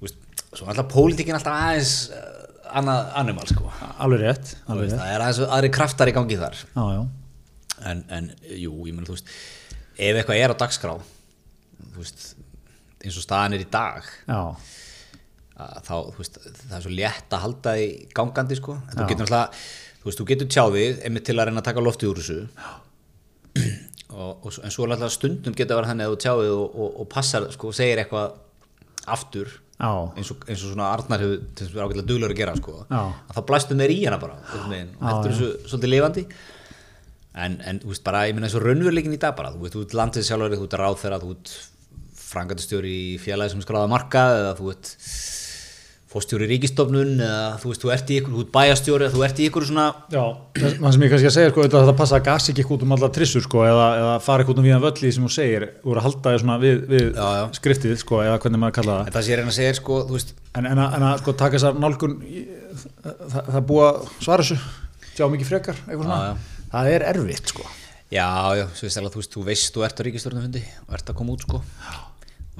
þú 0.00 0.10
svo 0.10 0.66
náttúrulega 0.66 0.88
pólitíkin 0.90 1.38
alltaf 1.38 1.60
aðeins 1.68 1.92
uh, 2.10 2.74
annað 2.80 3.12
animal, 3.22 3.46
sko. 3.52 3.70
alveg 4.02 4.24
rétt, 4.24 4.54
Þú 4.66 4.74
alveg 4.74 4.88
rétt. 4.90 4.98
það 4.98 5.14
er 5.14 5.26
aðeins 5.28 5.54
aðri 5.60 5.70
kraftar 5.78 6.10
í 6.10 6.16
gangi 6.18 6.40
þar. 6.42 6.58
Já, 6.74 6.84
já. 6.96 7.02
En, 7.92 8.02
en 8.18 8.30
jú, 8.50 8.74
ég 8.88 8.94
meina, 8.96 9.06
þú 9.06 9.14
veist, 9.14 9.30
ef 9.94 10.18
eitthvað 10.24 10.42
er 10.42 10.54
á 10.58 10.62
dagskrá, 10.64 10.96
þú 10.98 11.13
veist, 12.02 12.26
eins 13.04 13.18
og 13.20 13.26
staðan 13.26 13.56
er 13.56 13.64
í 13.64 13.70
dag, 13.70 14.06
þá, 15.54 15.94
þú 15.94 16.18
veist, 16.18 16.38
það 16.64 16.76
er 16.78 16.84
svo 16.86 16.94
létt 16.98 17.34
að 17.36 17.44
halda 17.46 17.74
því 17.78 17.88
gangandi, 18.16 18.60
sko. 18.60 18.78
En 18.80 18.98
þú 18.98 19.08
getur 19.10 19.24
náttúrulega, 19.24 19.64
þú 20.00 20.10
veist, 20.10 20.20
þú 20.20 20.28
getur 20.32 20.52
tjáðið, 20.56 21.02
einmitt 21.06 21.28
til 21.28 21.38
að 21.38 21.50
reyna 21.50 21.62
að 21.62 21.68
taka 21.70 21.84
loftið 21.84 22.12
úr 22.12 22.22
þessu. 22.22 22.38
og, 24.14 24.46
og, 24.46 24.48
en 24.62 24.72
svo 24.74 24.86
er 24.86 24.94
alltaf 24.96 25.12
stundum 25.14 25.54
geta 25.56 25.74
að 25.74 25.80
vera 25.80 25.92
þannig 25.92 26.08
að 26.08 26.14
þú 26.14 26.22
tjáið 26.24 26.54
og, 26.54 26.64
og, 26.74 26.96
og 27.02 27.12
passar 27.12 27.46
sko, 27.54 27.70
og 27.70 27.76
segir 27.76 28.02
eitthvað 28.02 28.40
aftur 29.14 29.52
eins 30.16 30.30
og, 30.30 30.44
eins 30.48 30.62
og 30.62 30.70
svona 30.70 30.90
Arnar 30.94 31.22
hefur 31.24 31.40
til 31.50 31.64
þess 31.66 31.72
að 31.72 31.78
vera 31.78 31.86
ágætlega 31.88 32.08
duglur 32.08 32.34
að 32.34 32.38
gera 32.38 32.56
sko, 32.58 32.74
að 32.94 33.32
þá 33.34 33.40
blæstu 33.48 33.78
þeir 33.80 33.94
í 33.94 34.00
hana 34.04 34.18
bara 34.22 34.36
veginn, 34.70 34.92
og 35.00 35.08
heldur 35.10 35.34
þessu 35.34 35.48
svolítið 35.70 35.92
lifandi. 35.94 36.24
En, 37.34 37.56
en 37.66 37.80
þú 37.82 37.90
veist 37.90 38.04
bara, 38.06 38.20
ég 38.28 38.36
meina 38.36 38.46
eins 38.46 38.54
og 38.54 38.62
raunveruleikin 38.62 39.16
í 39.16 39.20
dag 39.20 39.34
bara, 39.34 39.50
þú 39.50 39.64
veist, 39.64 39.74
þú 39.74 39.82
ert 39.82 39.96
landið 39.98 40.26
sjálfur 40.28 40.54
þú 40.54 40.68
ert 40.68 40.76
ráðferða, 40.78 41.18
þú 41.24 41.32
ert 41.34 41.54
frangatistjóri 42.30 42.94
í 43.14 43.16
félagi 43.22 43.54
sem 43.54 43.64
skráða 43.64 43.90
marka 43.92 44.26
eða 44.40 44.52
þú 44.58 44.70
ert 44.74 44.94
fórstjóri 46.14 46.46
í 46.46 46.50
ríkistofnun 46.52 47.16
eða 47.18 47.38
þú 47.58 47.70
veist, 47.72 47.82
þú 47.82 47.90
ert 47.90 48.10
í 48.14 48.16
ykkur, 48.20 48.34
þú 48.36 48.42
ert 48.44 48.50
bæjastjóri 48.54 49.06
eða 49.08 49.14
þú 49.16 49.22
ert 49.26 49.40
í 49.42 49.46
ykkur 49.48 49.64
svona 49.66 49.86
já. 50.14 50.22
Það 50.60 50.92
sem 50.94 51.02
ég 51.04 51.10
kannski 51.10 51.26
að 51.30 51.34
segja, 51.34 51.50
sko, 51.50 51.64
þetta 51.66 51.94
passa 51.98 52.18
að 52.20 52.26
gas 52.28 52.46
ekki 52.52 52.66
út 52.70 52.84
um 52.86 52.94
alla 52.94 53.08
trissur, 53.16 53.42
sko, 53.42 53.64
eða, 53.66 53.88
eða 53.98 54.12
fara 54.22 54.44
ekki 54.44 54.54
út 54.54 54.60
um 54.62 54.68
viðan 54.68 54.84
völli 54.84 55.10
sem 55.16 55.26
þú 55.26 55.32
segir, 55.34 55.66
voru 55.82 55.98
að 55.98 56.06
halda 56.06 56.34
þér 56.36 56.44
svona 56.44 56.58
við, 56.62 56.78
við 56.92 57.04
Já, 57.18 57.26
já. 57.40 57.42
skriftið, 57.58 57.96
sko, 58.04 58.20
eða 58.28 58.38
hvernig 58.44 58.62
maður 58.62 58.76
kalla 58.78 58.94
það. 59.00 59.10
en 59.10 59.16
það 59.16 59.26
sem 59.26 59.34
ég 59.34 59.40
reyna 59.42 59.54
að 59.54 59.58
segja 59.58 59.76
sko, 59.80 60.00
þú 60.06 60.18
veist, 60.20 60.34
En, 60.54 60.68
en, 60.70 60.78
að, 60.84 60.92
en 61.00 61.04
að 61.08 61.16
sko, 61.24 61.32
taka 61.42 61.58
þessar 61.58 61.80
nálgun, 61.82 62.12
það, 63.02 63.40
það 63.50 63.56
að 63.58 64.04
svara 64.22 64.44
þessu, 64.46 64.58
sjá 65.16 65.24
mikið 65.34 65.50
frekar, 65.50 65.80
eitthvað 65.88 66.04
svona. 66.06 66.20
Já, 66.30 66.68
Það 66.74 66.88
er 66.94 67.04
erfitt, 67.10 67.50
sko. 67.50 67.66
Já, 68.14 68.26
já, 68.54 68.64
svo 68.78 68.86
veist, 68.86 68.98
þú 69.02 69.18
veist, 69.18 69.32
þú 69.34 69.42
veist, 69.48 69.74
þú 69.74 69.82
ert 69.86 69.98
á 69.98 70.02
ríkistjórnafundi 70.06 70.62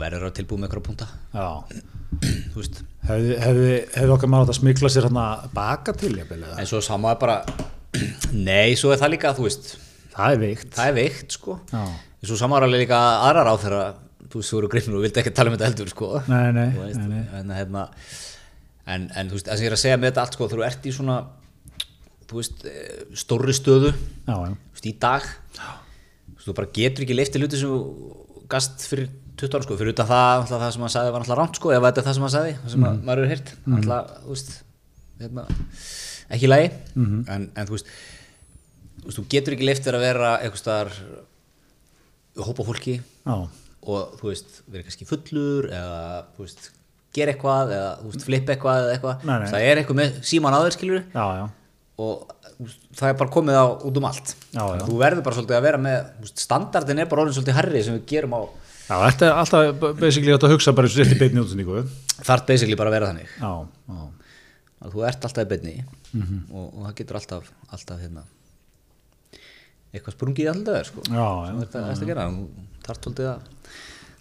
verður 0.00 0.26
að 0.28 0.34
tilbúið 0.40 0.60
með 0.62 0.68
eitthvað 0.68 0.86
punta 0.88 1.06
Já. 1.34 1.48
þú 2.54 2.60
veist, 2.60 2.82
Hefði, 3.04 3.34
hefði, 3.36 3.72
hefði 3.94 4.12
okkar 4.14 4.30
maður 4.32 4.46
átt 4.48 4.52
að 4.54 4.58
smikla 4.62 4.88
sér 4.94 5.06
hérna 5.08 5.24
baka 5.54 5.92
til, 6.00 6.12
eða? 6.22 6.54
en 6.62 6.68
svo 6.70 6.78
samaði 6.84 7.18
bara 7.20 7.34
nei, 8.48 8.74
svo 8.80 8.94
er 8.94 9.00
það 9.02 9.12
líka, 9.16 9.34
þú 9.36 9.46
veist 9.48 9.74
Það 10.14 10.30
er 10.36 10.38
veikt. 10.44 10.68
það 10.76 10.88
er 10.90 10.96
veikt, 11.00 11.36
sko 11.36 11.56
Já. 11.72 11.82
en 11.84 12.30
svo 12.30 12.38
samaði 12.40 12.68
alveg 12.68 12.84
líka 12.86 13.00
aðrar 13.28 13.50
á 13.50 13.54
þeirra 13.60 13.82
þú 14.30 14.40
veist, 14.40 14.50
þú 14.54 14.60
eru 14.62 14.70
grimmur 14.72 14.98
og 15.00 15.04
vildi 15.04 15.20
ekki 15.22 15.32
tala 15.36 15.50
um 15.52 15.56
þetta 15.58 15.68
heldur, 15.68 15.90
sko 15.92 16.10
Nei, 16.30 16.46
nei, 16.56 16.66
veist, 16.78 17.00
nei, 17.02 17.08
nei. 17.12 17.24
En, 17.42 17.52
hérna, 17.58 17.82
en, 18.94 19.08
en 19.20 19.30
þú 19.32 19.36
veist, 19.38 19.48
það 19.50 19.58
sem 19.60 19.66
ég 19.66 19.72
er 19.72 19.76
að 19.76 19.82
segja 19.84 19.98
með 20.00 20.10
þetta 20.12 20.24
allt, 20.24 20.38
sko, 20.38 20.48
þú 20.54 20.64
ert 20.70 20.86
í 20.88 20.94
svona 20.96 21.18
þú 22.30 22.40
veist, 22.40 22.64
eh, 22.70 23.02
stórri 23.20 23.54
stöðu 23.58 23.90
Já, 23.92 24.32
já. 24.32 24.54
þú 24.54 24.78
veist, 24.78 24.88
í 24.88 24.94
dag 25.04 25.28
veist, 25.60 26.46
þú 26.48 26.56
bara 26.62 26.72
getur 26.80 27.04
ekki 27.06 27.18
leifti 27.18 27.42
hluti 27.42 27.60
sem 27.60 27.76
gast 28.54 28.86
fyrir 28.88 29.10
20 29.40 29.56
ára 29.58 29.66
sko, 29.66 29.76
fyrir 29.80 29.94
utan 29.94 30.08
það, 30.08 30.32
alltaf, 30.38 30.60
það 30.62 30.72
sem 30.74 30.84
hann 30.84 30.94
sagði 30.94 31.14
var 31.14 31.24
alltaf 31.24 31.38
rámt 31.40 31.58
sko, 31.58 31.72
ef 31.74 31.84
þetta 31.84 32.00
er 32.00 32.06
það 32.06 32.16
sem 32.16 32.26
hann 32.26 32.34
sagði, 32.34 32.52
það 32.60 32.74
sem 32.74 32.84
mm. 32.84 33.00
maður 33.06 33.22
eru 33.22 33.32
hýrt 33.32 33.52
alltaf, 33.78 34.12
þú 34.22 34.34
veist 34.34 34.52
hérna, 35.22 35.46
ekki 36.28 36.46
í 36.46 36.50
lagi 36.50 36.70
en, 37.34 37.48
en 37.50 37.68
þú 37.68 37.76
veist 37.76 37.90
þú 39.04 39.08
veist, 39.08 39.18
þú 39.18 39.26
getur 39.34 39.56
ekki 39.56 39.68
leiftir 39.68 39.98
að 39.98 40.06
vera 40.06 40.30
eitthvað 40.38 40.62
staðar 40.62 40.94
hópa 42.44 42.66
fólki 42.66 42.96
Já, 43.00 43.34
og 43.84 44.14
þú 44.20 44.30
veist, 44.30 44.62
vera 44.70 44.86
kannski 44.86 45.08
fullur 45.08 45.68
eða, 45.68 45.98
þú 46.36 46.46
veist, 46.46 46.70
gera 47.14 47.34
eitthvað 47.34 47.74
eða, 47.76 47.90
þú 48.00 48.12
veist, 48.12 48.24
flippa 48.28 48.54
eitthvað 48.54 48.80
eða 48.84 48.94
eitthvað 48.96 49.28
Nei, 49.28 49.34
nei. 49.34 49.50
það 49.52 49.66
er 49.68 49.82
eitthvað 49.82 50.00
með 50.00 50.16
síman 50.30 50.56
aður, 50.56 50.80
já. 51.14 51.44
og 52.04 52.34
það 52.94 53.08
er 53.10 53.16
bara 53.20 53.34
komið 53.34 53.58
á 53.58 53.66
út 53.66 54.00
um 54.00 54.08
allt 54.08 54.34
Já, 54.54 54.62
já. 54.62 54.82
þú 54.86 54.98
verður 55.00 55.26
bara 55.26 55.38
svolítið 55.38 55.58
að 55.58 55.66
vera 55.68 55.80
með 55.84 56.30
standardin 56.32 57.02
er 57.02 57.10
bara 57.10 57.24
orðin 57.24 57.36
svolítið 57.38 57.58
herri 57.58 57.82
sem 57.84 57.98
við 57.98 58.06
gerum 58.14 58.36
á 58.38 58.40
Já, 58.84 58.96
þetta 59.08 59.26
er 59.30 59.38
alltaf 59.40 59.84
basically 60.00 60.32
þetta 60.34 60.48
að 60.50 60.54
hugsa 60.56 60.74
bara 60.76 60.90
þetta 60.92 61.14
í 61.16 61.20
beinni 61.22 61.40
útsendingu. 61.40 61.84
þarf 62.26 62.46
basically 62.50 62.76
bara 62.76 62.90
að 62.92 62.96
vera 62.98 63.10
þannig 63.12 63.30
Já, 63.40 63.52
já. 63.88 64.02
að 64.84 64.92
þú 64.96 65.04
ert 65.08 65.24
alltaf 65.28 65.44
í 65.46 65.50
beinni 65.54 65.76
Mhm. 66.14 66.42
og, 66.54 66.66
og 66.78 66.82
það 66.86 66.92
getur 67.00 67.16
alltaf, 67.18 67.46
alltaf 67.74 67.98
hérna, 68.04 68.20
eitthvað 69.94 70.14
sprungið 70.14 70.50
alltaf 70.52 70.86
sko. 70.90 71.02
Já, 71.10 71.24
já, 71.48 71.54
þetta 71.62 71.80
er 71.80 71.94
að 71.94 72.04
gera 72.10 72.26
þú 72.30 72.44
þarf 72.84 73.00
svolítið 73.00 73.30
að, 73.32 73.48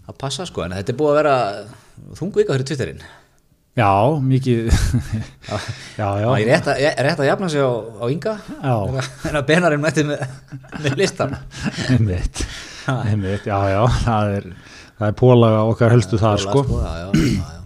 að 0.10 0.18
passa 0.24 0.46
sko. 0.50 0.64
en 0.66 0.72
þetta 0.78 0.94
er 0.94 0.98
búið 1.02 1.12
að 1.14 1.20
vera 1.20 1.36
þungu 2.22 2.42
vika 2.42 2.56
fyrir 2.58 2.68
Twitterinn 2.72 3.04
Já, 3.74 3.90
mikið, 4.22 4.68
já, 4.70 5.58
já. 6.22 6.28
Það 6.30 6.42
er 6.42 6.50
rétt 6.50 6.68
að, 6.70 6.82
er 6.94 7.08
að 7.14 7.26
jafna 7.26 7.48
sig 7.50 7.62
á, 7.66 7.72
á 7.74 8.06
Inga 8.14 8.34
Já. 8.62 8.76
en 9.30 9.38
að 9.40 9.48
Benarinn 9.50 9.82
mætti 9.82 10.04
með, 10.06 10.22
með 10.84 10.98
listan 11.00 11.34
Einmitt, 11.94 12.44
einmitt, 12.92 13.46
já, 13.48 13.58
já, 13.72 13.82
það 14.04 14.36
er, 14.38 14.48
það 15.00 15.08
er 15.10 15.18
pólaga 15.20 15.62
okkar 15.72 15.94
helstu 15.96 16.20
þar, 16.22 16.42
sko. 16.44 16.64
já, 16.70 16.94
já, 17.00 17.08
já, 17.14 17.28
já. 17.30 17.60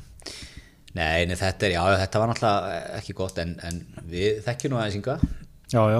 Nei, 0.97 1.25
nei, 1.29 1.35
þetta 1.37 1.67
er, 1.67 1.73
já, 1.75 1.81
þetta 2.03 2.21
var 2.21 2.31
náttúrulega 2.31 2.77
ekki 2.97 3.17
gott 3.17 3.41
en, 3.43 3.57
en 3.67 3.81
við 4.09 4.39
þekkjum 4.47 4.73
nú 4.73 4.79
aðeins 4.81 4.97
Inga 4.97 5.17
Já, 5.67 5.81
já, 5.91 5.99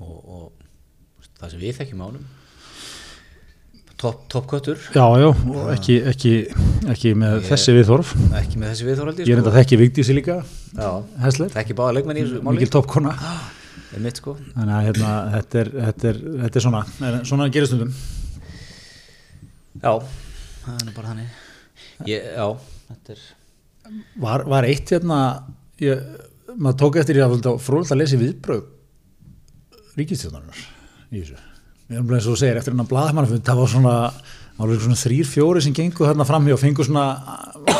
og, 0.00 0.14
og 0.22 1.26
það 1.40 1.52
sem 1.52 1.60
við 1.66 1.80
þekkjum 1.80 2.00
á 2.00 2.06
honum 2.06 2.30
topp 4.02 4.22
top 4.32 4.50
já, 4.50 5.04
já, 5.22 5.28
og 5.30 5.68
ekki, 5.70 5.98
ekki, 6.10 6.32
ekki 6.90 7.12
með 7.18 7.44
þessi 7.46 7.74
viðþorf. 7.76 8.14
ekki 8.40 8.58
með 8.58 8.72
þessi 8.72 8.86
viðþóraldi 8.88 9.26
Ég 9.28 9.34
er 9.36 9.42
enda 9.42 9.52
þekki 9.54 9.78
Vigdísi 9.78 10.16
líka, 10.16 10.40
Já, 10.74 10.88
Hesler, 11.22 11.52
þekki 11.54 11.76
báða 11.78 11.98
leikmenn 12.00 12.18
í 12.18 12.24
mikil 12.48 12.72
toppkona. 12.72 13.14
Mitt 14.00 14.20
sko 14.22 14.36
Þannig 14.40 14.74
að 14.74 14.88
hérna, 14.88 15.12
þetta, 15.36 15.60
er, 15.60 15.70
þetta, 15.76 16.08
er, 16.08 16.20
þetta 16.42 16.60
er 16.60 16.66
svona, 16.66 16.82
svona 17.28 17.48
gerist 17.52 17.72
stundum. 17.72 17.94
Já, 19.82 19.92
það 20.64 20.82
er 20.86 20.92
bara 20.96 21.12
þannig 21.12 22.08
ég, 22.08 22.28
Já, 22.36 22.46
þetta 22.88 23.16
er 23.16 23.24
Var, 24.22 24.44
var 24.48 24.68
eitt 24.68 24.92
hérna, 24.94 25.18
ég, 25.82 26.04
maður 26.54 26.78
tók 26.84 27.00
eftir 27.02 27.18
ég 27.18 27.26
að 27.26 27.48
að 27.50 27.98
lesa 27.98 28.20
viðbröð 28.20 28.62
ríkistjóðarinnar 29.98 30.60
í 31.12 31.20
þessu. 31.20 31.40
Við 31.88 31.98
erum 31.98 32.06
bara 32.08 32.18
eins 32.18 32.28
og 32.28 32.36
þú 32.36 32.40
segir, 32.40 32.60
eftir 32.60 32.72
hennar 32.72 32.88
blaðmannafund, 32.88 33.44
það 33.44 33.58
var 33.60 33.70
svona, 33.72 33.96
það 34.56 34.70
var 34.70 34.84
svona 34.86 35.00
þrýr, 35.02 35.28
fjóri 35.28 35.64
sem 35.64 35.74
gengu 35.76 36.06
hérna 36.08 36.26
framhjá 36.28 36.56
og 36.56 36.62
fengu 36.62 36.86
svona 36.86 37.06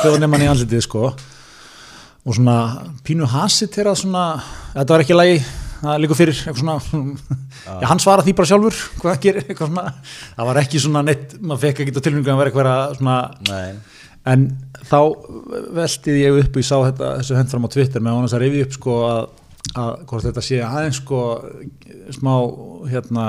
hljóðnemann 0.02 0.44
í 0.44 0.50
andlitið, 0.52 0.84
sko. 0.84 1.12
Og 2.22 2.36
svona 2.36 2.56
pínu 3.06 3.28
hasit 3.32 3.72
þeirra 3.72 3.94
svona, 3.98 4.26
þetta 4.74 4.94
var 4.94 5.04
ekki 5.06 5.16
lægi, 5.16 5.38
það 5.82 6.02
líka 6.02 6.18
fyrir, 6.18 6.38
svona, 6.58 6.76
já, 7.66 7.86
hann 7.90 8.02
svara 8.02 8.24
því 8.26 8.36
bara 8.38 8.50
sjálfur, 8.52 8.82
hvað 9.02 9.18
gerir, 9.24 9.46
eitthvað 9.48 9.72
svona, 9.72 9.86
það 10.36 10.50
var 10.50 10.60
ekki 10.62 10.82
svona 10.82 11.02
neitt, 11.08 11.34
maður 11.40 11.64
fekk 11.66 11.82
ekki 11.84 11.96
á 11.98 12.04
tilfengu 12.06 12.32
að 12.32 12.42
vera 12.42 12.52
eitthvað 12.52 12.96
svona, 13.00 13.16
Nei, 13.48 13.98
en 14.32 14.46
þá 14.86 14.98
veltið 15.74 16.20
ég 16.20 16.40
upp 16.44 16.56
og 16.56 16.62
ég 16.62 16.68
sá 16.68 16.76
þetta, 16.76 17.12
þessu 17.20 17.38
hend 17.38 17.52
fram 17.52 17.66
á 17.66 17.72
Twitter 17.74 18.04
með 18.04 18.18
hann 18.18 18.30
að 18.30 18.44
reyfi 18.44 18.64
upp 18.66 18.76
sko 18.78 18.96
að, 19.08 19.22
að 19.72 19.92
hvort 20.10 20.26
þetta 20.28 20.44
sé 20.46 20.62
aðeins 20.62 21.02
sko 21.02 21.22
smá 22.14 22.32
hérna 22.92 23.26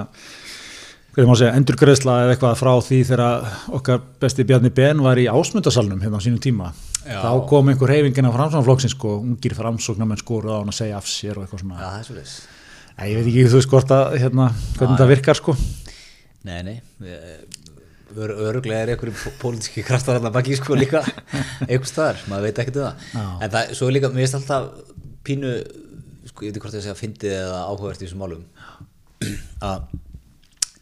segja, 1.13 1.53
endurgreðsla 1.53 2.19
eða 2.23 2.35
eitthvað 2.35 2.57
frá 2.61 2.73
því 2.85 2.99
þegar 3.09 3.51
okkar 3.77 4.01
besti 4.21 4.45
Bjarni 4.49 4.73
Ben 4.73 5.01
var 5.05 5.21
í 5.21 5.29
ásmundasalnum 5.29 6.01
hérna 6.01 6.21
á 6.21 6.25
sínum 6.25 6.41
tíma 6.41 6.71
Já. 7.03 7.19
þá 7.19 7.31
kom 7.49 7.71
einhver 7.71 7.91
reyfingin 7.91 8.27
af 8.29 8.35
framsóknarflokksins 8.37 8.95
sko, 8.95 9.17
ungir 9.23 9.55
framsóknarmenn 9.57 10.21
skoruð 10.21 10.53
á 10.55 10.57
hann 10.61 10.71
að 10.71 10.77
segja 10.79 10.99
af 10.99 11.09
sér 11.09 11.39
og 11.39 11.45
eitthvað 11.45 11.59
já, 11.59 11.65
svona 11.65 11.79
það 11.81 11.97
er 11.99 12.07
svo 12.07 12.15
leis 12.19 12.35
Æ, 12.93 13.01
ég 13.09 13.17
veit 13.17 13.27
ekki 13.31 13.43
þú 13.49 13.59
veist 13.59 13.91
að 13.95 14.15
hérna, 14.21 14.47
hvernig 14.77 14.93
þetta 14.93 15.09
virkar 15.09 15.39
sko 15.39 15.55
Nei, 16.43 16.59
nei 16.67 16.77
Ör, 18.13 18.29
öruglega 18.29 18.83
er 18.85 18.91
einhverju 18.93 19.31
pólitíski 19.41 19.81
kraftar 19.85 20.19
þarna 20.19 20.29
baki 20.35 20.55
sko 20.59 20.77
líka 20.77 21.01
einhver 21.69 21.89
staðar, 21.89 22.19
maður 22.29 22.45
veit 22.47 22.59
ekkert 22.61 22.77
um 22.77 22.83
það 22.85 23.07
Já. 23.17 23.23
en 23.33 23.53
það, 23.55 23.71
svo 23.79 23.89
líka, 23.89 24.11
mér 24.13 24.27
finnst 24.27 24.37
alltaf 24.37 24.67
pínu, 25.25 25.53
sko, 26.29 26.45
ég 26.45 26.51
veit 26.51 26.59
ekki 26.59 26.65
hvort 26.67 26.77
ég 26.77 26.83
að 26.83 26.85
segja 26.85 26.99
fyndið 26.99 27.33
eða 27.39 27.63
áhugavert 27.71 28.03
í 28.03 28.05
þessum 28.05 28.21
málum 28.21 28.45
að 29.63 29.87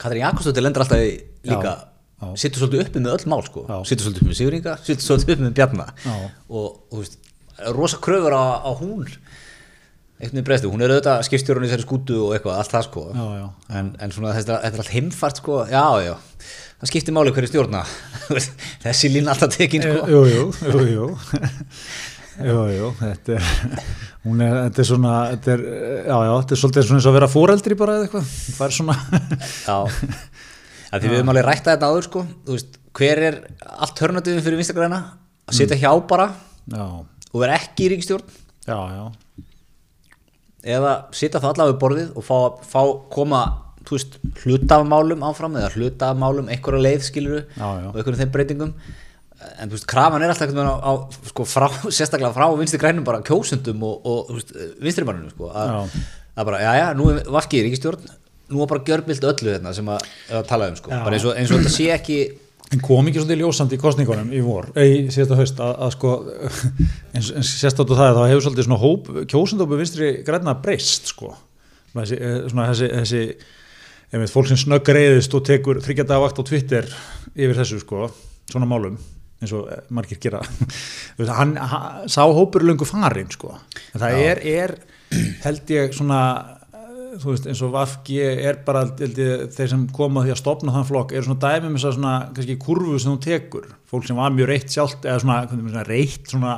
Katrín 0.02 0.26
Jakobsdóttir 0.26 0.66
lendur 0.66 0.84
alltaf 0.84 1.00
líka 1.00 1.62
Já, 1.62 1.72
já. 1.72 1.91
Sittur 2.38 2.62
svolítið 2.64 2.84
uppi 2.86 3.02
með 3.04 3.16
öll 3.18 3.30
mál 3.34 3.42
sko. 3.48 3.66
Sittur 3.88 4.08
svolítið 4.08 4.22
uppi 4.24 4.32
með 4.32 4.40
Sigringa, 4.40 4.74
sittur 4.86 5.06
svolítið 5.08 5.36
uppi 5.36 5.46
með 5.48 5.56
Bjarna. 5.60 5.88
Og, 6.50 6.68
og 6.92 7.00
veist, 7.02 7.18
rosa 7.78 8.00
kröfur 8.04 8.36
á, 8.38 8.44
á 8.62 8.72
hún. 8.78 9.08
Einhvern 10.22 10.36
veginn 10.38 10.46
breystu, 10.46 10.70
hún 10.70 10.84
er 10.86 10.92
auðvitað 10.94 11.24
skipstjórun 11.26 11.64
í 11.66 11.70
þessari 11.72 11.86
skútu 11.88 12.20
og 12.28 12.36
eitthvað, 12.36 12.60
allt 12.62 12.74
það 12.76 12.84
sko. 12.86 13.06
Já, 13.18 13.24
já. 13.40 13.46
En, 13.80 13.88
en 14.06 14.12
svona 14.14 14.36
þetta, 14.38 14.60
þetta 14.68 14.78
er 14.78 14.84
allt 14.84 14.94
heimfart 14.94 15.42
sko. 15.42 15.56
Já, 15.72 15.86
já, 16.06 16.14
það 16.84 16.92
skiptir 16.92 17.16
máli 17.18 17.34
hverju 17.34 17.50
stjórna. 17.50 17.82
Þessi 18.86 19.10
lína 19.16 19.34
alltaf 19.34 19.56
tekin 19.58 19.82
sko. 19.88 20.06
Jú, 20.14 20.22
jú, 20.30 20.44
jú, 20.62 20.86
jú. 20.94 21.08
Jú, 22.42 22.62
jú, 22.74 22.88
þetta 22.98 23.34
er, 23.36 23.50
hún 24.24 24.40
er, 24.42 24.54
þetta 24.68 24.82
er 24.82 24.88
svona, 24.88 25.16
þetta 25.34 25.52
er, 25.52 25.64
já, 26.08 26.16
já, 26.26 26.32
þetta 26.38 26.56
er 26.56 26.60
svolítið 26.62 26.86
svona 26.88 27.02
eins 27.02 27.08
og 27.08 27.12
að 27.12 27.18
vera 27.18 27.28
fóreldri 27.30 27.78
bara 27.78 27.98
eða 27.98 28.06
eitthvað, 28.08 28.30
það 28.56 28.64
er 28.68 28.76
svona, 28.78 28.96
Já, 29.68 29.76
að 30.92 31.02
því 31.04 31.12
við 31.12 31.20
höfum 31.20 31.34
alveg 31.34 31.48
rætta 31.48 31.74
þetta 31.76 31.90
áður 31.92 32.08
sko, 32.08 32.24
veist, 32.52 32.80
hver 32.98 33.24
er 33.30 33.40
alternativin 33.88 34.44
fyrir 34.44 34.60
vinstagræna 34.60 35.02
að 35.48 35.58
sitja 35.58 35.80
hjá 35.80 35.92
bara 36.08 36.30
já, 36.68 36.86
og 37.32 37.38
vera 37.40 37.58
ekki 37.60 37.88
í 37.88 37.92
ríkistjórn 37.94 38.28
já, 38.68 38.78
já, 38.98 39.06
eða 40.76 40.96
sitja 41.16 41.42
það 41.42 41.54
allavega 41.54 41.74
við 41.74 41.82
borðið 41.86 42.18
og 42.20 42.26
fá, 42.28 42.38
fá 42.74 42.82
koma, 43.14 43.42
veist, 43.90 44.20
hlutafmálum 44.44 45.24
áfram 45.26 45.56
eða 45.62 45.72
hlutafmálum 45.78 46.52
einhverja 46.54 46.86
leið 46.86 47.08
skiluru 47.08 47.42
Já, 47.56 47.66
já. 47.82 47.88
og 47.90 47.96
einhverjum 47.96 48.22
þeim 48.22 48.36
breytingum. 48.36 48.74
En 49.58 49.72
þú 49.72 49.74
veist, 49.74 49.88
krafan 49.90 50.22
er 50.22 50.30
alltaf 50.30 50.46
einhvern 50.46 50.68
veginn 50.68 50.86
á, 50.86 50.86
á 50.86 50.94
sko, 51.32 51.46
frá, 51.50 51.66
sérstaklega 51.98 52.34
frá 52.36 52.46
vinstri 52.60 52.82
grænum 52.82 53.08
bara 53.08 53.24
kjósundum 53.26 53.82
og, 53.88 54.06
og 54.06 54.36
mannum 55.08 55.32
sko, 55.34 55.50
að, 55.50 55.96
bara, 56.46 56.62
já, 56.62 56.72
já, 56.78 56.88
nú 57.00 57.10
er 57.10 57.24
vafkið 57.26 57.64
í 57.64 57.66
ríkistjórn 57.70 58.12
nú 58.52 58.64
er 58.64 58.72
bara 58.72 58.86
gjörbilt 58.88 59.28
öllu 59.32 59.56
þetta 59.56 59.76
sem 59.76 59.92
að, 59.92 60.08
að 60.38 60.48
tala 60.52 60.72
um 60.72 60.80
sko, 60.80 60.94
Já. 60.94 61.04
bara 61.06 61.18
eins 61.18 61.28
og, 61.28 61.36
eins 61.40 61.52
og 61.52 61.62
þetta 61.62 61.76
sé 61.76 61.92
ekki 61.96 62.22
En 62.72 62.80
kom 62.80 63.08
ekki 63.10 63.20
svolítið 63.20 63.42
ljósandi 63.42 63.76
í 63.76 63.80
kostningunum 63.82 64.30
í 64.32 64.42
vor, 64.46 64.70
ei, 64.80 65.10
síðasta 65.12 65.36
haust, 65.36 65.58
að, 65.60 65.72
að 65.84 65.90
sko, 65.98 66.12
eins, 67.12 67.32
eins 67.36 67.50
sérstátt 67.60 67.90
og 67.92 68.00
það, 68.00 68.20
hefur 68.32 68.46
svolítið 68.46 68.68
svona 68.70 68.78
hóp, 68.80 69.10
kjósandópu 69.28 69.80
vinstri 69.80 70.12
græna 70.24 70.54
breyst, 70.64 71.10
sko. 71.12 71.34
Þessi, 71.92 72.20
eh, 72.24 72.38
svona 72.48 72.70
þessi, 72.70 72.88
þessi 72.94 73.20
ég 74.16 74.24
veit, 74.24 74.32
fólk 74.32 74.48
sem 74.48 74.62
snöggreiðist 74.62 75.36
og 75.36 75.44
tekur 75.50 75.82
þryggjadagavakt 75.84 76.40
á 76.40 76.44
Twitter 76.48 76.88
yfir 77.36 77.60
þessu, 77.60 77.82
sko, 77.84 78.08
svona 78.54 78.72
málum, 78.72 78.96
eins 79.44 79.52
og 79.58 79.68
eh, 79.68 79.84
margir 79.92 80.24
gera. 80.24 80.40
Hann, 81.42 81.58
hann 81.60 82.08
sá 82.08 82.24
hópur 82.24 82.64
löngu 82.64 82.88
farin, 82.88 83.36
sko. 83.36 83.52
En 83.92 84.06
það 84.06 84.22
er, 84.30 84.46
er, 84.48 84.78
held 85.44 85.76
ég, 85.76 85.92
svona, 86.00 86.22
þú 87.20 87.34
veist, 87.34 87.48
eins 87.52 87.62
og 87.66 87.74
Vafki 87.74 88.20
er 88.24 88.62
bara, 88.66 88.86
held 89.00 89.18
ég, 89.20 89.44
þeir 89.56 89.70
sem 89.74 89.84
koma 89.96 90.24
því 90.24 90.32
að 90.36 90.40
stopna 90.40 90.76
þann 90.78 90.88
flokk, 90.88 91.12
eru 91.18 91.28
svona 91.28 91.42
dæmi 91.44 91.74
með 91.74 91.88
að 91.90 91.98
svona, 91.98 92.14
kannski 92.38 92.56
kurvu 92.62 93.00
sem 93.02 93.12
þú 93.12 93.20
tekur, 93.26 93.66
fólk 93.92 94.08
sem 94.08 94.20
var 94.22 94.32
mjög 94.36 94.52
reitt 94.54 94.72
sjálft, 94.72 95.04
eða 95.04 95.20
svona, 95.26 95.40
segja, 95.52 95.84
reitt, 95.90 96.24
svona 96.32 96.56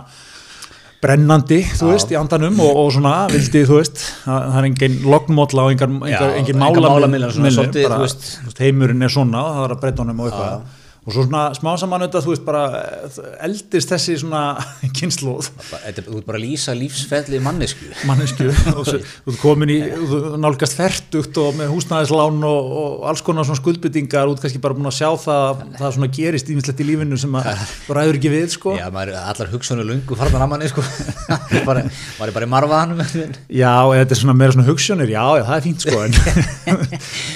brennandi, 1.03 1.59
þú 1.75 1.89
veist, 1.89 2.13
í 2.13 2.19
andanum 2.19 2.61
og, 2.63 2.77
og 2.83 2.93
svona, 2.95 3.15
vildi, 3.33 3.65
þú 3.67 3.79
veist, 3.81 4.05
það 4.23 4.59
er 4.61 4.67
engin 4.69 5.01
lognmótla 5.11 5.65
og 5.65 5.73
engin 5.73 5.97
málamil- 5.99 6.87
málamiðlar, 6.93 7.33
svona 7.35 7.51
svolítið, 7.57 7.89
bara, 7.89 8.05
veist. 8.05 8.61
heimurinn 8.61 9.03
er 9.03 9.11
svona, 9.11 9.41
það 9.57 9.65
er 9.67 9.75
að 9.75 9.81
breyta 9.83 10.05
honum 10.05 10.21
og 10.23 10.29
eitthvað, 10.29 10.79
og 11.03 11.11
svo 11.11 11.25
svona 11.25 11.41
smá 11.57 11.73
saman 11.79 12.05
auðvitað, 12.05 12.23
þú 12.23 12.31
veist, 12.31 12.43
bara 12.47 12.61
eh, 12.79 13.17
eldist 13.43 13.89
þessi 13.91 14.13
svona 14.21 14.41
kynnslóð 14.97 15.49
er 15.83 15.97
þú 15.97 16.19
ert 16.21 16.27
bara 16.29 16.39
að 16.39 16.45
lýsa 16.45 16.75
lífsfelli 16.77 17.41
mannesku 17.43 17.89
mannesku 18.07 18.47
og 18.77 18.87
þú 18.87 19.01
ert 19.01 19.39
komin 19.41 19.73
í 19.73 19.79
þú 19.83 20.21
nálgast 20.39 20.77
ferdugt 20.79 21.35
og 21.43 21.57
með 21.59 21.73
húsnæðislán 21.73 22.39
og, 22.47 22.71
og 22.79 23.03
alls 23.11 23.23
konar 23.25 23.43
svona 23.47 23.59
skuldbyttingar 23.59 24.31
út 24.31 24.39
kannski 24.43 24.61
bara 24.63 24.77
búin 24.77 24.87
að 24.87 24.99
sjá 25.01 25.09
það 25.25 25.65
það 25.81 25.89
svona 25.97 26.09
gerist 26.15 26.53
ímislegt 26.53 26.79
í 26.79 26.87
lífinu 26.87 27.19
sem 27.19 27.35
að 27.39 27.43
þú 27.87 27.97
ræður 27.97 28.19
ekki 28.21 28.31
við 28.31 28.47
sko. 28.55 28.69
Já, 28.79 28.87
maður, 28.93 29.13
er 29.17 29.27
allar 29.33 29.51
hugsunni 29.51 29.83
lungu 29.87 30.13
farðan 30.19 30.45
að 30.45 30.51
manni 30.53 30.71
sko. 30.71 30.81
Var 31.67 31.83
ég 31.83 32.35
bara 32.35 32.47
í 32.47 32.51
marfaðanum 32.51 33.03
já, 33.03 33.73
þetta 33.91 34.15
er 34.15 34.19
svona 34.19 34.35
meira 34.37 34.55
svona 34.55 34.67
hugssjónir 34.69 35.11
já, 35.11 35.23
já, 35.39 35.43
það 35.49 35.57
er 35.57 35.63
fínt 35.67 35.81
sko 35.83 35.97
en 36.03 36.13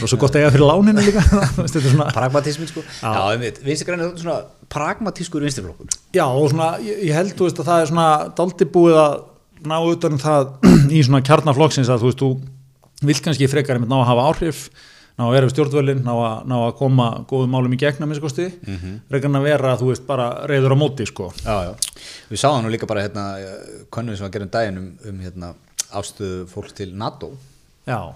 og 0.03 0.07
svo 0.07 0.17
gott 0.21 0.35
að 0.35 0.41
eiga 0.43 0.53
fyrir 0.55 0.67
láninu 0.67 1.01
líka 1.03 1.21
Þú 3.17 3.56
veist, 3.63 3.85
þetta 3.85 4.09
er 4.09 4.19
svona 4.21 4.37
pragmatískur 4.73 5.45
vinstirflokkur 5.45 5.89
Já, 6.15 6.25
og 6.25 6.51
svona, 6.51 6.73
ég, 6.83 7.13
held, 7.15 7.33
þú 7.37 7.47
veist, 7.47 7.61
að 7.61 7.69
það 7.71 7.81
er 7.81 7.89
svona 7.91 8.09
daldi 8.37 8.67
búið 8.73 8.99
að 9.01 9.17
ná 9.67 9.77
utan 9.79 10.17
um 10.17 10.21
það 10.21 10.51
í 10.97 11.01
svona 11.05 11.23
kjarnaflokksins 11.25 11.91
að 11.93 12.03
þú 12.03 12.11
veist, 12.11 12.21
þú 12.23 13.07
vilt 13.07 13.25
kannski 13.25 13.49
frekar 13.51 13.77
einmitt 13.77 13.91
ná 13.91 13.99
að 14.01 14.09
hafa 14.11 14.27
áhrif, 14.31 14.61
ná 15.17 15.25
að 15.27 15.33
vera 15.35 15.47
við 15.47 15.53
stjórnvölinn, 15.55 16.03
ná, 16.05 16.13
að- 16.13 16.47
ná 16.49 16.55
að 16.59 16.75
koma 16.79 17.07
góðum 17.29 17.53
málum 17.55 17.73
í 17.73 17.79
gegna, 17.81 18.09
minnst 18.09 18.23
kosti, 18.23 18.47
mm 18.53 18.77
-hmm. 18.77 19.23
en 19.25 19.39
að 19.39 19.47
vera, 19.49 19.77
þú 19.77 19.91
veist, 19.91 20.07
bara 20.07 20.27
reyður 20.49 20.75
á 20.75 20.77
móti, 20.77 21.05
sko. 21.05 21.31
já, 21.45 21.55
já. 21.67 21.73
við 22.29 22.41
sáðum 22.41 22.63
nú 22.63 22.69
líka 22.69 22.87
bara 22.87 23.01
hérna 23.01 23.25
konum 23.89 24.15
sem 24.15 24.25
var 24.25 24.31
gerðum 24.31 24.51
daginn 24.51 24.77
um, 24.77 24.97
um 25.09 25.19
hérna, 25.19 25.53
afstöðu 25.91 26.47
fólk 26.47 26.73
til 26.75 26.93
NATO 26.93 27.31
Já, 27.87 28.13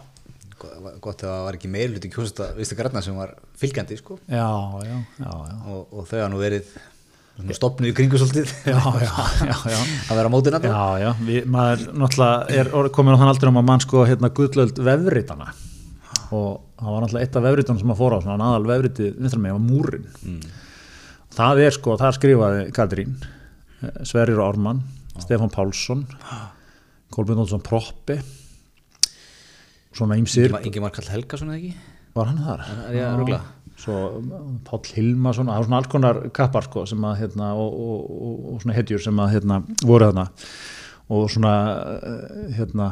gott 1.03 1.23
að 1.23 1.27
það 1.27 1.43
var 1.47 1.57
ekki 1.57 1.71
meir 1.71 1.91
hluti 1.91 2.11
kjósasta 2.13 2.51
vinstri 2.57 2.79
græna 2.79 3.03
sem 3.05 3.17
var 3.17 3.35
fylgjandi 3.59 3.99
sko. 3.99 4.17
Já, 4.27 4.47
já, 4.85 4.95
já, 5.19 5.27
já. 5.27 5.59
og, 5.73 5.83
og 5.91 6.07
þau 6.09 6.17
hafa 6.19 6.31
nú 6.33 6.41
verið 6.41 6.71
svona 7.41 7.57
stopnuð 7.57 7.91
í 7.91 7.97
kringu 7.97 8.21
svolítið. 8.21 8.55
Já, 8.69 8.79
já, 9.01 9.11
já, 9.49 9.57
já. 9.73 9.79
að 10.11 10.21
vera 10.21 10.29
á 10.29 10.33
móti 10.33 10.53
NATO 10.53 10.71
Já, 10.71 10.85
já, 11.01 11.11
við, 11.25 11.45
maður 11.51 11.85
náttúrulega 12.03 12.61
er 12.61 12.91
komin 12.95 13.17
á 13.17 13.19
þann 13.21 13.33
aldrei 13.33 13.51
um 13.51 13.61
að 13.61 13.69
mann 13.71 13.85
sko 13.85 14.07
hérna 14.09 14.33
gullöld 14.37 14.81
vefritana. 14.89 15.53
Og 16.31 16.59
það 16.79 16.95
var 16.95 17.05
náttúrulega 17.05 17.27
eitt 17.27 17.37
af 17.39 17.47
vefritunum 17.47 17.81
sem 17.81 17.93
að 17.93 18.01
fóra 18.01 18.19
á 18.19 18.23
svona 18.23 18.51
aðal 18.51 18.67
vefriti 18.69 19.13
vinstra 19.17 19.41
með 19.41 19.57
var 19.57 19.65
múrin 19.65 20.11
það 21.35 21.63
er 21.65 21.75
sko, 21.75 21.95
það 21.99 22.17
skrifaði 22.17 22.63
Katrín 22.75 23.15
eh, 23.21 24.01
Sverrir 24.07 24.41
Ármann 24.43 24.81
Stefán 25.21 25.51
Pálsson 25.53 26.05
Kolbjörn 27.11 27.43
Olsson 27.43 27.63
Proppi 27.63 28.19
svona 29.95 30.17
ímsir 30.19 30.53
Ingi 30.61 30.83
Mark 30.83 30.97
Kall 30.97 31.09
Helgason 31.11 31.51
eða 31.51 31.59
ekki? 31.59 31.73
Var 32.15 32.29
hann 32.29 32.43
þar? 32.45 32.63
er 32.89 32.97
ég 32.97 33.07
að 33.07 33.19
rugla? 33.21 33.41
svo 33.81 33.97
um, 34.19 34.59
Páll 34.67 34.91
Hilmason 34.93 35.49
það 35.49 35.57
var 35.57 35.67
svona 35.67 35.79
alls 35.79 35.89
konar 35.91 36.19
kappar 36.35 36.67
sko 36.67 36.83
sem 36.89 37.07
að 37.07 37.23
hérna 37.23 37.53
og, 37.57 37.71
og, 37.71 38.11
og, 38.11 38.35
og 38.53 38.61
svona 38.61 38.77
hetjur 38.77 39.01
sem 39.01 39.21
að 39.23 39.33
hérna 39.37 39.61
voru 39.81 40.09
þarna. 40.11 40.27
Og 41.11 41.25
svona 41.33 41.53
eh, 41.97 42.51
hérna 42.59 42.91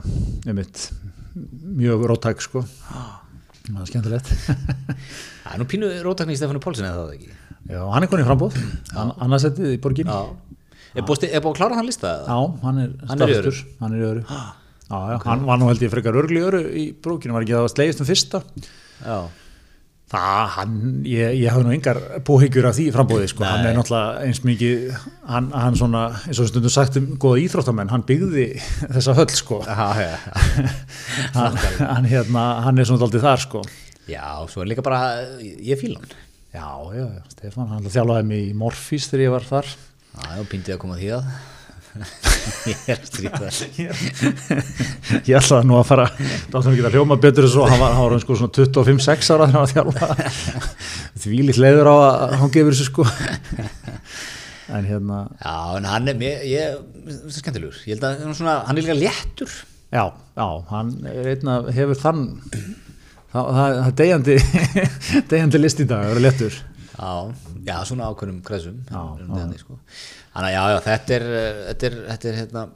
einmitt 0.50 0.90
mjög 1.78 2.08
rótæk 2.10 2.42
sko. 2.44 2.64
Það 3.70 3.84
er 3.84 3.92
skemmtilegt. 3.92 4.34
Það 5.44 5.54
er 5.54 5.62
nú 5.62 5.70
pínu 5.70 5.92
rótakni 6.06 6.36
í 6.36 6.40
Stefánu 6.40 6.62
Pálsson 6.64 6.90
eða 6.90 7.06
það 7.06 7.14
ekki? 7.16 7.38
Já, 7.70 7.80
hann 7.94 8.06
er 8.06 8.10
konið 8.10 8.28
frambóð 8.30 8.56
annarsettið 8.98 9.76
í 9.76 9.80
borgin 9.82 10.10
já, 10.10 10.16
já 10.26 10.50
er 10.98 11.06
búið, 11.06 11.26
að 11.38 11.50
klára 11.58 11.78
hann 11.78 11.86
lista 11.86 12.16
eða? 12.16 12.38
hann 12.64 12.80
er 12.82 12.94
er 12.96 13.12
staðfestur 13.12 13.60
hann 13.82 13.94
er 13.94 14.00
í 14.00 14.08
öru 14.08 14.24
já, 14.90 14.98
já, 15.14 15.20
hann 15.28 15.46
var 15.48 15.60
nú 15.62 15.70
held 15.70 15.84
ég 15.86 15.92
frekar 15.94 16.18
örgli 16.18 16.42
öru 16.46 16.64
í 16.74 16.88
brókinu, 17.04 17.36
var 17.36 17.46
ekki 17.46 17.56
það 17.58 17.68
að 17.68 17.74
slegist 17.76 18.02
um 18.04 18.10
fyrsta. 18.10 18.42
Já. 19.06 19.20
Það, 20.10 20.46
hann, 20.56 20.78
ég, 21.06 21.36
ég 21.38 21.52
hafði 21.54 21.68
nú 21.68 21.74
engar 21.76 21.98
búhyggjur 22.26 22.66
af 22.66 22.74
því 22.80 22.86
frambóði, 22.96 23.28
sko, 23.30 23.44
Nei. 23.46 23.50
hann 23.52 23.68
er 23.70 23.76
náttúrulega 23.78 24.24
eins 24.26 24.40
mikið, 24.42 24.88
hann, 25.30 25.52
hann 25.54 25.76
svona, 25.78 26.02
eins 26.26 26.40
og 26.42 26.48
stundum 26.50 26.74
sagt 26.74 26.98
um 26.98 27.12
góða 27.22 27.44
íþróttamenn, 27.44 27.92
hann 27.94 28.06
byggði 28.10 28.48
þessa 28.96 29.14
höll, 29.20 29.28
sko, 29.38 29.60
Já, 29.68 29.86
já, 30.02 30.16
hann, 31.38 31.60
hann, 31.84 32.10
hérna, 32.10 32.48
hann 32.66 32.82
er 32.82 32.90
svona 32.90 33.06
aldrei 33.06 33.22
þar, 33.22 33.44
sko. 33.46 33.62
já, 34.10 34.26
svo 34.50 34.66
er 34.66 34.72
líka 34.74 34.82
bara 34.90 35.04
ég 35.46 35.78
fíla 35.78 36.02
hann. 36.02 36.18
Já, 36.58 36.66
já, 36.98 37.06
Stefán, 37.36 37.70
hann 37.76 37.86
þjálfaði 37.94 38.26
mig 38.34 38.48
í 38.50 38.58
Morfís 38.58 39.06
þegar 39.12 39.28
ég 39.28 39.36
var 39.38 39.46
þar. 39.46 39.70
já, 40.18 40.26
já, 40.40 40.44
píndið 40.50 40.74
að 40.80 40.82
koma 40.88 40.98
því 40.98 41.14
að 41.20 41.30
ég 42.70 42.90
er 42.94 43.00
strítað 43.08 43.60
Ég 45.30 45.38
ætlaði 45.40 45.70
nú 45.70 45.78
að 45.80 45.88
fara, 45.90 46.08
þáttum 46.52 46.74
ekki 46.74 46.86
að 46.90 46.98
hljóma 46.98 47.18
betur 47.22 47.48
en 47.48 47.54
svo, 47.54 47.66
hann 47.70 47.82
var, 47.82 47.96
hann 47.98 48.12
var 48.14 48.24
sko 48.24 48.38
svona 48.40 48.56
25-6 48.58 49.32
ára 49.36 49.48
var 49.54 49.64
að 49.64 49.74
þjálfa, 49.74 50.10
því 51.24 51.40
líkt 51.48 51.62
leiður 51.64 51.90
á 51.90 51.96
að 51.96 52.36
hann 52.44 52.54
gefur 52.56 52.76
þessu, 52.78 52.90
sko. 52.92 53.08
En 54.70 54.86
hérna, 54.86 55.24
já, 55.42 55.56
en 55.80 55.90
hann 55.90 56.12
er 56.12 56.20
mér, 56.20 56.44
ég, 56.46 56.78
það 57.08 57.26
er 57.32 57.38
skemmtilegur. 57.40 57.82
Ég 57.90 57.98
held 57.98 58.06
að 58.06 58.38
svona, 58.38 58.60
hann 58.68 58.78
er 58.78 58.86
líka 58.86 59.00
léttur. 59.00 59.56
Já, 59.90 60.04
já, 60.38 60.48
hann 60.70 60.94
er 61.10 61.32
einn 61.34 61.50
að 61.50 61.72
hefur 61.74 61.98
þann 61.98 62.28
það 63.34 63.80
er 63.84 63.96
degjandi 63.98 64.36
degjandi 65.30 65.62
list 65.62 65.82
í 65.84 65.88
dag, 65.90 66.08
það 66.08 66.16
er 66.16 66.24
léttur 66.26 66.60
já, 67.00 67.12
já, 67.70 67.76
svona 67.88 68.10
ákveðnum 68.12 68.44
kræsum 68.46 68.78
Já, 68.90 69.02
já, 69.24 69.48
sko. 69.64 69.80
þannig 70.36 70.50
að 70.50 70.54
já, 70.58 70.62
já, 70.74 70.78
þetta 70.90 71.18
er 71.18 71.26
þetta 71.70 71.90
er, 71.90 71.98
þetta 72.12 72.30
er 72.34 72.40
hérna 72.44 72.68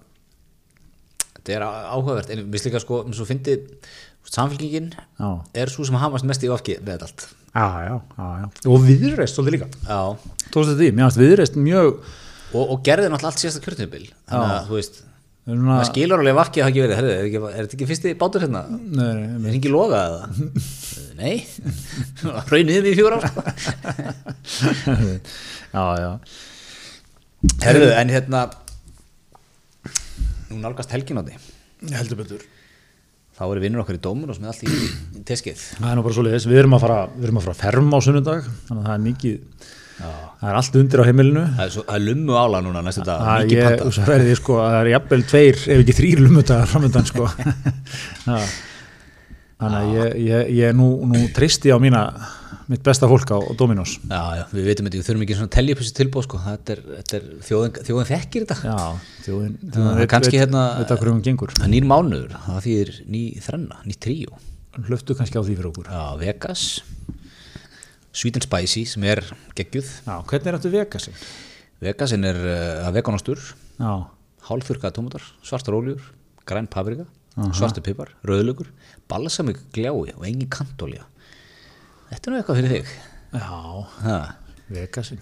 þetta 1.43 1.55
er 1.57 1.65
áhugavert. 1.67 2.33
En 2.33 2.43
við 2.53 2.63
slíka 2.63 2.81
sko, 2.83 3.03
eins 3.07 3.21
og 3.21 3.29
fyndi 3.29 3.57
samfélkingin 4.33 4.91
Já, 4.95 5.29
er 5.59 5.71
svo 5.71 5.85
sem 5.87 5.97
hamast 5.99 6.25
mest 6.27 6.43
í 6.45 6.51
ofki 6.53 6.79
með 6.79 6.95
þetta 6.95 7.09
allt. 7.09 7.25
Já, 7.53 7.65
já, 7.85 7.95
já, 8.17 8.51
og 8.71 8.85
viðreist 8.87 9.37
svolítið 9.37 9.59
líka. 9.59 9.67
Tókst 10.49 10.71
þetta 10.71 10.87
í, 10.87 10.93
mér 10.95 11.09
finnst 11.09 11.21
viðreist 11.21 11.57
mjög 11.59 11.89
og, 12.53 12.63
og 12.63 12.79
gerði 12.85 13.11
náttúrulega 13.11 13.33
allt 13.33 13.43
síðasta 13.43 13.61
kjörtinabil 13.65 14.07
þannig 14.29 14.53
að 14.55 14.69
þú 14.69 14.79
veist 14.79 15.03
maður 15.43 15.87
skilur 15.89 16.21
alveg 16.21 16.31
að 16.31 16.37
vafki 16.39 16.61
hafa 16.63 16.71
ekki 16.71 16.83
verið. 16.85 16.95
Herrið, 16.97 17.35
er, 17.35 17.55
þetta 17.57 17.75
ekki 17.77 17.87
fyrsti 17.89 18.13
bátur 18.21 18.45
hérna? 18.45 18.61
Nei, 18.71 19.09
nei, 19.19 19.49
er 19.51 19.57
ekki 19.57 19.71
loga 19.73 20.03
eða 20.07 20.21
nei, 21.19 21.43
raunnið 22.49 22.89
í 22.91 22.95
fjóra 22.97 23.19
sko. 23.23 23.43
já, 25.75 25.83
já. 26.03 26.11
Herðu, 27.63 27.89
en 27.99 28.13
hérna 28.13 28.45
nú 30.53 30.61
nálgast 30.61 30.93
helgin 30.95 31.19
á 31.19 31.23
því 31.25 31.37
heldur 31.91 32.19
betur. 32.21 32.43
Þá 33.33 33.43
eru 33.47 33.63
vinnur 33.63 33.81
okkar 33.81 33.97
í 33.97 34.01
Dómunos 34.03 34.37
með 34.39 34.51
allt 34.51 34.65
í, 34.67 34.81
teskið. 35.25 35.61
Það 35.79 35.87
er 35.89 35.95
nú 35.97 36.03
bara 36.05 36.15
svo 36.15 36.25
leiðis, 36.27 36.45
við 36.49 36.59
erum 36.61 36.75
að 36.77 36.83
fara 36.85 36.99
við 37.15 37.25
erum 37.27 37.39
að 37.39 37.47
fara 37.47 37.55
að 37.55 37.63
ferma 37.63 37.97
á 37.97 38.05
sunnudag 38.05 38.51
þannig 38.67 38.83
að 38.83 38.89
það 38.89 38.93
er 38.93 39.07
mikið 39.07 39.71
það 40.03 40.49
er 40.49 40.59
allt 40.59 40.77
undir 40.79 41.01
á 41.01 41.07
heimilinu. 41.07 41.45
Það 41.57 41.65
er, 41.65 41.71
svo, 41.73 41.85
það 41.87 41.97
er 41.97 42.05
lummu 42.07 42.37
ála 42.37 42.61
núna 42.65 42.83
næstu 42.85 43.05
dag 43.07 43.23
Það 43.23 43.47
mikið 43.47 43.83
og 43.87 43.97
því 44.27 44.37
sko 44.39 44.59
að 44.59 44.69
það 44.69 44.79
er 44.81 44.91
jafnvel 44.93 45.25
tveir 45.31 45.59
ef 45.63 45.83
ekki 45.83 45.97
þrýr 45.99 46.23
lumutagar 46.27 46.71
framöndan 46.73 47.09
sko. 47.09 47.27
þannig 49.63 49.81
að 49.81 49.97
ég, 49.97 50.15
ég, 50.27 50.49
ég 50.59 50.73
nú, 50.77 50.87
nú 51.09 51.21
tristi 51.35 51.71
á 51.73 51.77
mína 51.81 52.03
mitt 52.71 52.83
besta 52.85 53.09
fólk 53.11 53.33
á, 53.35 53.39
Dominos. 53.59 53.97
Já, 54.07 54.21
já, 54.39 54.43
við 54.53 54.69
veitum 54.69 54.87
þetta, 54.87 54.99
við 54.99 55.07
þurfum 55.09 55.25
ekki 55.25 55.37
svona 55.37 55.49
að 55.49 55.55
telja 55.57 55.75
upp 55.75 55.81
þessi 55.83 55.95
tilbúð 55.99 56.25
sko. 56.27 56.41
þetta 56.45 56.75
er, 56.75 56.83
þetta 56.99 57.17
er 57.19 57.25
þjóðin, 57.47 57.73
þjóðin 57.89 58.09
þekkir 58.11 58.45
þetta. 58.45 58.57
Já, 58.69 59.13
þjóðin, 59.25 59.55
þjóðin 59.63 59.99
veit, 59.99 60.09
kannski 60.13 60.35
veit, 60.37 60.41
hérna- 60.43 60.65
veit 60.79 60.93
að 60.95 61.01
hverjum 61.03 61.23
gengur. 61.27 61.53
Það 61.57 61.67
er 61.67 61.73
nýr 61.73 61.89
mánuður, 61.91 62.37
það 62.47 62.61
þýðir 62.67 62.93
ný 63.15 63.23
þrenna, 63.43 63.81
ný 63.83 63.97
tríó. 64.05 64.39
Hlöftu 64.87 65.17
kannski 65.19 65.37
á 65.37 65.43
því 65.43 65.57
fyrir 65.59 65.71
okkur. 65.73 65.91
Já, 65.91 66.03
Vegas. 66.23 66.67
Sweet 68.13 68.37
and 68.39 68.45
Spicy 68.47 68.85
sem 68.85 69.03
er 69.09 69.23
geggjuð. 69.57 69.89
Já, 70.05 70.15
hvernig 70.29 70.49
er 70.49 70.57
þetta 70.59 70.73
Vegasin? 70.77 71.19
Vegasin 71.83 72.27
er 72.29 72.37
uh, 72.39 72.89
veganastur 72.95 73.41
Já, 73.81 74.05
hálfþurkaða 74.47 74.95
tómatar, 74.95 75.25
svartar 75.43 75.75
óljur 75.75 76.03
græn 76.47 76.67
paprika, 76.71 77.07
svartur 77.33 77.83
pipar 77.85 78.13
rauðlugur, 78.27 78.69
balsamik 79.09 79.59
gljái 79.73 80.13
og 80.13 80.25
engin 80.27 80.51
kantólja 80.53 81.07
þetta 82.13 82.29
er 82.29 82.33
nú 82.33 82.39
eitthvað 82.39 82.59
fyrir 82.59 82.73
þig. 82.73 82.93
Já, 83.33 83.59
ha, 84.03 84.17
Vegasin 84.73 85.21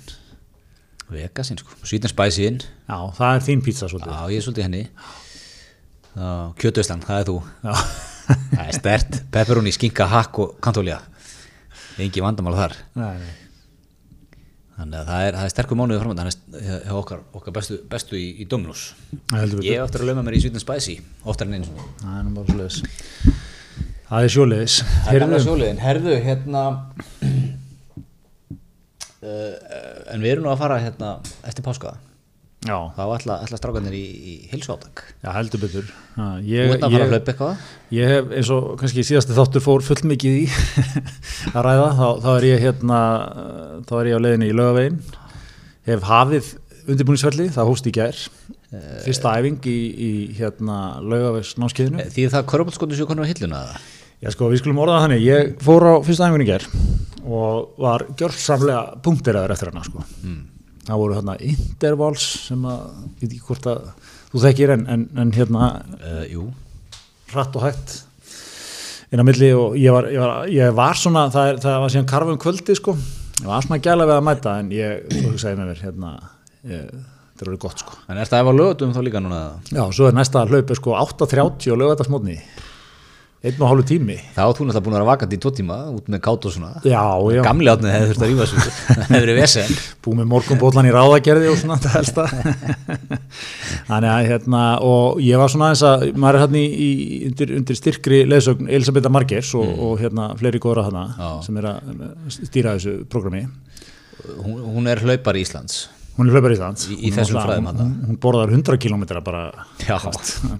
Vegasin 1.11 1.59
sko, 1.59 1.75
Sweet 1.83 2.07
and 2.07 2.13
Spicy 2.13 2.47
inn. 2.47 2.61
Já, 2.87 2.97
það 3.17 3.35
er 3.35 3.45
þín 3.47 3.63
pizza 3.65 3.91
svolítið. 3.91 4.15
Já, 4.15 4.31
ég 4.31 4.41
er 4.41 4.45
svolítið 4.47 4.67
henni. 4.67 4.83
Kjötuðsland, 6.61 7.07
það 7.07 7.21
er 7.21 7.29
þú. 7.29 7.37
Já, 7.67 7.73
það 8.31 8.65
er 8.65 8.77
stert, 8.79 9.21
pepperoni, 9.31 9.75
skinka, 9.75 10.07
hakk 10.11 10.41
og 10.43 10.57
kantólja 10.63 10.99
engin 12.01 12.25
vandamál 12.25 12.57
þar. 12.57 12.77
Nei, 12.99 13.13
nei 13.19 13.40
þannig 14.81 14.97
að 14.99 15.09
það 15.11 15.25
er, 15.27 15.37
það 15.37 15.45
er 15.47 15.53
sterkur 15.53 15.79
mánuðið 15.79 16.01
framöndan 16.01 16.29
hjá 16.87 16.95
okkar, 16.97 17.21
okkar 17.37 17.55
bestu, 17.55 17.77
bestu 17.91 18.17
í, 18.17 18.27
í 18.41 18.47
Dominus 18.49 18.83
Það 19.31 19.55
ég 19.67 19.85
eftir 19.85 20.03
að 20.03 20.11
lauma 20.11 20.25
mér 20.25 20.37
í 20.39 20.43
and 20.49 20.63
Spicy 20.63 20.97
oftar 21.23 21.47
en 21.47 21.61
eins 21.61 21.69
Það 24.11 24.25
er 24.25 24.31
svoleiðis. 24.33 24.77
Það 25.05 25.13
er 25.15 25.23
Það 25.23 25.33
er 25.37 25.43
sjóliðin, 25.45 25.77
herðu 25.79 26.15
hérna 26.25 26.63
uh, 29.23 29.53
en 30.11 30.25
við 30.25 30.33
erum 30.33 30.43
nú 30.47 30.51
að 30.51 30.63
fara 30.65 30.81
hérna 30.83 31.13
eftir 31.47 31.63
páska 31.63 31.93
Já, 32.61 32.75
þá 32.93 33.01
ætla, 33.15 33.35
ætla 33.41 33.57
strákanir 33.57 33.93
í, 33.97 34.01
í 34.05 34.33
hilsuátak 34.51 35.01
já, 35.23 35.29
heldur 35.33 35.61
betur. 35.63 35.87
Ha, 36.13 36.25
Þú 36.37 36.51
ég, 36.51 36.73
ert 36.75 36.83
að 36.85 36.93
fara 36.93 37.05
að 37.07 37.13
hlaupa 37.15 37.31
eitthvað? 37.33 37.63
ég 37.97 38.11
hef 38.13 38.35
eins 38.37 38.51
og 38.53 38.67
kannski 38.81 39.05
síðasti 39.07 39.37
þáttur 39.37 39.63
fór 39.65 39.85
fullmikið 39.87 40.35
í 40.43 40.43
að 41.55 41.65
ræða 41.65 41.87
þá, 41.97 42.05
þá 42.21 42.29
er 42.35 42.45
ég 42.51 42.61
hérna 42.67 42.99
þá 43.89 43.93
er 44.01 44.11
ég 44.11 44.19
á 44.21 44.23
leiðinni 44.27 44.51
í 44.51 44.57
lögavegin 44.59 44.99
hef 45.89 46.05
hafið 46.11 46.51
undirbúinisvelli 46.85 47.49
það 47.55 47.71
hóst 47.71 47.89
í 47.89 47.95
gær. 47.97 48.21
Fyrsta 49.07 49.33
æfing 49.41 49.65
í, 49.67 49.77
í 49.91 50.11
hérna 50.37 50.77
lögavegs 51.03 51.57
námskeiðinu 51.59 52.05
Því 52.13 52.29
það 52.31 52.45
körpalskotu 52.53 52.95
séu 52.95 53.09
konur 53.09 53.25
á 53.27 53.31
hilluna 53.33 53.65
eða? 53.65 53.81
Já 54.21 54.29
sko, 54.35 54.47
við 54.53 54.61
skulum 54.61 54.79
orða 54.85 54.99
það 54.99 55.03
þannig, 55.07 55.25
ég 55.25 55.51
fór 55.65 55.87
á 55.89 55.93
fyrsta 56.05 56.29
æfingunni 56.29 56.45
í 56.45 56.51
gær 56.53 56.69
og 57.25 57.73
var 57.81 58.05
gjörsamlega 58.17 59.01
punkteraður 59.05 59.53
eftir 59.57 59.69
hana 59.73 59.83
sko. 59.85 60.05
Mm. 60.21 60.39
Það 60.87 61.01
voru 61.03 61.17
hérna 61.19 61.37
intervals 61.45 62.25
sem 62.47 62.65
að, 62.65 62.85
ég 63.21 63.25
veit 63.25 63.35
ekki 63.35 63.47
hvort 63.51 63.69
að 63.69 63.83
þú 64.31 64.43
þekkir 64.45 64.75
en, 64.77 64.87
en, 64.89 65.07
en 65.21 65.33
hérna 65.35 65.71
Uh, 66.01 66.23
jú 66.31 66.47
hratt 67.31 67.55
og 67.55 67.63
hægt 67.63 67.93
inn 69.11 69.21
á 69.21 69.25
milli 69.27 69.51
og 69.55 69.75
ég 69.79 69.93
var, 69.93 70.07
ég 70.11 70.21
var, 70.23 70.33
ég 70.51 70.75
var 70.75 70.99
svona, 70.99 71.25
það, 71.31 71.49
er, 71.51 71.57
það 71.63 71.79
var 71.83 71.93
síðan 71.93 72.09
karfa 72.11 72.33
um 72.33 72.39
kvöldi 72.41 72.75
sko, 72.79 72.95
ég 73.41 73.49
var 73.49 73.65
svona 73.65 73.81
gæla 73.83 74.07
við 74.07 74.17
að 74.17 74.27
mæta 74.27 74.53
en 74.61 74.69
ég, 74.75 75.01
þú 75.11 75.33
segir 75.41 75.59
með 75.59 75.71
mér, 75.71 75.81
hérna, 75.83 76.11
þetta 76.63 77.43
er 77.43 77.49
orðið 77.49 77.63
gott 77.65 77.83
sko. 77.83 77.97
En 78.07 78.21
er 78.21 78.31
það 78.31 78.43
ef 78.43 78.51
að 78.51 78.59
lögutum 78.61 78.93
þá 78.95 79.01
líka 79.07 79.23
núna? 79.23 79.41
Já, 79.67 79.83
svo 79.97 80.07
er 80.07 80.15
næsta 80.15 80.45
hlaup 80.47 80.71
er 80.71 80.79
sko 80.79 80.95
8.30 81.01 81.73
og 81.73 81.81
lögða 81.81 81.97
þetta 81.97 82.07
smótni, 82.07 82.37
einn 83.41 83.57
og 83.57 83.71
hálfu 83.71 83.83
tími. 83.89 84.17
Þá 84.35 84.43
hún 84.59 84.69
alltaf 84.69 84.83
búin 84.85 84.93
að 84.93 84.99
vera 84.99 85.09
vakandi 85.09 85.37
í 85.37 85.41
tvo 85.41 85.51
tíma 85.57 85.77
út 85.89 86.09
með 86.13 86.19
kátt 86.27 86.43
og 86.45 86.51
svona. 86.53 86.71
Já, 86.85 87.05
já. 87.33 87.41
Gamli 87.45 87.69
átnið 87.71 87.93
hefði 87.95 88.09
þurft 88.11 88.25
að 88.25 88.31
rífa 88.31 88.45
svo 88.51 88.57
Það 88.85 89.01
hefði 89.01 89.21
verið 89.21 89.39
vesen. 89.39 89.69
Búið 90.05 90.17
með 90.19 90.27
morgunbólan 90.33 90.89
í 90.89 90.91
ráðagerði 90.93 91.47
og 91.49 91.57
svona 91.61 91.77
þannig 93.89 94.11
að 94.11 94.27
hérna 94.29 94.61
og 94.85 95.21
ég 95.23 95.41
var 95.41 95.51
svona 95.51 95.71
aðeins 95.71 95.85
að 95.87 96.05
maður 96.21 96.37
er 96.37 96.43
hérna 96.45 96.61
í, 96.61 96.89
undir, 97.29 97.53
undir 97.57 97.79
styrkri 97.79 98.19
leðsögn 98.29 98.69
Elisabetta 98.69 99.11
Margers 99.13 99.49
og, 99.57 99.69
og 99.87 99.93
hérna 100.01 100.23
fleiri 100.39 100.61
góðra 100.61 100.85
Já. 100.91 101.29
sem 101.45 101.57
er 101.61 101.65
að 101.71 101.77
stýra 102.37 102.75
þessu 102.77 102.93
programmi 103.11 103.43
hún, 104.43 104.57
hún 104.75 104.91
er 104.91 105.01
hlaupar 105.01 105.39
í 105.39 105.45
Íslands 105.45 105.75
hún 106.21 106.29
er 106.29 106.35
hlaupar 106.37 106.53
Íslands. 106.55 106.87
Í- 106.93 106.97
í 107.07 107.11
Hún 107.11 107.29
fræðum 107.33 107.69
hún, 107.71 107.93
hún 108.07 108.19
borðar 108.21 108.51
100 108.53 108.77
km 108.81 109.05
bara 109.25 109.41
Já. 109.81 109.97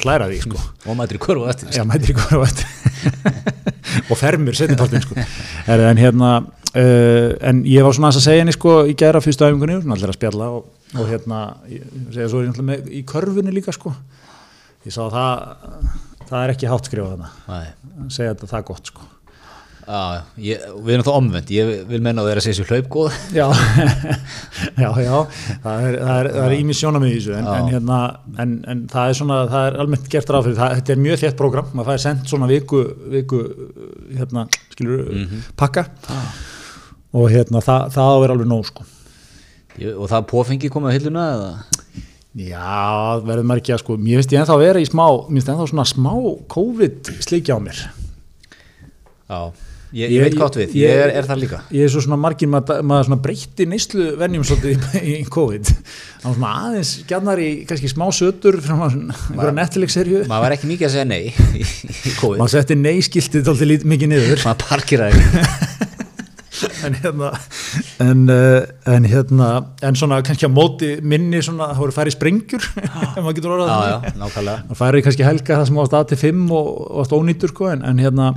hlæra 0.02 0.28
því 0.32 0.40
sko. 0.48 0.62
Og 0.90 0.98
mætir 0.98 1.20
í 1.20 1.22
kurvu 1.22 1.48
eftir 1.52 1.70
Já, 1.76 1.86
mætir 1.88 2.12
í 2.12 2.18
á 2.18 2.42
eftir. 2.42 2.66
Og 4.12 4.18
fermur 4.18 4.58
setnipartin 4.58 5.04
sko. 5.06 5.16
En 5.68 6.00
hérna 6.00 6.32
uh, 6.42 7.30
en 7.42 7.64
ég 7.68 7.86
var 7.86 7.96
svona 7.96 8.12
að 8.14 8.24
segja 8.26 8.44
henni 8.44 8.56
sko 8.56 8.82
í 8.90 8.96
gæra 8.98 9.22
fyrstu 9.24 9.48
æfingunni, 9.48 9.80
allir 9.86 10.12
að 10.14 10.18
spjalla 10.20 10.50
og, 10.58 10.70
og 10.98 11.10
hérna, 11.12 11.42
ég 11.72 11.86
segja 12.14 12.30
svo 12.32 12.44
ég 12.46 12.62
með 12.66 12.92
í 12.92 13.04
körfunni 13.08 13.54
líka 13.56 13.76
sko. 13.76 13.94
Ég 14.88 14.96
sá 14.96 15.04
að 15.06 15.16
það, 15.18 15.90
það 16.30 16.44
er 16.44 16.54
ekki 16.56 16.72
hátt 16.72 16.88
skrifað 16.90 17.16
þarna, 17.16 17.34
Nei. 17.52 18.08
segja 18.10 18.34
þetta 18.34 18.50
það 18.54 18.62
er 18.64 18.70
gott 18.72 18.94
sko 18.94 19.10
Já, 19.82 20.22
ég, 20.38 20.62
við 20.86 20.94
erum 20.94 21.06
þá 21.08 21.12
omvend, 21.18 21.50
ég 21.52 21.70
vil 21.90 22.00
menna 22.06 22.22
að 22.22 22.28
það 22.28 22.32
er 22.36 22.40
að 22.40 22.46
segja 22.46 22.58
sér 22.60 22.70
hlaupgóð. 22.72 23.16
Já, 23.36 23.46
já, 24.84 24.90
já, 25.02 25.16
það 25.64 25.88
er, 25.88 25.98
það 25.98 26.12
er, 26.20 26.30
það 26.36 26.46
er 26.46 26.56
ími 26.60 26.76
sjónamið 26.78 27.12
í 27.12 27.16
þessu 27.18 27.34
en, 27.40 27.50
en, 27.56 27.70
hérna, 27.74 27.98
en, 28.44 28.54
en 28.74 28.84
það 28.92 29.10
er 29.14 29.18
svona, 29.20 29.40
það 29.52 29.66
er 29.72 29.80
almennt 29.84 30.08
gert 30.14 30.32
ráð 30.36 30.48
fyrir, 30.50 30.60
þetta 30.78 30.94
er 30.96 31.02
mjög 31.08 31.22
þétt 31.24 31.38
program, 31.42 31.72
maður 31.74 31.90
fæði 31.92 32.04
sendt 32.06 32.32
svona 32.32 32.50
viku, 32.52 32.82
viku 33.16 33.42
hérna, 34.20 34.46
skilur, 34.76 35.10
pakka. 35.60 35.88
Og 37.18 37.28
hérna, 37.34 37.64
það, 37.66 37.90
það 37.98 38.20
vera 38.24 38.38
alveg 38.38 38.52
nóg 38.54 38.70
sko. 38.70 38.86
Ég- 39.82 39.98
og 39.98 40.08
það 40.12 40.30
pófengi 40.30 40.70
komið 40.72 40.94
á 40.94 40.96
hilluna 41.00 41.26
eða? 41.36 41.50
Já, 42.40 43.20
verður 43.28 43.44
maður 43.50 43.60
ekki 43.66 43.74
að 43.76 43.82
sko, 43.82 43.98
mér 44.00 44.22
finnst 44.22 44.32
ég 44.38 44.40
ennþá 44.46 44.56
að 44.56 44.64
vera 44.64 44.80
í 44.84 44.88
smá, 44.88 45.04
mér 45.28 45.42
finnst 45.42 45.52
ennþá 45.52 45.68
svona 45.74 45.88
smá 45.90 46.14
COVID 46.54 47.12
slikja 47.28 47.58
á 47.58 47.60
mér. 47.66 47.82
Já, 49.32 49.42
ég, 49.96 50.12
ég, 50.16 50.22
veit 50.24 50.36
gott 50.40 50.56
við, 50.60 50.74
ég- 50.78 50.84
ég 50.88 51.02
er, 51.06 51.14
er 51.22 51.28
það 51.30 51.42
líka. 51.44 51.60
Ég 51.76 51.86
er 51.88 51.92
svo 51.94 52.04
svona 52.06 52.20
margir, 52.22 52.50
maður, 52.52 52.82
maður 52.88 53.20
breytti 53.26 53.68
neyslu 53.70 54.08
venjum 54.22 54.46
svolítið 54.48 54.86
í, 55.02 55.16
í 55.20 55.26
COVID. 55.32 55.72
Það 56.22 56.28
var 56.30 56.38
svona 56.38 56.54
aðeins 56.68 56.94
gjarnar 57.10 57.42
í 57.44 57.50
kannski 57.70 57.92
smá 57.92 58.06
sötur 58.16 58.60
frá 58.64 58.78
einhverja 58.88 59.56
Netflix-serju 59.58 60.24
maður 60.30 60.46
var 60.48 60.56
ekki 60.58 60.70
mikið 60.72 60.88
að 60.88 60.96
segja 60.96 61.10
nei 61.10 61.34
í, 61.58 61.66
COVID, 62.22 62.40
maður 62.42 62.54
setti 62.56 62.78
nei-skiltið 62.80 63.52
alltaf 63.54 63.86
mikið 63.96 64.14
niður. 64.16 64.44
Maður 64.48 64.66
parkiraði 64.70 65.26
en 66.86 66.94
hérna 67.02 67.30
en, 68.04 68.20
uh, 68.30 68.62
en 68.94 69.06
hérna 69.10 69.48
en 69.88 69.96
svona 69.98 70.20
kannski 70.26 70.46
á 70.46 70.52
móti 70.54 70.92
minni 71.02 71.40
svona 71.42 71.72
það 71.72 71.80
voru 71.82 71.96
færið 71.96 72.16
sprengjur 72.18 72.68
ef 73.16 73.18
maður 73.18 73.38
getur 73.40 73.56
orðað 73.56 73.72
það 73.72 73.88
já, 73.88 74.14
nákvæmlega. 74.22 74.58
Það 74.70 74.80
færið 74.82 75.06
kannski 75.08 75.26
helga 75.26 75.58
það 75.58 75.66
sem 75.72 75.80
á 75.82 75.84
stað 75.90 76.06
til 76.12 76.20
5 76.22 76.44
og, 76.60 76.70
varst 77.00 77.16
ónýtur 77.18 77.54
sko 77.56 77.72
en, 77.72 77.82
en 77.90 78.04
hérna 78.04 78.28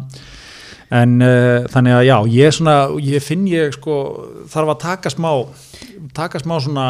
en 0.93 1.17
uh, 1.25 1.65
þannig 1.73 1.97
að 1.97 2.05
já, 2.09 2.17
ég 2.35 2.55
svona 2.59 2.77
ég 3.05 3.25
finn 3.25 3.47
ég 3.49 3.73
sko 3.79 3.97
þarf 4.53 4.75
að 4.75 4.83
taka 4.85 5.13
smá 5.13 5.31
taka 6.17 6.43
smá 6.43 6.59
svona 6.63 6.87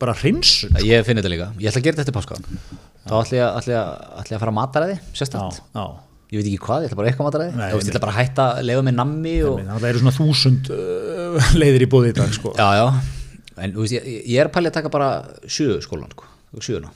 bara 0.00 0.14
hreinsun 0.20 0.76
ég 0.84 1.06
finn 1.06 1.20
þetta 1.20 1.32
líka, 1.32 1.50
ég 1.58 1.72
ætla 1.72 1.80
að 1.80 1.88
gera 1.88 2.00
þetta 2.00 2.06
eftir 2.06 2.18
páska. 2.18 2.78
Þá 3.06 3.16
ætla 3.22 3.40
ég, 3.40 3.58
ætla 3.62 3.74
ég, 3.74 3.98
ætla 4.20 4.34
ég 4.34 4.38
að 4.38 4.44
fara 4.44 4.68
að 4.68 4.94
sérstætt, 5.16 5.60
já 5.74 5.84
ég 6.30 6.38
veit 6.38 6.46
ekki 6.46 6.60
hvað, 6.62 6.84
ég 6.84 6.90
ætla 6.90 6.98
bara 7.00 7.10
eitthvað 7.10 7.26
mataræði. 7.26 7.54
Nei, 7.58 7.68
ég, 7.72 7.88
ætla 7.90 8.02
bara 8.04 8.12
að 8.12 8.20
hætta 8.20 8.44
að 8.54 8.66
leiða 8.68 8.82
með 8.86 8.96
nammi 9.00 9.32
og, 9.48 9.62
það 9.66 9.86
eru 9.88 10.02
svona 10.02 10.12
þúsund 10.14 10.68
uh, 10.76 11.48
leiðir 11.58 11.84
í 11.86 11.88
búði 11.90 12.12
í 12.12 12.16
dag 12.20 12.36
sko. 12.36 12.52
Já, 12.54 12.68
já, 12.78 12.84
en 13.64 13.74
veist, 13.74 13.96
ég, 13.96 14.06
ég 14.30 14.42
er 14.44 14.50
pæli 14.54 14.70
að 14.70 14.76
taka 14.78 14.92
bara 14.94 15.08
sjö 15.50 15.80
skólan, 15.82 16.12
sko, 16.14 16.30
sjöuna 16.62 16.92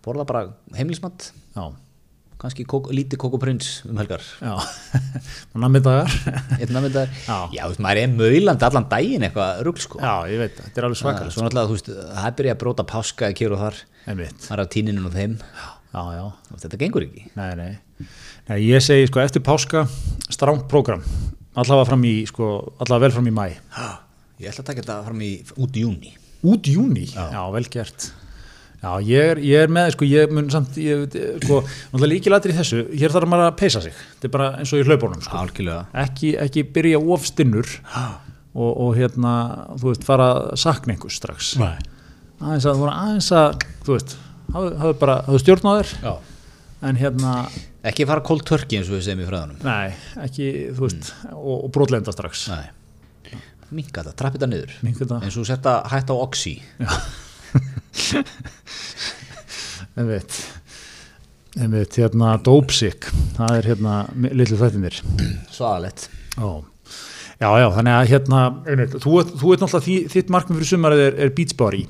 borða 0.00 0.24
bara 0.24 0.46
heimilismat. 0.78 1.28
Já, 1.52 1.66
kannski 2.40 2.64
kók, 2.68 2.88
lítið 2.96 3.20
kókoprins 3.20 3.68
um 3.88 3.98
helgar. 4.00 4.22
Já. 4.40 4.54
Og 5.52 5.58
nammidagar 5.62 6.12
einn 6.60 6.72
nammidagur, 6.74 7.12
Já. 7.26 7.36
já, 7.52 7.62
þú 7.66 7.72
veist, 7.74 7.82
maður 7.84 8.00
er 8.02 8.14
möylandi 8.14 8.66
allan 8.68 8.86
daginn 8.92 9.26
eitthvað 9.28 9.60
rugl, 9.68 9.82
sko. 9.84 10.00
Já, 10.00 10.14
ég 10.32 10.40
veit 10.44 10.54
það, 10.56 10.68
þetta 10.68 10.82
er 10.82 10.88
alveg 10.88 10.98
Það- 11.00 11.04
svakar 11.04 11.34
svo 11.34 11.44
náttúrulega, 11.46 11.70
þú 11.70 11.76
veist, 11.76 11.90
það 12.14 12.28
er 12.30 12.36
byrjað 12.40 12.56
að 12.56 12.62
bróta 12.64 12.86
páska 12.94 13.28
ekki 13.30 13.46
hér 13.46 13.56
og 13.56 13.62
þar, 13.66 13.80
maður 14.08 14.54
er 14.56 14.64
á 14.64 14.72
tíninu 14.76 15.04
og 15.10 15.16
þeim. 15.18 15.36
Já, 15.90 16.02
já 16.16 16.24
þetta 16.64 16.80
gengur 16.84 17.06
ekki. 17.08 17.26
Nei, 17.36 17.50
nei. 17.58 18.08
nei, 18.48 18.58
ég 18.68 18.84
segi 18.86 19.10
sko 19.10 19.20
eftir 19.24 19.44
páska 19.44 19.84
stránt 20.30 20.64
prógram. 20.70 21.04
Allavega 21.58 21.88
fram 21.90 22.04
í 22.06 22.14
sko, 22.30 22.46
allavega 22.78 23.08
vel 23.08 23.14
fram 23.18 23.26
í 23.26 23.34
mæ 23.34 23.46
Ég 24.40 24.48
ætla 24.52 24.62
að 24.62 24.68
taka 24.70 24.80
þetta 24.84 24.94
fram 25.04 25.20
í 25.26 25.30
út 25.60 25.74
í 25.76 25.82
júni 25.82 26.12
út 26.46 26.68
í 26.70 26.72
júni, 26.78 27.02
já. 27.10 27.42
vel 27.52 27.66
gert 27.68 28.06
já, 28.80 28.90
ég 29.04 29.30
er, 29.34 29.40
ég 29.44 29.64
er 29.66 29.72
með 29.72 29.92
sko, 29.94 30.08
ég 30.08 30.32
mun 30.34 30.48
samt, 30.52 30.78
ég, 30.80 31.04
sko, 31.44 31.60
náttúrulega 31.66 32.10
líkilættir 32.14 32.54
í 32.54 32.56
þessu, 32.56 32.80
hér 33.02 33.14
þarf 33.14 33.30
maður 33.30 33.50
að 33.50 33.58
peisa 33.60 33.82
sig. 33.84 34.00
Þetta 34.16 34.28
er 34.28 34.34
bara 34.36 34.48
eins 34.60 34.72
og 34.74 34.82
í 34.82 34.88
hlaupónum 34.88 35.22
sko. 35.24 35.38
Algjörlega. 35.42 35.84
Ekki, 36.04 36.32
ekki 36.46 36.66
byrja 36.76 37.02
ofstinnur 37.16 37.70
og, 38.54 38.70
og 38.70 38.90
hérna 38.98 39.34
þú 39.76 39.92
veist, 39.92 40.06
fara 40.08 40.30
að 40.34 40.50
sakna 40.64 40.96
einhvers 40.96 41.20
strax. 41.20 41.54
Nei. 41.60 41.76
aðeins 42.40 42.66
að, 42.66 42.74
þú 42.74 42.84
voru 42.84 42.96
aðeins 42.96 43.30
að 43.36 43.64
þú 43.86 43.96
veist, 43.96 44.16
hafðu, 44.56 44.92
bara, 45.04 45.20
hafðu 45.28 45.42
stjórn 45.44 45.70
á 45.70 45.72
þér. 45.80 45.94
Já. 46.04 46.12
en 46.90 47.00
hérna, 47.00 47.34
Ekki 47.90 48.04
fara 48.08 48.20
cold 48.24 48.44
turkey 48.44 48.76
eins 48.76 48.90
og 48.90 48.98
við 48.98 49.06
segjum 49.06 49.22
í 49.22 49.26
fræðanum 49.28 49.62
nei, 49.64 49.94
ekki 50.20 50.50
þú 50.76 50.84
veist, 50.84 51.14
og, 51.32 51.54
og 51.54 51.70
brotlenda 51.72 52.12
strax. 52.12 52.42
Nei. 52.52 53.40
Minka 53.70 54.02
þetta, 54.02 54.16
trappi 54.18 54.40
þetta 54.40 54.50
niður. 54.50 54.76
Minnka 54.82 55.04
þetta. 55.06 55.20
En 59.98 60.08
veit 60.10 60.38
en 61.60 61.72
veit, 61.74 61.96
hérna, 61.98 62.36
dópsik. 62.46 63.08
Það 63.36 63.56
er 63.58 63.66
hérna, 63.72 63.94
litlu 64.38 64.56
þættinir 64.60 65.00
Svaðalett 65.50 66.04
Já, 67.40 67.48
já, 67.58 67.66
þannig 67.74 67.94
að 67.96 68.10
hérna, 68.12 68.40
einmitt, 68.68 68.94
þú, 69.02 69.14
þú 69.40 69.52
ert 69.54 69.62
náttúrulega 69.64 69.86
því, 69.86 69.96
þitt 70.12 70.30
markmið 70.34 70.58
fyrir 70.60 70.70
sumarið 70.74 71.02
er, 71.06 71.14
er 71.24 71.30
Beach 71.38 71.54
Body. 71.58 71.80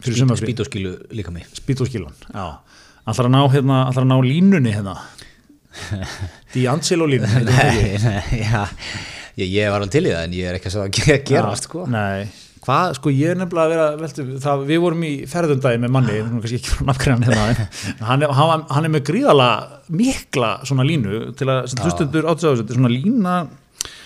Fyrir 0.00 0.18
sumarfrí, 0.22 0.48
Spítóskilu 0.48 0.94
líka 1.14 1.32
mig. 1.34 1.44
Spítóskilan, 1.58 2.14
já. 2.32 2.46
Að 3.04 3.28
ná, 3.28 3.42
hérna, 3.52 3.82
að 3.92 4.06
ná 4.08 4.16
línunni 4.24 4.72
hérna? 4.72 4.96
Línu 7.10 7.28
heitir 7.28 7.52
það 7.52 7.68
ekki? 7.68 7.84
Nei, 7.84 8.00
nei, 8.06 8.40
já. 8.40 8.64
Ég, 9.34 9.48
ég 9.50 9.70
var 9.70 9.82
alveg 9.82 9.92
til 9.94 10.04
í 10.06 10.12
það 10.14 10.24
en 10.28 10.34
ég 10.38 10.48
er 10.48 10.58
ekki 10.58 10.70
að 10.70 10.74
sjá 10.76 10.82
að 10.84 10.92
ge- 10.98 11.20
gerast 11.28 11.68
sko. 11.68 11.84
Nei, 11.90 12.24
hvað, 12.64 12.94
sko 12.98 13.12
ég 13.12 13.34
er 13.34 13.40
nefnilega 13.40 13.64
að 13.66 13.74
vera 13.74 13.88
veltu, 14.00 14.26
það, 14.44 14.62
við 14.70 14.80
vorum 14.84 15.04
í 15.04 15.12
ferðundagi 15.30 15.82
með 15.82 15.92
manni, 15.96 16.20
nú 16.28 16.40
kannski 16.40 16.60
ekki 16.60 16.72
frá 16.72 16.86
nafngræðan 16.90 17.26
hérna 17.28 18.06
hann, 18.08 18.24
er, 18.24 18.32
hann, 18.38 18.64
hann 18.70 18.88
er 18.88 18.94
með 18.94 19.04
gríðala 19.10 19.50
mikla 19.92 20.54
svona 20.64 20.86
línu 20.88 21.20
til 21.38 21.50
að, 21.52 21.68
sem 21.72 21.84
hlustundur 21.84 22.30
áttu 22.32 22.54
þetta 22.54 22.74
er 22.74 22.80
svona 22.80 22.92
lína 22.92 23.36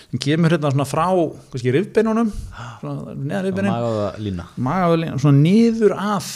sem 0.09 0.21
kemur 0.25 0.55
hérna 0.55 0.73
svona 0.73 0.87
frá, 0.89 1.07
kannski 1.53 1.73
rifbeinunum 1.75 2.31
svona 2.81 3.13
neðan 3.13 3.45
rifbeinin. 3.45 3.73
Magaða 3.75 4.07
lína. 4.25 4.47
Magaðalína, 4.65 5.19
svona 5.21 5.43
niður 5.43 5.93
að 5.95 6.31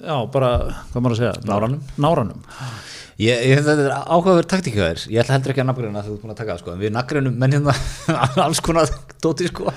já, 0.00 0.14
bara, 0.32 0.52
hvað 0.92 1.02
maður 1.02 1.16
að 1.16 1.20
segja? 1.20 1.34
Náranum. 1.50 1.82
náranum. 2.00 2.46
Ég, 3.20 3.42
ég 3.50 3.58
þetta 3.60 3.84
er 3.84 3.90
áhugaverð 3.98 4.46
taktíkaður 4.48 5.02
Ég 5.12 5.20
ætla 5.20 5.34
heldur 5.34 5.52
ekki 5.52 5.60
að 5.60 5.66
nafngreina 5.68 6.00
þegar 6.00 6.06
þú 6.06 6.14
ert 6.14 6.22
búin 6.22 6.32
að 6.32 6.38
taka 6.38 6.54
það 6.54 6.60
sko. 6.62 6.72
En 6.72 6.80
við 6.80 6.94
nafngreinum 6.94 7.34
menn 7.42 7.56
hérna 7.58 7.74
alls 8.46 8.62
konar 8.64 8.94
dóti 9.20 9.50
sko 9.50 9.74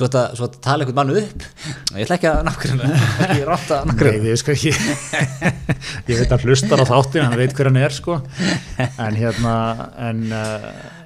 svo 0.00 0.08
þetta 0.08 0.62
tala 0.64 0.86
einhvern 0.86 0.98
mann 0.98 1.20
upp. 1.20 1.44
Ég 1.94 2.06
ætla 2.06 2.16
ekki 2.16 2.30
að 2.30 2.40
nafngreina 2.48 2.92
ekki 3.26 3.44
rátt 3.48 3.74
að 3.76 3.92
sko 4.40 4.54
ekki 4.56 4.72
ég 6.10 6.22
veit 6.22 6.32
að 6.34 6.46
hlustar 6.48 6.82
á 6.82 6.86
þáttin, 6.88 7.26
hann 7.26 7.38
veit 7.40 7.54
hver 7.56 7.70
hann 7.70 7.80
er 7.80 7.94
sko. 7.94 8.20
En 8.80 9.20
hérna 9.20 9.54
en 10.08 10.24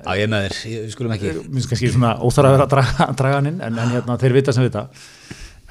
Já, 0.04 0.18
ég 0.18 0.26
er 0.26 0.28
með 0.28 0.42
þér, 0.44 0.56
ég, 0.68 0.82
við 0.84 0.92
skulum 0.92 1.12
ekki 1.14 1.30
minnst 1.48 1.70
kannski 1.70 1.88
svona 1.94 2.10
óþar 2.20 2.50
að 2.50 2.54
vera 2.54 2.66
að 2.66 2.72
draga, 2.74 3.06
draga 3.16 3.38
hann 3.38 3.48
inn 3.48 3.62
en, 3.64 3.78
en 3.80 3.94
hérna, 3.94 4.18
þeir 4.20 4.36
vita 4.36 4.52
sem 4.52 4.66
vita. 4.66 4.82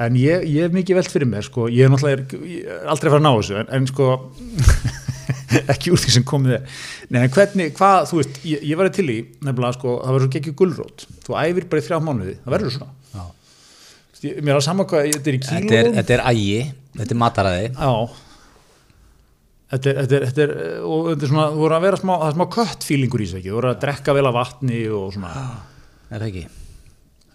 En 0.01 0.17
ég, 0.17 0.47
ég 0.49 0.65
hef 0.65 0.74
mikið 0.74 0.97
velt 0.97 1.13
fyrir 1.13 1.30
mér 1.30 1.45
sko, 1.45 1.67
ég 1.69 1.86
er 1.86 1.93
náttúrulega 1.93 2.17
er, 2.17 2.47
ég 2.49 2.71
er 2.74 2.89
aldrei 2.89 3.11
að 3.11 3.13
fara 3.13 3.21
að 3.21 3.28
ná 3.28 3.34
þessu 3.38 3.59
en, 3.61 3.69
en 3.78 3.89
sko 3.91 4.07
ekki 5.73 5.93
úr 5.93 6.01
því 6.01 6.15
sem 6.17 6.25
komið 6.27 6.57
er. 6.57 6.65
Nei, 7.13 7.23
hvernig, 7.33 7.71
hvað, 7.77 8.09
þú 8.09 8.19
veist, 8.21 8.41
ég, 8.49 8.65
ég 8.71 8.79
var 8.79 8.91
til 8.95 9.07
í 9.09 9.17
nefnilega 9.45 9.77
sko, 9.77 9.95
það 10.03 10.17
verður 10.17 10.29
svo 10.29 10.41
ekki 10.41 10.55
gulrót. 10.63 11.05
Þú 11.27 11.37
æfir 11.43 11.69
bara 11.71 11.83
í 11.83 11.87
þrjá 11.87 11.99
mánuði, 12.03 12.35
það 12.43 12.55
verður 12.57 12.75
svona. 12.77 12.91
Já. 13.13 13.23
ég, 14.27 14.37
mér 14.41 14.53
er 14.55 14.59
að 14.59 14.67
sama 14.67 14.87
hvað, 14.89 15.09
þetta 15.17 15.33
er 15.33 15.39
í 15.39 15.43
Þetta 15.47 15.79
er, 15.79 15.91
þetta 15.99 16.17
er 16.17 16.25
ægi, 16.31 16.61
þetta 16.99 17.17
er 17.17 17.21
mataræði. 17.23 17.67
Já. 17.77 17.93
Þetta 19.73 19.89
er, 19.89 19.99
þetta 20.03 20.17
er, 20.17 20.25
þetta 20.29 20.43
er, 20.43 20.51
og 20.85 21.07
þetta 21.11 21.25
er 21.25 21.31
svona, 21.31 21.45
þú 21.53 21.63
voru 21.63 21.77
að 21.79 21.85
vera 21.87 21.99
smá, 22.03 22.11
það 22.21 22.35
smá 22.35 22.43
kött 22.53 22.83
feelingur 22.85 23.23
í 23.23 23.29
ekki, 23.29 23.47
þú 23.49 23.55
voru 23.57 23.71
að 23.71 23.79
drekka 23.81 24.13
vel 24.13 24.27
af 24.29 24.35
vatni 24.37 24.83
og 24.93 25.07
svona, 25.15 25.31
Er 26.13 26.21
það 26.21 26.27
ekki? 26.29 26.43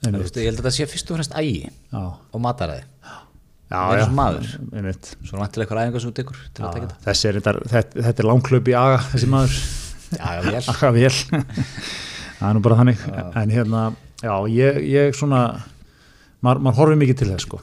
veist, 0.06 0.36
Ég 0.38 0.46
held 0.46 0.60
að 0.60 0.62
þetta 0.62 0.74
sé 0.76 0.86
fyrst 0.86 1.10
og 1.10 1.18
fremst 1.18 1.34
ægi 1.34 1.64
já, 1.66 1.98
og 1.98 2.42
mataræði 2.44 2.84
já, 3.68 3.80
já, 3.98 4.04
sem 4.04 4.14
maður. 4.18 4.50
einmitt, 4.72 5.10
Svo 5.28 5.38
vantilega 5.40 5.66
eitthvað 5.66 5.82
æfingar 5.84 6.04
sem 6.04 6.10
þú 6.12 6.16
tekur 6.18 6.38
til 6.56 6.64
að 6.64 6.68
já, 6.68 6.72
taka 6.74 6.86
þetta. 6.88 7.00
Þessi 7.08 7.28
er, 7.30 7.38
þetta, 7.38 7.54
þetta, 7.72 8.04
þetta 8.08 8.22
er 8.24 8.28
langklöp 8.30 8.68
í 8.72 8.76
aga, 8.80 9.00
þessi 9.12 9.30
maður, 9.34 9.58
Já, 10.08 10.28
já, 10.40 10.60
aga 10.72 10.90
vel, 10.96 11.10
það 12.38 12.46
er 12.48 12.54
nú 12.56 12.62
bara 12.64 12.78
þannig, 12.78 13.02
en 13.42 13.50
hérna, 13.52 13.82
já, 14.24 14.32
ég, 14.54 14.78
ég 14.88 15.18
svona, 15.18 15.42
maður, 16.40 16.62
maður 16.64 16.78
horfið 16.80 17.02
mikið 17.02 17.20
til 17.20 17.28
þess, 17.34 17.44
sko, 17.48 17.60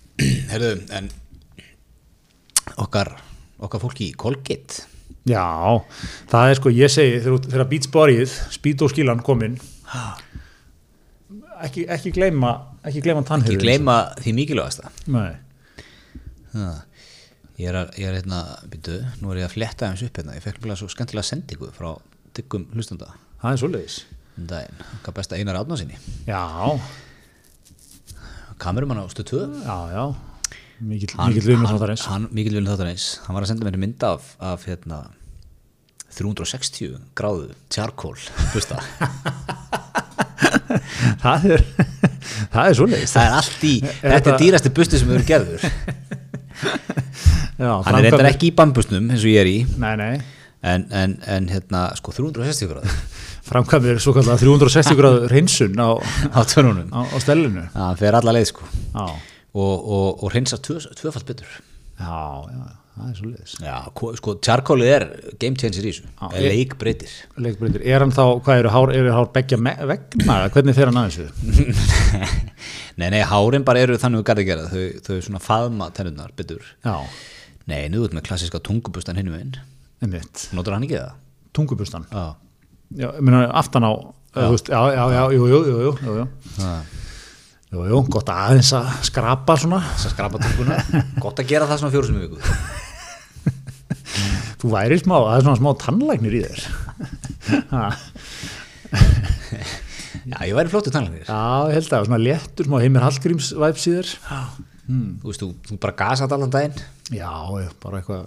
Herðu, 0.50 0.72
en 0.98 1.12
okkar, 2.82 3.12
okkar 3.62 3.82
fólki 3.82 4.08
í 4.10 4.16
Colgate? 4.18 4.88
Já, 5.24 5.46
það 6.28 6.50
er 6.50 6.58
sko, 6.58 6.72
ég 6.74 6.90
segi, 6.92 7.22
þegar, 7.24 7.68
Bodyið, 7.94 8.34
Speed 8.58 8.82
og 8.84 8.90
skilan 8.92 9.22
kominn, 9.24 9.54
ekki, 11.64 11.86
ekki 11.94 12.12
gleyma, 12.18 12.50
ekki 12.84 13.00
gleyma 13.06 13.22
Ekki 13.22 13.30
tannhyrðin. 13.30 13.62
gleyma 13.62 13.96
því 14.20 14.34
mikilvægasta. 14.36 14.90
Nei. 15.14 15.30
Ha. 16.54 16.68
Ég 17.58 17.68
er, 17.70 17.76
að, 17.84 17.92
ég 18.02 18.08
er 18.10 18.16
hérna, 18.18 18.40
býtu, 18.70 18.96
nú 19.22 19.30
er 19.30 19.42
ég 19.44 19.46
að 19.48 19.52
fletta 19.54 19.86
eins 19.88 20.02
upp 20.06 20.16
hérna 20.18 20.34
Ég 20.34 20.42
fekk 20.42 20.60
bara 20.64 20.74
svo 20.78 20.88
skemmtilega 20.90 21.26
sendingu 21.28 21.68
frá 21.74 21.92
dyggum 22.34 22.64
hlustanda 22.74 23.12
Það 23.42 23.50
er 23.52 23.60
svoleiðis. 23.62 23.96
um 24.38 24.46
daginn, 24.50 24.80
hvað 25.04 25.14
besta 25.20 25.38
Einar 25.38 25.58
Átna 25.60 25.76
sinni 25.78 25.98
Já, 26.26 26.40
kamerumann 28.58 29.02
á 29.02 29.06
stu 29.12 29.22
2 29.26 29.42
já, 29.66 29.76
já. 29.94 30.04
Mikill 30.84 31.14
vinnur 31.46 31.70
þáttarins. 31.70 32.06
hann, 32.10 32.26
Mikill 32.34 32.56
vinnur 32.58 32.74
þáttarins 32.74 33.06
hann 33.26 33.36
var 33.38 33.44
að 33.46 33.52
senda 33.52 33.68
mér 33.68 33.78
mynd 33.82 34.02
af, 34.08 34.32
af 34.42 34.66
hérna, 34.66 34.98
360 36.14 36.98
gráðu 37.18 37.52
tjarkól 37.70 38.16
hlusta. 38.54 38.78
Það 41.24 41.44
er, 41.54 41.62
það 42.54 42.66
er 42.68 42.74
svoleiðis. 42.78 43.12
það 43.14 43.26
er 43.28 43.34
allt 43.38 43.64
í 43.68 43.72
Er 43.84 44.14
þetta 44.16 44.32
er 44.32 44.40
dýrasti 44.42 44.70
busti 44.74 44.98
sem 45.00 45.10
hefur 45.12 45.26
gerður 45.28 45.66
Já, 47.58 47.72
hann 47.86 47.98
er 47.98 48.06
reyndar 48.08 48.28
ekki 48.32 48.50
í 48.50 48.54
bambusnum 48.58 49.10
eins 49.14 49.22
og 49.24 49.30
ég 49.30 49.40
er 49.44 49.50
í 49.50 49.58
Nei, 49.80 49.92
nei. 50.00 50.14
en, 50.64 50.86
en, 50.90 51.16
en 51.36 51.48
hérna, 51.52 51.84
sko 51.98 52.14
360 52.16 52.70
gráðu 52.72 52.94
Framkvæmir 53.44 53.98
svo 54.00 54.14
kallar 54.16 54.38
360 54.40 54.96
gráður 54.98 55.26
reynsun 55.32 55.76
á, 55.76 55.90
á 56.32 56.40
törnunum 56.48 56.88
á, 56.94 57.00
á 57.04 57.16
stellinu. 57.20 57.66
það 57.74 57.98
fer 58.00 58.16
alla 58.20 58.32
leið 58.38 58.48
sko 58.54 58.64
Já, 58.94 59.04
og, 59.04 59.74
og, 59.98 60.24
og 60.24 60.32
tvö, 60.34 60.80
tvöfalt 61.02 61.28
betur 61.28 61.52
já, 62.00 62.16
já, 62.50 62.64
það 62.96 63.10
er 63.10 63.18
svoleiðis. 63.20 63.52
já, 63.62 63.74
ko- 64.00 64.14
sko, 64.18 64.34
tjarkólið 64.42 64.90
er 64.96 65.04
game 65.38 65.60
changer 65.60 65.84
í 65.84 65.92
þessu 65.92 66.08
Já, 66.08 66.48
leikbreytir 66.48 67.12
Leikbreytir. 67.44 67.84
Er 67.86 68.02
hann 68.02 68.14
þá, 68.16 68.24
hvað 68.42 68.62
eru 68.64 68.72
hár, 68.74 68.94
eru 68.96 69.12
hár 69.14 69.28
begja 69.36 69.60
vegna? 69.60 70.40
Hvernig 70.56 70.74
fer 70.80 70.90
hann 70.90 71.02
að 71.04 71.12
þessu? 71.12 71.28
nei, 73.00 73.08
nei, 73.10 73.22
hárin 73.26 73.64
bara 73.66 73.80
eru 73.84 73.96
þannig 74.00 74.18
við 74.22 74.26
garði 74.30 74.44
gera 74.48 74.64
þau, 74.70 74.84
þau 75.06 75.16
svona 75.26 75.40
faðma 75.42 75.86
tennunar 75.96 76.30
betur 76.38 76.62
Já, 76.84 76.94
nei, 77.70 77.82
nú 77.92 77.98
út 78.06 78.14
með 78.16 78.26
klassiska 78.28 78.58
tungubustan 78.64 79.18
hinum 79.20 79.36
einn 79.38 79.52
einmitt. 80.04 80.36
notur 80.56 80.72
hann 80.76 80.86
ekki 80.86 80.98
það? 81.00 81.12
Tungubustan. 81.54 82.04
já, 82.10 82.24
Já, 82.94 83.08
ég 83.16 83.22
meina 83.24 83.38
aftan 83.56 83.84
á, 83.88 83.90
já, 84.36 84.46
veist, 84.52 84.68
já, 84.70 84.80
já, 84.94 85.04
já, 85.14 85.22
jú, 85.34 85.42
jú, 85.50 85.58
jú, 85.66 85.76
jú, 85.88 85.92
jú, 86.04 86.12
jú. 86.20 86.26
Jú, 87.74 87.98
gott 88.12 88.28
aðeins 88.30 88.70
að 88.76 88.86
skrapa 89.08 89.54
svona. 89.58 89.80
þess 89.94 90.06
að 90.06 90.12
skrapa 90.14 90.36
tunguna 90.38 90.74
gott 91.24 91.38
að 91.42 91.48
gera 91.50 91.66
það 91.66 91.78
svona 91.80 91.94
fjóru 91.94 92.06
sem 92.06 92.18
í 92.18 92.20
viku 92.28 92.38
Þú 94.64 94.68
væri 94.72 94.96
smá, 95.00 95.16
það 95.18 95.34
er 95.34 95.42
svona 95.48 95.58
smá 95.58 95.70
tannlæknir 95.82 96.34
í 96.38 96.40
þér. 96.44 96.60
Já, 100.24 100.38
ég 100.48 100.54
væri 100.56 100.72
flóttu 100.72 100.90
tannlega 100.94 101.26
Já, 101.28 101.40
ég 101.68 101.74
held 101.78 101.92
að 101.98 102.06
svona 102.08 102.20
léttur, 102.22 102.68
smá 102.68 102.78
heimir 102.80 103.04
Hallgríms 103.04 103.50
væps 103.60 103.84
í 103.90 103.94
þér. 103.98 104.12
þú 104.88 105.28
veist, 105.28 105.42
þú, 105.44 105.48
þú 105.68 105.78
bara 105.82 105.94
gasat 105.98 106.32
allan 106.36 106.52
daginn. 106.52 106.76
Já, 107.12 107.30
já, 107.60 107.68
bara 107.82 108.00
eitthvað 108.00 108.24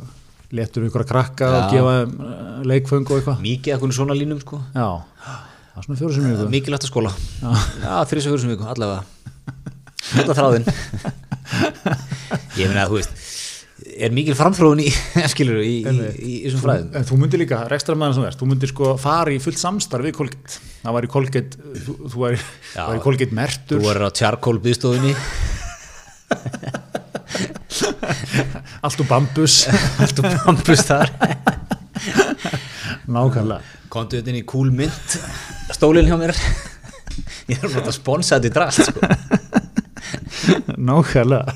léttur 0.58 0.86
við 0.86 0.92
ykkur 0.92 1.04
að 1.04 1.10
krakka 1.12 1.48
Já. 1.52 1.56
og 1.58 1.74
gefa 1.74 1.94
uh, 2.08 2.62
leikföng 2.70 3.10
og 3.10 3.18
eitthvað. 3.18 3.42
mikið 3.44 3.74
ekkur 3.76 3.96
svona 3.98 4.16
línum 4.16 4.40
sko. 4.40 4.62
Já, 4.78 4.88
það 5.26 5.82
er 5.82 5.88
svona 5.88 6.00
fjóru 6.00 6.14
sem 6.16 6.28
ykkur. 6.32 6.52
mikilvægt 6.54 6.86
að 6.88 6.92
skóla 6.94 7.12
já, 7.12 7.94
þrjus 8.08 8.28
og 8.28 8.32
fjóru 8.32 8.44
sem 8.46 8.54
viku, 8.54 8.70
allavega. 8.72 9.02
Þetta 10.08 10.38
þráðin 10.38 10.70
ég 12.62 12.70
meina 12.70 12.86
að 12.86 12.94
þú 12.94 13.00
veist 13.02 13.27
er 13.98 14.12
mikil 14.16 14.36
framþróun 14.38 14.80
í 14.82 14.90
skilur 15.34 15.60
í, 15.62 15.64
í, 15.82 15.84
í, 15.86 15.90
í 16.18 16.20
þessum 16.48 16.62
fræðum 16.64 16.90
En 16.98 17.04
þú 17.08 17.14
myndir 17.22 17.40
líka, 17.44 17.58
rekstra 17.70 17.94
maður 18.00 18.16
sem 18.18 18.26
ert, 18.30 18.40
þú 18.42 18.46
myndir 18.52 18.70
sko 18.72 18.86
fara 19.02 19.30
í 19.34 19.38
fullt 19.44 19.60
samstarf 19.62 20.04
við 20.08 20.14
Colgate. 20.18 20.52
Það 20.82 20.92
var 20.98 21.04
í 21.08 21.10
Colgate, 21.14 21.52
þú, 21.86 21.92
þú 22.14 22.18
væri, 22.24 22.38
Já. 22.74 22.82
væri 22.90 23.02
Colgate 23.06 23.34
mertur, 23.38 23.80
þú 23.84 23.88
er 23.94 23.98
á 24.02 24.10
tjarkól 24.18 24.58
byðstofunni 24.66 25.14
allt 28.88 29.00
og 29.04 29.08
bambus, 29.10 29.56
allt 30.04 30.18
og 30.22 30.26
bambus 30.46 30.82
þar 30.88 31.08
nákvæmlega. 33.08 33.62
komdu 33.94 34.14
þetta 34.20 34.30
inn 34.34 34.42
í 34.42 34.46
kúlmynd 34.48 35.08
stólinn 35.76 36.08
hjá 36.10 36.18
mér 36.20 36.34
ég 37.52 37.58
er 37.62 37.66
að 37.82 37.92
sponsa 37.96 38.32
þetta 38.38 38.50
í 38.50 38.52
drast 38.54 38.82
sko. 38.90 39.00
nákvæmlega. 40.78 41.54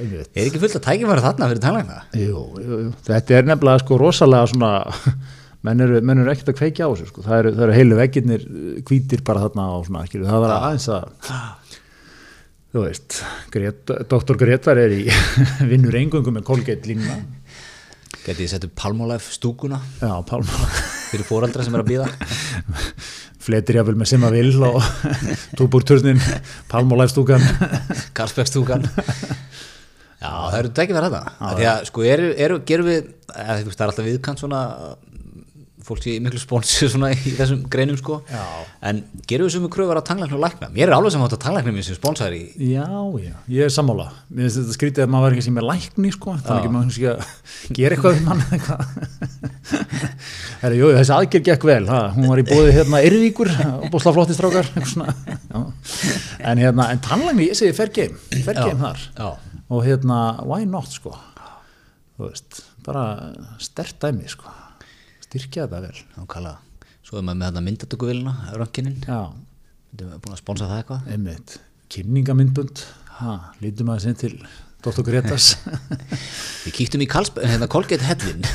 Er 0.00 0.46
ekki 0.46 0.60
fullt 0.62 0.78
að 0.78 0.86
tækifæra 0.86 1.24
þarna 1.24 1.48
fyrir 1.50 1.62
tannlækna? 1.64 1.98
Jú, 2.16 2.42
jú, 2.60 2.80
jú. 2.86 2.92
Þetta 3.06 3.36
er 3.38 3.48
nefnilega 3.48 3.82
sko 3.82 3.98
rosalega 4.00 4.50
svona 4.52 4.72
menn 5.66 5.84
eru, 5.86 6.00
menn 6.04 6.22
eru 6.22 6.32
ekkert 6.32 6.52
að 6.54 6.60
kveikja 6.60 6.88
á 6.88 6.90
þessu 6.92 7.08
sko. 7.10 7.24
það 7.26 7.42
eru, 7.42 7.54
eru 7.66 7.76
heilu 7.76 7.98
veggirnir 8.00 8.46
hvítir 8.88 9.24
bara 9.26 9.44
þarna 9.46 9.66
og 9.76 9.88
svona, 9.88 10.04
skilur, 10.08 10.28
það 10.30 10.44
var 10.46 10.54
aðeins 10.56 10.88
að 10.94 11.10
þú 12.70 12.86
veist 12.86 13.18
Grét, 13.54 13.94
Dr. 14.12 14.38
Gretar 14.40 14.80
er 14.80 14.94
í 14.94 15.02
vinnur 15.72 15.98
engungum 16.00 16.38
með 16.38 16.46
Colgate 16.48 16.90
línuna. 16.90 17.18
Geti 18.20 18.44
ég 18.44 18.52
sett 18.52 18.66
upp 18.66 18.74
Palmolive 18.78 19.24
stúkuna? 19.32 19.80
Já, 20.00 20.12
Pálma 20.28 20.70
fyrir 21.10 21.26
fóraldra 21.26 21.64
sem 21.66 21.74
er 21.74 21.82
að 21.82 21.90
býða 21.90 22.08
fletir 23.44 23.80
jáfnvel 23.80 23.96
með 23.98 24.10
Simma 24.12 24.30
Vill 24.30 24.60
og 24.66 24.78
túbúrturnin 25.58 26.20
Palmolæfstúkan 26.70 27.42
Karlsberg 28.14 28.50
stúkan 28.50 28.86
já 30.20 30.30
það 30.30 30.58
eru 30.60 30.72
tækifæra 30.78 31.12
þetta 31.14 31.52
því 31.60 31.70
að 31.74 31.86
sko 31.90 32.08
eru, 32.14 32.32
eru, 32.46 32.58
gerum 32.68 32.90
við 32.90 32.98
eða, 33.00 33.60
þú 33.60 33.70
veist, 33.70 33.78
það 33.78 33.86
er 33.86 33.92
alltaf 33.92 34.10
viðkant 34.10 34.44
svona 34.44 34.64
fólk 35.90 36.02
sé 36.04 36.16
miklu 36.22 36.40
sponsor 36.40 36.90
svona 36.92 37.10
í 37.14 37.32
þessum 37.38 37.62
greinum 37.70 37.98
sko. 37.98 38.20
Já. 38.30 38.42
en 38.90 39.02
gerum 39.28 39.48
við 39.48 39.54
sem 39.54 39.64
við 39.64 39.72
kröfur 39.74 39.98
að 39.98 40.06
tannlækna 40.10 40.36
og 40.36 40.42
lækna 40.44 40.68
mér 40.74 40.90
er 40.90 40.94
alveg 40.96 41.16
átt 41.16 41.36
að 41.36 41.42
tannlækna 41.44 41.74
mér 41.74 41.86
sem 41.86 41.98
sponsor 41.98 42.34
í 42.36 42.42
Já, 42.70 42.86
já, 43.22 43.34
ég 43.50 43.66
er 43.66 43.72
sammála. 43.74 44.10
Mér 44.28 44.46
finnst 44.46 44.60
þetta 44.60 44.76
skrítið 44.76 45.04
að 45.04 45.12
maður 45.14 45.26
var 45.26 45.36
ekki 45.36 45.46
sem 45.46 45.60
er 45.60 45.66
lækni 45.70 46.12
sko, 46.14 46.36
þannig 46.44 46.60
ekki 46.60 46.72
maður 46.74 46.86
kannski 46.86 47.06
að 47.10 47.18
gera 47.78 47.96
eitthvað 47.96 48.16
við 48.16 48.24
mann 48.28 48.42
eitthvað. 48.56 48.80
Jú, 50.80 50.90
þessi 50.98 51.14
aðgerð 51.16 51.46
gekk 51.48 51.66
vel. 51.70 51.84
Ha, 51.90 52.00
hún 52.16 52.30
var 52.30 52.42
í 52.42 52.46
bóði 52.48 52.74
hérna 52.76 53.02
Yrvíkur 53.06 53.52
bósla 53.92 54.14
flotti 54.16 54.36
strákar 54.36 54.68
eitthvað 54.68 54.90
svona, 54.92 55.14
já. 55.48 55.60
en 56.52 56.60
hérna, 56.60 56.90
en 56.92 57.02
tannlægni, 57.04 57.50
ég 57.50 57.58
segi 57.58 57.76
fair 57.76 57.92
game, 57.96 58.20
fair 58.44 58.60
game 58.60 58.78
þar. 58.80 59.06
já, 59.16 59.49
og 59.70 59.84
hérna, 59.86 60.18
why 60.46 60.64
not 60.68 60.90
sko? 60.92 61.12
Þú 62.16 62.22
veist, 62.28 62.52
bara 62.84 63.04
stert 63.62 63.96
dæmi 64.02 64.26
sko. 64.28 64.46
Styrkja 65.24 65.66
þetta 65.66 65.78
vel. 65.86 65.98
Nákvæmlega. 66.18 66.58
Svo 67.06 67.14
er 67.20 67.24
maður 67.26 67.40
með 67.40 67.46
þetta 67.48 67.66
myndatökuvilina 67.66 68.34
rönkinin, 68.58 68.98
Já, 69.06 69.20
þetta 69.92 70.02
er 70.06 70.10
búin 70.24 70.34
að 70.34 70.42
sponsa 70.42 70.64
það 70.70 70.80
eitthvað. 70.82 71.02
Einmitt, 71.14 71.48
kynningamindbund 71.90 72.76
ha, 73.20 73.32
lítum 73.62 73.90
að 73.92 74.02
sinn 74.04 74.18
til 74.20 74.34
Dr. 74.80 75.02
Gretas 75.04 75.46
við 76.64 76.72
kíktum 76.76 77.02
í 77.04 77.08
Karlsberg, 77.10 77.46
hérna 77.50 77.68
hellin 78.06 78.42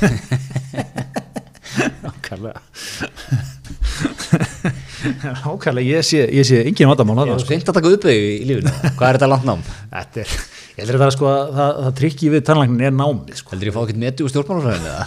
Nákvæmlega. 2.05 2.55
Nákvæmlega, 5.43 5.85
ég 5.85 6.01
sé, 6.07 6.19
ég 6.31 6.45
sé 6.47 6.55
engin 6.63 6.87
það 6.89 7.03
þarna, 7.03 7.25
er 7.27 7.39
sko. 7.43 7.51
seint 7.51 7.69
að 7.69 7.77
taka 7.79 7.93
upp 7.97 8.05
í 8.09 8.11
lífinu. 8.47 8.71
Hvað 8.95 9.07
er 9.09 9.15
þetta 9.19 9.29
langt 9.29 9.47
nám? 9.49 9.61
Þetta 9.91 10.17
er, 10.23 10.29
ég 10.75 10.81
heldur 10.83 10.97
að 10.97 11.03
vera 11.05 11.15
sko 11.15 11.27
að 11.31 11.53
það, 11.55 11.71
það 11.85 11.93
trikki 11.99 12.31
við 12.33 12.41
tannlæknin 12.49 12.85
er 12.89 12.95
námið 12.95 13.39
sko. 13.39 13.53
heldur 13.53 13.69
ég 13.69 13.75
fá 13.75 13.81
ekkert 13.85 14.01
meti 14.03 14.25
úr 14.25 14.31
stjórnmálafræðinu 14.33 14.89
eða? 14.91 15.05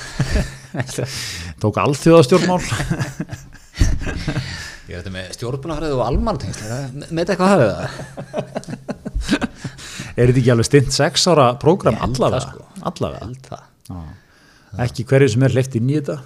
Tók 1.63 1.81
alþjóðastjórnmál 1.85 2.63
ég 4.89 4.95
er 4.95 5.03
þetta 5.03 5.13
með 5.15 5.27
stjórnmálafræði 5.37 5.99
og 5.99 6.05
almantengsl 6.07 6.63
með 7.13 7.35
eitthvað 7.35 7.53
hafið 7.55 7.71
það? 7.75 7.89
Er 10.19 10.27
þetta 10.33 10.41
ekki 10.41 10.51
alveg 10.51 10.67
stint 10.67 10.89
sex 10.95 11.29
ára 11.31 11.45
prógram 11.63 11.95
það, 11.95 12.09
allavega? 12.09 12.41
sko. 12.43 12.65
Allavega 12.91 13.27
held 13.29 13.45
það. 13.47 13.61
Já. 13.87 13.99
Ekki 14.83 15.05
hverju 15.13 15.29
sem 15.31 15.45
er 15.47 15.55
hleyft 15.55 15.77
inn 15.79 15.93
í 15.93 15.95
þetta. 16.01 16.17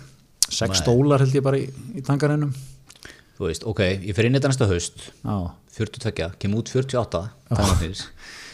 Sex 0.48 0.80
stólar 0.80 1.20
held 1.20 1.36
ég 1.36 1.44
bara 1.44 1.58
í, 1.60 1.66
í 1.92 2.04
tangarennum 2.06 2.54
þú 3.36 3.50
veist, 3.50 3.66
ok, 3.68 3.82
ég 4.06 4.16
fer 4.16 4.28
inn 4.28 4.36
í 4.36 4.40
þetta 4.40 4.52
næsta 4.52 4.68
haust. 4.70 5.04
Já. 5.20 5.36
42, 5.76 6.30
kem 6.40 6.56
út 6.56 6.72
48 6.72 7.22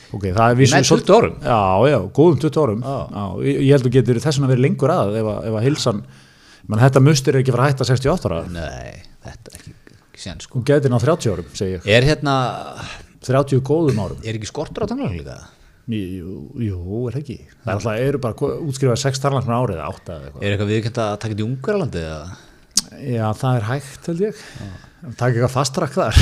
tannlæknis. 0.09 0.15
Ok, 0.17 0.25
það 0.39 0.53
er 0.53 0.57
vísum 0.59 0.79
Nær 0.79 0.89
20 0.89 1.15
árum. 1.19 1.35
Já, 1.45 1.59
já, 1.93 1.99
góðum 2.19 2.39
20 2.45 2.63
árum 2.63 2.81
Já. 2.87 2.97
já. 3.13 3.25
ég, 3.49 3.59
ég 3.67 3.73
held 3.77 3.89
að 3.91 3.97
getur 3.99 4.21
þess 4.25 4.41
að 4.43 4.53
vera 4.55 4.65
lengur 4.65 4.95
að 4.95 5.19
ef 5.21 5.29
að, 5.35 5.41
ef 5.51 5.59
að 5.61 5.67
hilsan 5.69 6.01
menn 6.69 6.83
þetta 6.85 7.03
mustur 7.05 7.37
er 7.37 7.43
ekki 7.43 7.55
fara 7.55 7.67
að 7.67 7.75
hætta 7.75 7.89
68 7.89 8.29
ára 8.29 8.41
nei, 8.53 9.03
þetta 9.25 9.53
er 9.53 9.61
ekki, 9.61 9.75
ekki 10.09 10.25
sen 10.25 10.41
sko 10.45 10.59
hún 10.59 10.67
getur 10.69 10.93
ná 10.93 10.99
30 11.01 11.33
árum, 11.35 11.53
segi 11.57 11.77
ég 11.79 11.87
er 11.99 12.09
hérna, 12.09 12.35
30 13.29 13.63
góðum 13.69 14.03
árum 14.05 14.25
er 14.25 14.37
ekki 14.41 14.49
skortur 14.51 14.85
á 14.85 14.91
tannlækning 14.91 15.23
líka? 15.23 15.39
Jú, 15.89 16.33
jú 16.61 16.99
er 17.09 17.17
ekki 17.23 17.39
Það 17.65 17.71
er 17.71 17.79
alltaf, 17.79 18.03
eru 18.09 18.21
bara 18.21 18.51
útskrifaði 18.69 19.01
6 19.07 19.23
tarlansmur 19.25 19.57
árið 19.57 19.79
eða 19.79 19.89
8 19.95 20.13
eða 20.13 20.27
eitthvað 20.29 20.45
er 20.45 20.57
eitthvað 20.57 20.73
viðkjönd 20.75 21.01
að 21.05 21.15
taka 21.23 21.33
þetta 21.33 21.45
í 21.45 21.49
Ungarlandi 21.49 22.03
eða? 22.05 22.27
Já, 23.09 23.25
það 23.41 23.57
er 23.61 23.67
hægt 23.71 24.11
held 24.13 24.25
ég 24.27 24.43
Takk 24.99 25.37
eitthvað 25.37 25.53
fastrakk 25.53 25.95
þar. 25.95 26.17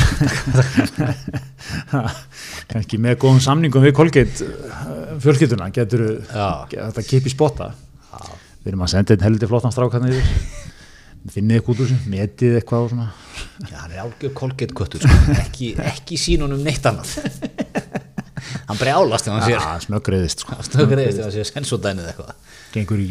Kannski 2.71 2.99
með 3.01 3.15
góðum 3.23 3.41
samningum 3.41 3.85
við 3.87 3.95
Colgate 3.97 4.45
uh, 4.45 5.15
fjölskylduna 5.23 5.71
getur 5.73 6.03
þetta 6.29 7.05
kipi 7.07 7.33
spotta? 7.33 7.71
Við 8.61 8.75
erum 8.75 8.85
að 8.85 8.93
senda 8.93 9.17
einn 9.17 9.25
heldur 9.25 9.49
flottan 9.49 9.73
strák 9.73 9.97
hann 9.97 10.11
yfir. 10.11 10.29
Finnið 11.33 11.57
eitthvað 11.57 11.73
út 11.73 11.81
úr 11.81 11.89
þessu, 11.91 12.11
metið 12.13 12.59
eitthvað 12.61 12.85
og 12.85 12.93
svona. 12.93 13.09
Já, 13.65 13.79
hann 13.81 13.97
er 13.97 14.03
algjör 14.05 14.37
kolgett 14.37 14.77
köttur 14.77 15.03
sko. 15.03 15.17
ekki, 15.41 15.73
ekki 15.83 16.21
sín 16.21 16.45
honum 16.45 16.61
neitt 16.63 16.85
annað. 16.87 17.17
Hann 18.69 18.79
brjálast 18.79 19.27
þegar 19.27 19.41
hann 19.41 19.49
sér. 19.49 19.65
Já, 19.65 19.85
snöggriðist 19.87 20.45
sko. 20.45 20.61
stöðgreðist 20.69 21.17
þegar 21.17 21.31
hann 21.31 21.37
sér 21.39 21.49
sensodænið 21.49 22.13
eitthvað. 22.13 22.55
Gengur 22.77 23.03
í 23.03 23.11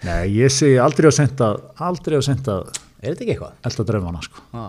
Nei, 0.00 0.32
ég 0.40 0.52
segi 0.52 0.78
aldrei 0.80 1.12
á 1.12 1.14
senda 1.14 1.54
aldrei 1.84 2.16
á 2.16 2.22
senda 2.24 2.62
er 3.00 3.12
þetta 3.14 3.26
ekki 3.26 3.36
eitthvað? 3.36 3.60
elda 3.70 3.88
dröfana 3.90 4.24
sko. 4.24 4.46
Já. 4.54 4.66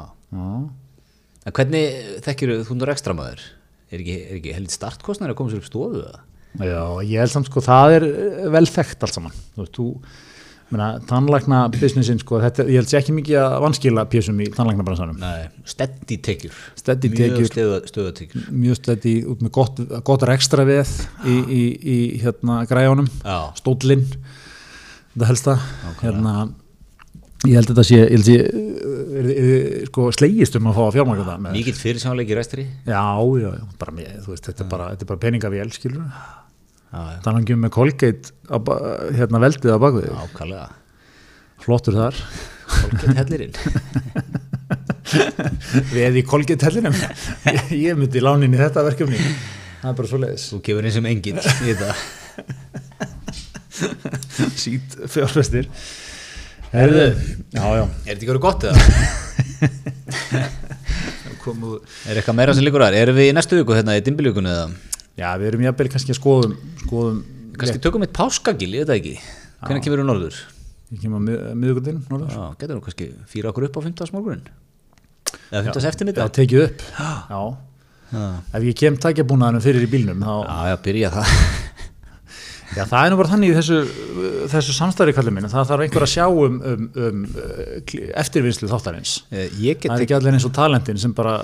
en 1.42 1.58
hvernig 1.58 2.22
þekkir 2.28 2.56
þú 2.68 2.78
nú 2.78 2.92
ekstra 2.92 3.18
maður? 3.18 3.50
er 3.92 4.02
ekki, 4.02 4.18
er 4.26 4.40
ekki 4.40 4.56
heldur 4.56 4.76
startkostnari 4.76 5.36
að 5.36 5.40
koma 5.42 5.54
sér 5.54 5.62
upp 5.62 5.70
stofu? 5.70 6.04
Já, 6.60 6.84
ég 7.08 7.22
held 7.22 7.32
samt 7.32 7.48
sko, 7.48 7.64
það 7.64 7.96
er 8.00 8.10
eh, 8.10 8.44
vel 8.52 8.68
þekkt 8.68 9.06
allt 9.06 9.16
saman. 9.16 9.36
Þú 9.56 9.64
veist, 9.64 9.78
þú, 9.78 9.86
meina, 10.72 10.88
tannlækna 11.08 11.62
businessin, 11.76 12.20
sko, 12.20 12.42
þetta, 12.44 12.66
ég 12.72 12.82
held 12.82 12.92
sé 12.92 13.00
ekki 13.00 13.16
mikið 13.16 13.40
að 13.40 13.56
vanskila 13.66 14.06
pjessum 14.12 14.42
í 14.44 14.50
tannlækna 14.56 14.86
bransanum. 14.88 15.20
Nei, 15.22 15.48
steady 15.68 16.20
tekjur 16.28 16.60
Steady 16.80 17.12
mjög 17.12 17.38
tekjur. 17.38 17.52
stöða, 17.52 17.80
stöðatekjur 17.92 18.50
Mjög 18.52 18.80
stætti 18.82 19.16
út 19.32 19.44
með 19.46 19.54
gott, 19.60 19.82
gott 20.08 20.28
rekstra 20.28 20.68
við 20.68 20.92
í, 21.24 21.38
í, 21.40 21.64
í 21.96 21.98
hérna 22.24 22.62
græjónum, 22.70 23.08
stóllinn, 23.60 24.08
þetta 25.14 25.32
helsta. 25.32 25.58
Hérna, 26.04 26.36
ég 27.48 27.56
held 27.58 27.70
þetta 27.72 27.86
sé, 27.88 27.98
ég 28.02 28.12
held 28.14 28.26
sé, 28.28 28.36
er, 28.42 28.46
er, 29.22 29.28
er, 29.46 29.56
sko, 29.90 30.02
slegist 30.16 30.58
um 30.60 30.68
að 30.70 30.76
fá 30.78 30.84
að 30.88 30.96
fjármækja 31.00 31.26
það. 31.30 31.40
Með, 31.46 31.52
mikill 31.58 31.78
fyrirsjónleiki 31.80 32.34
ræstri 32.38 32.64
já, 32.86 33.06
já, 33.42 33.50
já, 33.58 33.64
bara, 33.82 33.92
með, 33.98 34.08
þú 34.26 34.30
veist, 34.36 34.46
þetta 34.52 34.64
er 34.66 34.70
bara, 34.76 34.86
þetta 34.94 35.04
er 35.08 35.12
bara 35.14 35.24
peningavél, 35.26 35.70
skilur. 35.76 36.04
já, 36.06 36.10
já, 36.92 37.02
Þannig 37.26 37.48
um 37.56 37.62
með 37.66 37.74
Colgate, 37.78 38.26
ba- 38.68 38.82
hérna 39.18 39.38
veldið 39.46 39.74
á 39.74 39.78
bakvið. 39.82 40.08
ákvælega 40.26 40.68
Flottur 41.62 41.96
þar. 41.98 42.16
Kolgett 42.72 43.18
hellirinn 43.20 43.56
Við 45.92 46.16
í 46.22 46.24
Colgate 46.26 46.64
hellinum 46.70 46.96
ég, 47.76 47.92
myndi 48.00 48.20
lánin 48.24 48.54
í 48.56 48.60
þetta 48.62 48.84
verkefni 48.88 49.20
það 49.82 49.90
er 49.92 49.96
bara 49.98 50.10
svo 50.12 50.20
leiðis 50.22 50.46
þú 50.54 50.58
gefur 50.68 50.86
eins 50.88 51.00
og 51.02 51.08
enginn 51.10 51.42
í 51.42 51.44
þetta 51.68 51.92
sít 54.64 54.88
fjárfestir 55.12 55.66
Herðu, 56.72 57.02
já 57.52 57.64
já 57.76 57.82
er 57.84 57.88
þetta 58.06 58.14
ekki 58.16 58.28
verið 58.30 58.44
gott 58.46 58.64
eða? 58.70 58.80
komu, 61.42 61.72
er 62.08 62.16
eitthvað 62.20 62.38
meira 62.38 62.54
sem 62.56 62.64
líkur 62.64 62.84
þar? 62.86 62.96
erum 63.02 63.16
við 63.18 63.28
í 63.28 63.34
næstu 63.36 63.58
viku 63.60 63.74
hérna 63.76 63.98
í 64.00 64.04
dimbilíkunni 64.06 64.52
eða? 64.54 64.68
já 65.20 65.30
við 65.42 65.48
erum 65.50 65.64
jafnvel 65.66 65.90
kannski 65.92 66.14
að 66.14 66.20
skoðum 66.22 66.54
skoðum, 66.86 67.18
kannski 67.60 67.82
tökum 67.84 68.04
eitt 68.06 68.14
páskagil, 68.16 68.72
ég 68.72 68.80
veit 68.86 68.92
það 68.92 69.00
ekki 69.02 69.16
hvernig 69.66 69.84
kemur 69.88 70.00
við 70.04 70.08
norður? 70.08 70.36
ég 70.92 70.98
kemur 71.04 71.18
að 71.20 71.24
miðugundin 71.60 72.00
norður 72.12 72.32
Já, 72.38 72.44
getur 72.62 72.76
nú 72.80 72.84
kannski 72.86 73.06
fýra 73.34 73.48
okkur 73.52 73.64
upp 73.68 73.76
á 73.76 73.82
15. 73.90 74.16
morgunin 74.16 74.46
eða 75.52 75.62
15. 75.68 75.76
já, 75.76 75.80
eftirmiddag 75.92 76.32
tekið 76.40 76.60
upp 76.70 76.80
já. 77.02 77.12
já, 77.36 77.42
ef 78.56 78.62
ég 78.70 78.76
kem 78.80 78.96
tækjabúnaðanum 79.08 79.64
fyrir 79.68 79.84
í 79.84 79.92
bílnum 79.92 80.24
þá, 80.24 80.34
já, 80.48 80.56
já, 80.72 80.76
byrja 80.88 81.10
það 81.18 81.28
já 82.78 82.84
það 82.88 83.06
er 83.06 83.12
nú 83.14 83.18
bara 83.20 83.32
þannig 83.34 83.52
í 83.52 83.56
þessu, 83.58 83.80
þessu 84.52 84.76
samstæri 84.78 85.16
kallið 85.18 85.36
minn 85.38 85.50
það 85.52 85.72
þarf 85.72 85.86
einhver 85.86 86.06
að 86.06 86.14
sjá 86.14 86.26
um, 86.30 86.60
um, 86.72 86.86
um 87.08 87.26
eftirvinnslu 88.22 88.70
þáttarins. 88.72 89.18
Eh, 89.32 89.50
ég 89.64 89.82
get 89.82 89.92
það 89.92 89.98
er 89.98 90.06
ekki 90.08 90.18
allir 90.20 90.38
eins 90.38 90.48
og 90.48 90.56
talentin 90.56 91.02
sem 91.02 91.14
bara 91.18 91.40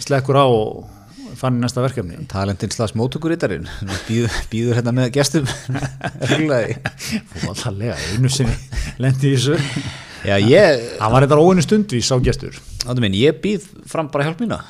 slekkur 0.00 0.40
á 0.40 0.46
og 0.46 1.36
fann 1.40 1.56
í 1.56 1.62
næsta 1.62 1.82
verkefni. 1.84 2.18
Talentinn 2.30 2.72
slags 2.74 2.94
mótökurítarinn 2.98 3.68
býður, 4.08 4.34
býður 4.52 4.80
hérna 4.80 4.94
með 4.96 5.12
gestum. 5.14 5.48
Fóðallega, 7.44 7.96
einu 8.12 8.32
sinni 8.32 8.56
lendi 9.00 9.32
í 9.32 9.38
þessu. 9.38 9.56
Já, 10.26 10.36
ég, 10.36 10.82
Það 10.98 11.14
var 11.14 11.24
eitthvað 11.24 11.46
óinu 11.46 11.64
stundvís 11.64 12.10
á 12.12 12.16
gestur. 12.24 12.58
Áttu 12.84 13.00
minn, 13.04 13.16
ég 13.16 13.40
býð 13.40 13.70
fram 13.88 14.10
bara 14.12 14.28
hjálp 14.28 14.42
mína. 14.42 14.60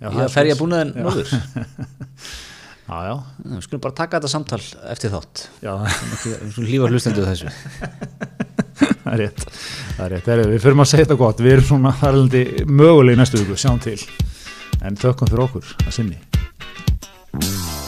Já, 0.00 0.08
ég 0.08 0.32
það 0.32 0.40
er 0.42 0.54
að 0.54 0.60
búin 0.62 0.76
að 0.76 0.94
norður 0.96 1.32
Já, 2.90 3.02
já, 3.06 3.12
við 3.46 3.60
skulum 3.62 3.82
bara 3.84 3.94
taka 3.94 4.18
þetta 4.18 4.28
samtal 4.32 4.58
eftir 4.90 5.12
þátt. 5.12 5.44
Lífa 6.58 6.88
hlustendu 6.90 7.26
þessu. 7.28 7.52
Það 9.00 9.12
er 9.12 9.20
rétt, 9.20 9.44
það 9.96 10.02
er 10.04 10.12
rétt. 10.14 10.28
Herri, 10.30 10.44
Við 10.52 10.62
förum 10.64 10.82
að 10.84 10.90
segja 10.90 11.06
þetta 11.06 11.18
gott, 11.20 11.42
við 11.42 11.54
erum 11.56 11.66
svona 11.70 11.92
harlandi 12.02 12.42
mögulegi 12.68 13.20
næstu 13.20 13.42
viku, 13.42 13.58
sjáum 13.58 13.80
til. 13.82 13.98
En 14.84 14.96
þökkum 15.00 15.32
fyrir 15.32 15.44
okkur 15.48 15.74
að 15.86 15.94
sinni. 15.98 17.79